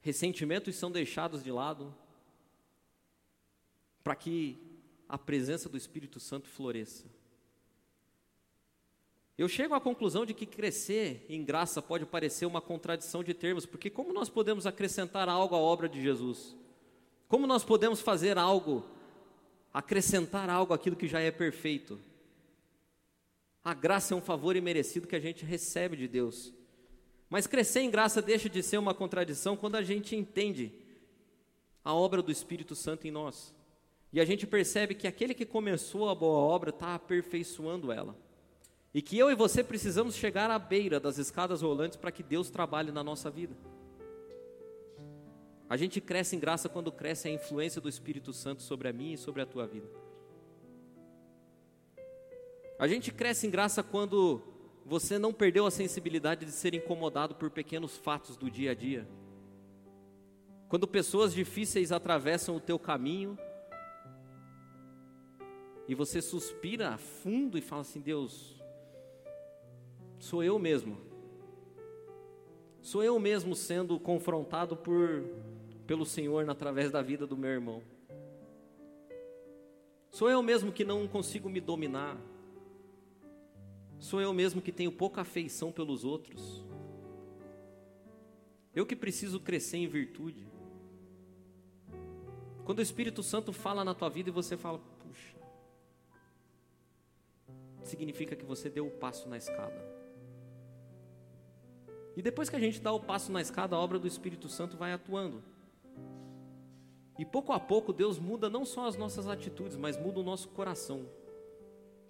Ressentimentos 0.00 0.74
são 0.76 0.90
deixados 0.90 1.42
de 1.42 1.50
lado, 1.50 1.94
para 4.04 4.14
que 4.14 4.58
a 5.08 5.16
presença 5.16 5.68
do 5.68 5.78
Espírito 5.78 6.20
Santo 6.20 6.48
floresça. 6.48 7.06
Eu 9.36 9.48
chego 9.48 9.74
à 9.74 9.80
conclusão 9.80 10.24
de 10.24 10.34
que 10.34 10.46
crescer 10.46 11.26
em 11.28 11.42
graça 11.42 11.82
pode 11.82 12.06
parecer 12.06 12.46
uma 12.46 12.60
contradição 12.60 13.24
de 13.24 13.34
termos, 13.34 13.66
porque 13.66 13.90
como 13.90 14.12
nós 14.12 14.28
podemos 14.28 14.66
acrescentar 14.66 15.28
algo 15.28 15.56
à 15.56 15.58
obra 15.58 15.88
de 15.88 16.00
Jesus? 16.00 16.54
Como 17.26 17.46
nós 17.46 17.64
podemos 17.64 18.00
fazer 18.00 18.38
algo, 18.38 18.84
acrescentar 19.72 20.48
algo 20.48 20.72
àquilo 20.72 20.94
que 20.94 21.08
já 21.08 21.18
é 21.18 21.32
perfeito? 21.32 21.98
A 23.64 23.72
graça 23.72 24.12
é 24.12 24.16
um 24.16 24.20
favor 24.20 24.54
imerecido 24.54 25.08
que 25.08 25.16
a 25.16 25.20
gente 25.20 25.44
recebe 25.44 25.96
de 25.96 26.06
Deus. 26.06 26.52
Mas 27.30 27.46
crescer 27.46 27.80
em 27.80 27.90
graça 27.90 28.20
deixa 28.20 28.48
de 28.48 28.62
ser 28.62 28.76
uma 28.76 28.94
contradição 28.94 29.56
quando 29.56 29.76
a 29.76 29.82
gente 29.82 30.14
entende 30.14 30.70
a 31.82 31.94
obra 31.94 32.22
do 32.22 32.30
Espírito 32.30 32.74
Santo 32.74 33.06
em 33.08 33.10
nós. 33.10 33.53
E 34.14 34.20
a 34.20 34.24
gente 34.24 34.46
percebe 34.46 34.94
que 34.94 35.08
aquele 35.08 35.34
que 35.34 35.44
começou 35.44 36.08
a 36.08 36.14
boa 36.14 36.38
obra 36.38 36.70
está 36.70 36.94
aperfeiçoando 36.94 37.90
ela. 37.90 38.16
E 38.94 39.02
que 39.02 39.18
eu 39.18 39.28
e 39.28 39.34
você 39.34 39.64
precisamos 39.64 40.14
chegar 40.14 40.52
à 40.52 40.58
beira 40.58 41.00
das 41.00 41.18
escadas 41.18 41.62
rolantes 41.62 41.96
para 41.96 42.12
que 42.12 42.22
Deus 42.22 42.48
trabalhe 42.48 42.92
na 42.92 43.02
nossa 43.02 43.28
vida. 43.28 43.56
A 45.68 45.76
gente 45.76 46.00
cresce 46.00 46.36
em 46.36 46.38
graça 46.38 46.68
quando 46.68 46.92
cresce 46.92 47.26
a 47.26 47.30
influência 47.32 47.80
do 47.80 47.88
Espírito 47.88 48.32
Santo 48.32 48.62
sobre 48.62 48.86
a 48.86 48.92
minha 48.92 49.16
e 49.16 49.18
sobre 49.18 49.42
a 49.42 49.46
tua 49.46 49.66
vida. 49.66 49.90
A 52.78 52.86
gente 52.86 53.10
cresce 53.10 53.48
em 53.48 53.50
graça 53.50 53.82
quando 53.82 54.40
você 54.86 55.18
não 55.18 55.32
perdeu 55.32 55.66
a 55.66 55.72
sensibilidade 55.72 56.46
de 56.46 56.52
ser 56.52 56.72
incomodado 56.72 57.34
por 57.34 57.50
pequenos 57.50 57.96
fatos 57.96 58.36
do 58.36 58.48
dia 58.48 58.70
a 58.70 58.74
dia. 58.74 59.08
Quando 60.68 60.86
pessoas 60.86 61.34
difíceis 61.34 61.90
atravessam 61.90 62.54
o 62.54 62.60
teu 62.60 62.78
caminho 62.78 63.36
e 65.86 65.94
você 65.94 66.22
suspira 66.22 66.96
fundo 66.96 67.58
e 67.58 67.60
fala 67.60 67.82
assim: 67.82 68.00
Deus, 68.00 68.54
sou 70.18 70.42
eu 70.42 70.58
mesmo. 70.58 70.98
Sou 72.80 73.02
eu 73.02 73.18
mesmo 73.18 73.54
sendo 73.54 73.98
confrontado 73.98 74.76
por 74.76 75.24
pelo 75.86 76.04
Senhor 76.06 76.48
através 76.48 76.90
da 76.90 77.02
vida 77.02 77.26
do 77.26 77.36
meu 77.36 77.50
irmão. 77.50 77.82
Sou 80.10 80.30
eu 80.30 80.42
mesmo 80.42 80.72
que 80.72 80.84
não 80.84 81.08
consigo 81.08 81.48
me 81.48 81.60
dominar. 81.60 82.16
Sou 83.98 84.20
eu 84.20 84.32
mesmo 84.32 84.62
que 84.62 84.70
tenho 84.70 84.92
pouca 84.92 85.22
afeição 85.22 85.72
pelos 85.72 86.04
outros. 86.04 86.64
Eu 88.74 88.86
que 88.86 88.96
preciso 88.96 89.40
crescer 89.40 89.78
em 89.78 89.86
virtude. 89.86 90.46
Quando 92.64 92.78
o 92.78 92.82
Espírito 92.82 93.22
Santo 93.22 93.52
fala 93.52 93.84
na 93.84 93.94
tua 93.94 94.08
vida 94.08 94.30
e 94.30 94.32
você 94.32 94.56
fala, 94.56 94.80
significa 97.88 98.34
que 98.36 98.44
você 98.44 98.68
deu 98.68 98.86
o 98.86 98.90
passo 98.90 99.28
na 99.28 99.36
escada. 99.36 99.94
E 102.16 102.22
depois 102.22 102.48
que 102.48 102.56
a 102.56 102.60
gente 102.60 102.80
dá 102.80 102.92
o 102.92 103.00
passo 103.00 103.32
na 103.32 103.40
escada, 103.40 103.74
a 103.74 103.78
obra 103.78 103.98
do 103.98 104.06
Espírito 104.06 104.48
Santo 104.48 104.76
vai 104.76 104.92
atuando. 104.92 105.42
E 107.18 107.24
pouco 107.24 107.52
a 107.52 107.60
pouco 107.60 107.92
Deus 107.92 108.18
muda 108.18 108.50
não 108.50 108.64
só 108.64 108.86
as 108.86 108.96
nossas 108.96 109.28
atitudes, 109.28 109.76
mas 109.76 109.96
muda 109.96 110.20
o 110.20 110.22
nosso 110.22 110.48
coração. 110.48 111.08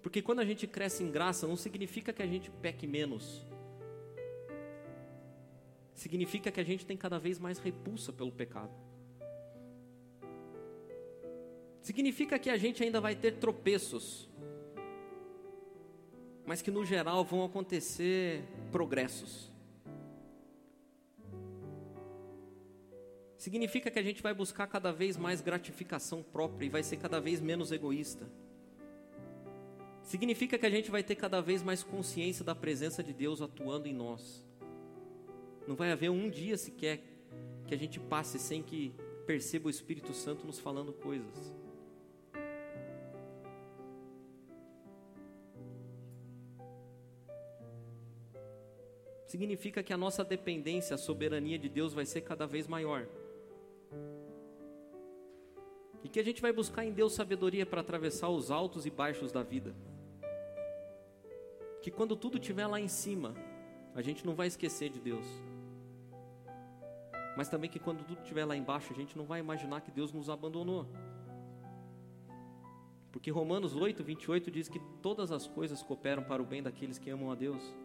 Porque 0.01 0.21
quando 0.21 0.39
a 0.39 0.45
gente 0.45 0.67
cresce 0.67 1.03
em 1.03 1.11
graça, 1.11 1.47
não 1.47 1.55
significa 1.55 2.13
que 2.13 2.21
a 2.21 2.27
gente 2.27 2.49
peque 2.49 2.85
menos. 2.85 3.45
Significa 5.93 6.51
que 6.51 6.59
a 6.59 6.63
gente 6.63 6.85
tem 6.85 6.97
cada 6.97 7.17
vez 7.17 7.39
mais 7.39 7.57
repulsa 7.57 8.13
pelo 8.13 8.31
pecado. 8.31 8.73
Significa 11.81 12.37
que 12.37 12.49
a 12.49 12.57
gente 12.57 12.83
ainda 12.83 12.99
vai 12.99 13.15
ter 13.15 13.37
tropeços, 13.37 14.27
mas 16.45 16.61
que 16.61 16.71
no 16.71 16.85
geral 16.85 17.23
vão 17.23 17.43
acontecer 17.43 18.43
progressos. 18.71 19.51
Significa 23.37 23.91
que 23.91 23.99
a 23.99 24.03
gente 24.03 24.23
vai 24.23 24.33
buscar 24.33 24.65
cada 24.67 24.91
vez 24.91 25.17
mais 25.17 25.41
gratificação 25.41 26.23
própria 26.23 26.65
e 26.65 26.69
vai 26.69 26.81
ser 26.81 26.97
cada 26.97 27.19
vez 27.19 27.39
menos 27.41 27.71
egoísta. 27.71 28.27
Significa 30.01 30.57
que 30.57 30.65
a 30.65 30.69
gente 30.69 30.91
vai 30.91 31.03
ter 31.03 31.15
cada 31.15 31.41
vez 31.41 31.63
mais 31.63 31.83
consciência 31.83 32.45
da 32.45 32.55
presença 32.55 33.03
de 33.03 33.13
Deus 33.13 33.41
atuando 33.41 33.87
em 33.87 33.93
nós. 33.93 34.45
Não 35.67 35.75
vai 35.75 35.91
haver 35.91 36.09
um 36.09 36.29
dia 36.29 36.57
sequer 36.57 37.03
que 37.67 37.73
a 37.73 37.77
gente 37.77 37.99
passe 37.99 38.37
sem 38.37 38.61
que 38.61 38.93
perceba 39.25 39.67
o 39.67 39.71
Espírito 39.71 40.13
Santo 40.13 40.45
nos 40.45 40.59
falando 40.59 40.93
coisas. 40.93 41.53
Significa 49.35 49.83
que 49.83 49.91
a 49.91 49.97
nossa 49.97 50.23
dependência, 50.23 50.95
a 50.95 50.97
soberania 50.97 51.59
de 51.59 51.67
Deus 51.67 51.93
vai 51.93 52.05
ser 52.05 52.21
cada 52.21 52.47
vez 52.47 52.69
maior. 52.69 53.05
E 56.01 56.07
que 56.07 56.21
a 56.21 56.23
gente 56.23 56.41
vai 56.41 56.53
buscar 56.53 56.85
em 56.85 56.93
Deus 56.93 57.11
sabedoria 57.11 57.65
para 57.65 57.81
atravessar 57.81 58.29
os 58.29 58.49
altos 58.49 58.85
e 58.85 58.89
baixos 58.89 59.33
da 59.33 59.43
vida. 59.43 59.75
Que 61.81 61.91
quando 61.91 62.15
tudo 62.15 62.37
estiver 62.37 62.65
lá 62.65 62.79
em 62.79 62.87
cima, 62.87 63.35
a 63.93 64.01
gente 64.01 64.25
não 64.25 64.35
vai 64.35 64.47
esquecer 64.47 64.89
de 64.89 65.01
Deus. 65.01 65.25
Mas 67.35 67.49
também 67.49 67.69
que 67.69 67.77
quando 67.77 68.05
tudo 68.05 68.21
estiver 68.21 68.45
lá 68.45 68.55
embaixo, 68.55 68.93
a 68.93 68.95
gente 68.95 69.17
não 69.17 69.25
vai 69.25 69.41
imaginar 69.41 69.81
que 69.81 69.91
Deus 69.91 70.13
nos 70.13 70.29
abandonou. 70.29 70.87
Porque 73.11 73.29
Romanos 73.29 73.75
8, 73.75 74.01
28 74.01 74.49
diz 74.49 74.69
que 74.69 74.79
todas 75.01 75.29
as 75.29 75.45
coisas 75.45 75.83
cooperam 75.83 76.23
para 76.23 76.41
o 76.41 76.45
bem 76.45 76.63
daqueles 76.63 76.97
que 76.97 77.09
amam 77.09 77.29
a 77.29 77.35
Deus. 77.35 77.75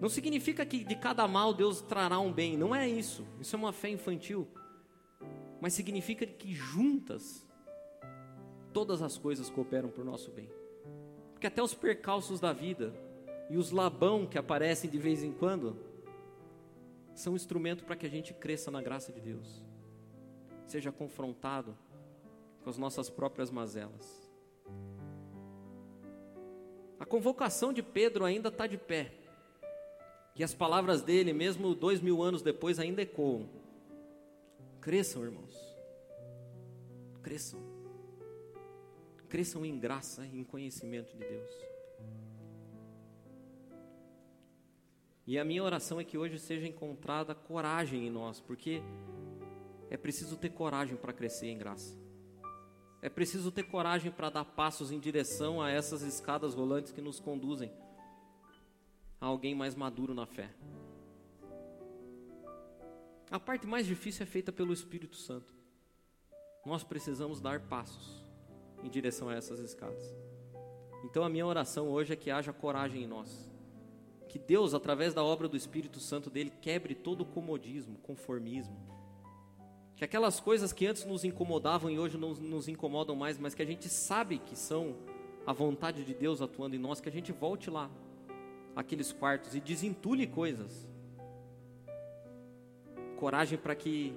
Não 0.00 0.08
significa 0.08 0.64
que 0.64 0.84
de 0.84 0.96
cada 0.96 1.26
mal 1.26 1.52
Deus 1.52 1.80
trará 1.80 2.18
um 2.20 2.32
bem, 2.32 2.56
não 2.56 2.74
é 2.74 2.88
isso. 2.88 3.26
Isso 3.40 3.56
é 3.56 3.58
uma 3.58 3.72
fé 3.72 3.88
infantil 3.88 4.48
mas 5.60 5.72
significa 5.72 6.26
que 6.26 6.54
juntas 6.54 7.46
todas 8.72 9.02
as 9.02 9.18
coisas 9.18 9.50
cooperam 9.50 9.88
para 9.88 10.02
o 10.02 10.04
nosso 10.04 10.30
bem. 10.30 10.50
Porque 11.32 11.46
até 11.46 11.62
os 11.62 11.74
percalços 11.74 12.40
da 12.40 12.52
vida 12.52 12.94
e 13.50 13.56
os 13.56 13.70
labão 13.70 14.26
que 14.26 14.38
aparecem 14.38 14.88
de 14.88 14.98
vez 14.98 15.22
em 15.22 15.32
quando 15.32 15.76
são 17.14 17.34
instrumento 17.34 17.84
para 17.84 17.96
que 17.96 18.06
a 18.06 18.10
gente 18.10 18.32
cresça 18.32 18.70
na 18.70 18.82
graça 18.82 19.12
de 19.12 19.20
Deus. 19.20 19.64
Seja 20.66 20.92
confrontado 20.92 21.76
com 22.62 22.70
as 22.70 22.78
nossas 22.78 23.08
próprias 23.10 23.50
mazelas. 23.50 24.28
A 27.00 27.04
convocação 27.04 27.72
de 27.72 27.82
Pedro 27.82 28.24
ainda 28.24 28.48
está 28.48 28.66
de 28.66 28.76
pé. 28.76 29.12
E 30.38 30.44
as 30.44 30.54
palavras 30.54 31.02
dele, 31.02 31.32
mesmo 31.32 31.74
dois 31.74 32.00
mil 32.00 32.22
anos 32.22 32.42
depois, 32.42 32.78
ainda 32.78 33.02
ecoam. 33.02 33.48
Cresçam, 34.80 35.24
irmãos. 35.24 35.76
Cresçam. 37.20 37.60
Cresçam 39.28 39.66
em 39.66 39.76
graça 39.76 40.24
e 40.24 40.38
em 40.38 40.44
conhecimento 40.44 41.12
de 41.16 41.24
Deus. 41.24 41.50
E 45.26 45.36
a 45.36 45.44
minha 45.44 45.62
oração 45.62 46.00
é 46.00 46.04
que 46.04 46.16
hoje 46.16 46.38
seja 46.38 46.68
encontrada 46.68 47.34
coragem 47.34 48.06
em 48.06 48.10
nós, 48.10 48.40
porque 48.40 48.80
é 49.90 49.96
preciso 49.96 50.36
ter 50.36 50.50
coragem 50.50 50.96
para 50.96 51.12
crescer 51.12 51.48
em 51.48 51.58
graça. 51.58 51.98
É 53.02 53.08
preciso 53.08 53.50
ter 53.50 53.64
coragem 53.64 54.12
para 54.12 54.30
dar 54.30 54.44
passos 54.44 54.92
em 54.92 55.00
direção 55.00 55.60
a 55.60 55.68
essas 55.68 56.02
escadas 56.02 56.54
rolantes 56.54 56.92
que 56.92 57.00
nos 57.00 57.18
conduzem 57.18 57.72
a 59.20 59.26
alguém 59.26 59.54
mais 59.54 59.74
maduro 59.74 60.14
na 60.14 60.26
fé. 60.26 60.50
A 63.30 63.38
parte 63.38 63.66
mais 63.66 63.86
difícil 63.86 64.22
é 64.22 64.26
feita 64.26 64.50
pelo 64.50 64.72
Espírito 64.72 65.16
Santo. 65.16 65.54
Nós 66.64 66.82
precisamos 66.82 67.40
dar 67.40 67.60
passos 67.60 68.24
em 68.82 68.88
direção 68.88 69.28
a 69.28 69.34
essas 69.34 69.58
escadas. 69.60 70.16
Então 71.04 71.22
a 71.22 71.28
minha 71.28 71.46
oração 71.46 71.88
hoje 71.88 72.12
é 72.12 72.16
que 72.16 72.30
haja 72.30 72.52
coragem 72.52 73.02
em 73.02 73.06
nós. 73.06 73.50
Que 74.28 74.38
Deus, 74.38 74.74
através 74.74 75.14
da 75.14 75.24
obra 75.24 75.48
do 75.48 75.56
Espírito 75.56 76.00
Santo 76.00 76.28
dele, 76.28 76.52
quebre 76.60 76.94
todo 76.94 77.22
o 77.22 77.26
comodismo, 77.26 77.98
conformismo. 77.98 78.76
Que 79.96 80.04
aquelas 80.04 80.38
coisas 80.38 80.72
que 80.72 80.86
antes 80.86 81.04
nos 81.04 81.24
incomodavam 81.24 81.90
e 81.90 81.98
hoje 81.98 82.16
não 82.16 82.34
nos 82.34 82.68
incomodam 82.68 83.16
mais, 83.16 83.38
mas 83.38 83.54
que 83.54 83.62
a 83.62 83.66
gente 83.66 83.88
sabe 83.88 84.38
que 84.38 84.56
são 84.56 84.96
a 85.46 85.52
vontade 85.52 86.04
de 86.04 86.14
Deus 86.14 86.40
atuando 86.40 86.76
em 86.76 86.78
nós, 86.78 87.00
que 87.00 87.08
a 87.08 87.12
gente 87.12 87.32
volte 87.32 87.70
lá, 87.70 87.90
aqueles 88.78 89.12
quartos 89.12 89.56
e 89.56 89.60
desentule 89.60 90.24
coisas 90.24 90.88
coragem 93.16 93.58
para 93.58 93.74
que 93.74 94.16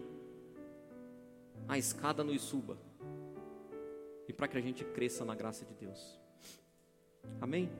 a 1.67 1.79
escada 1.79 2.23
nos 2.23 2.43
suba 2.43 2.77
e 4.27 4.33
para 4.33 4.47
que 4.47 4.59
a 4.59 4.61
gente 4.61 4.85
cresça 4.85 5.25
na 5.25 5.33
graça 5.33 5.65
de 5.65 5.73
Deus. 5.73 6.21
Amém? 7.41 7.71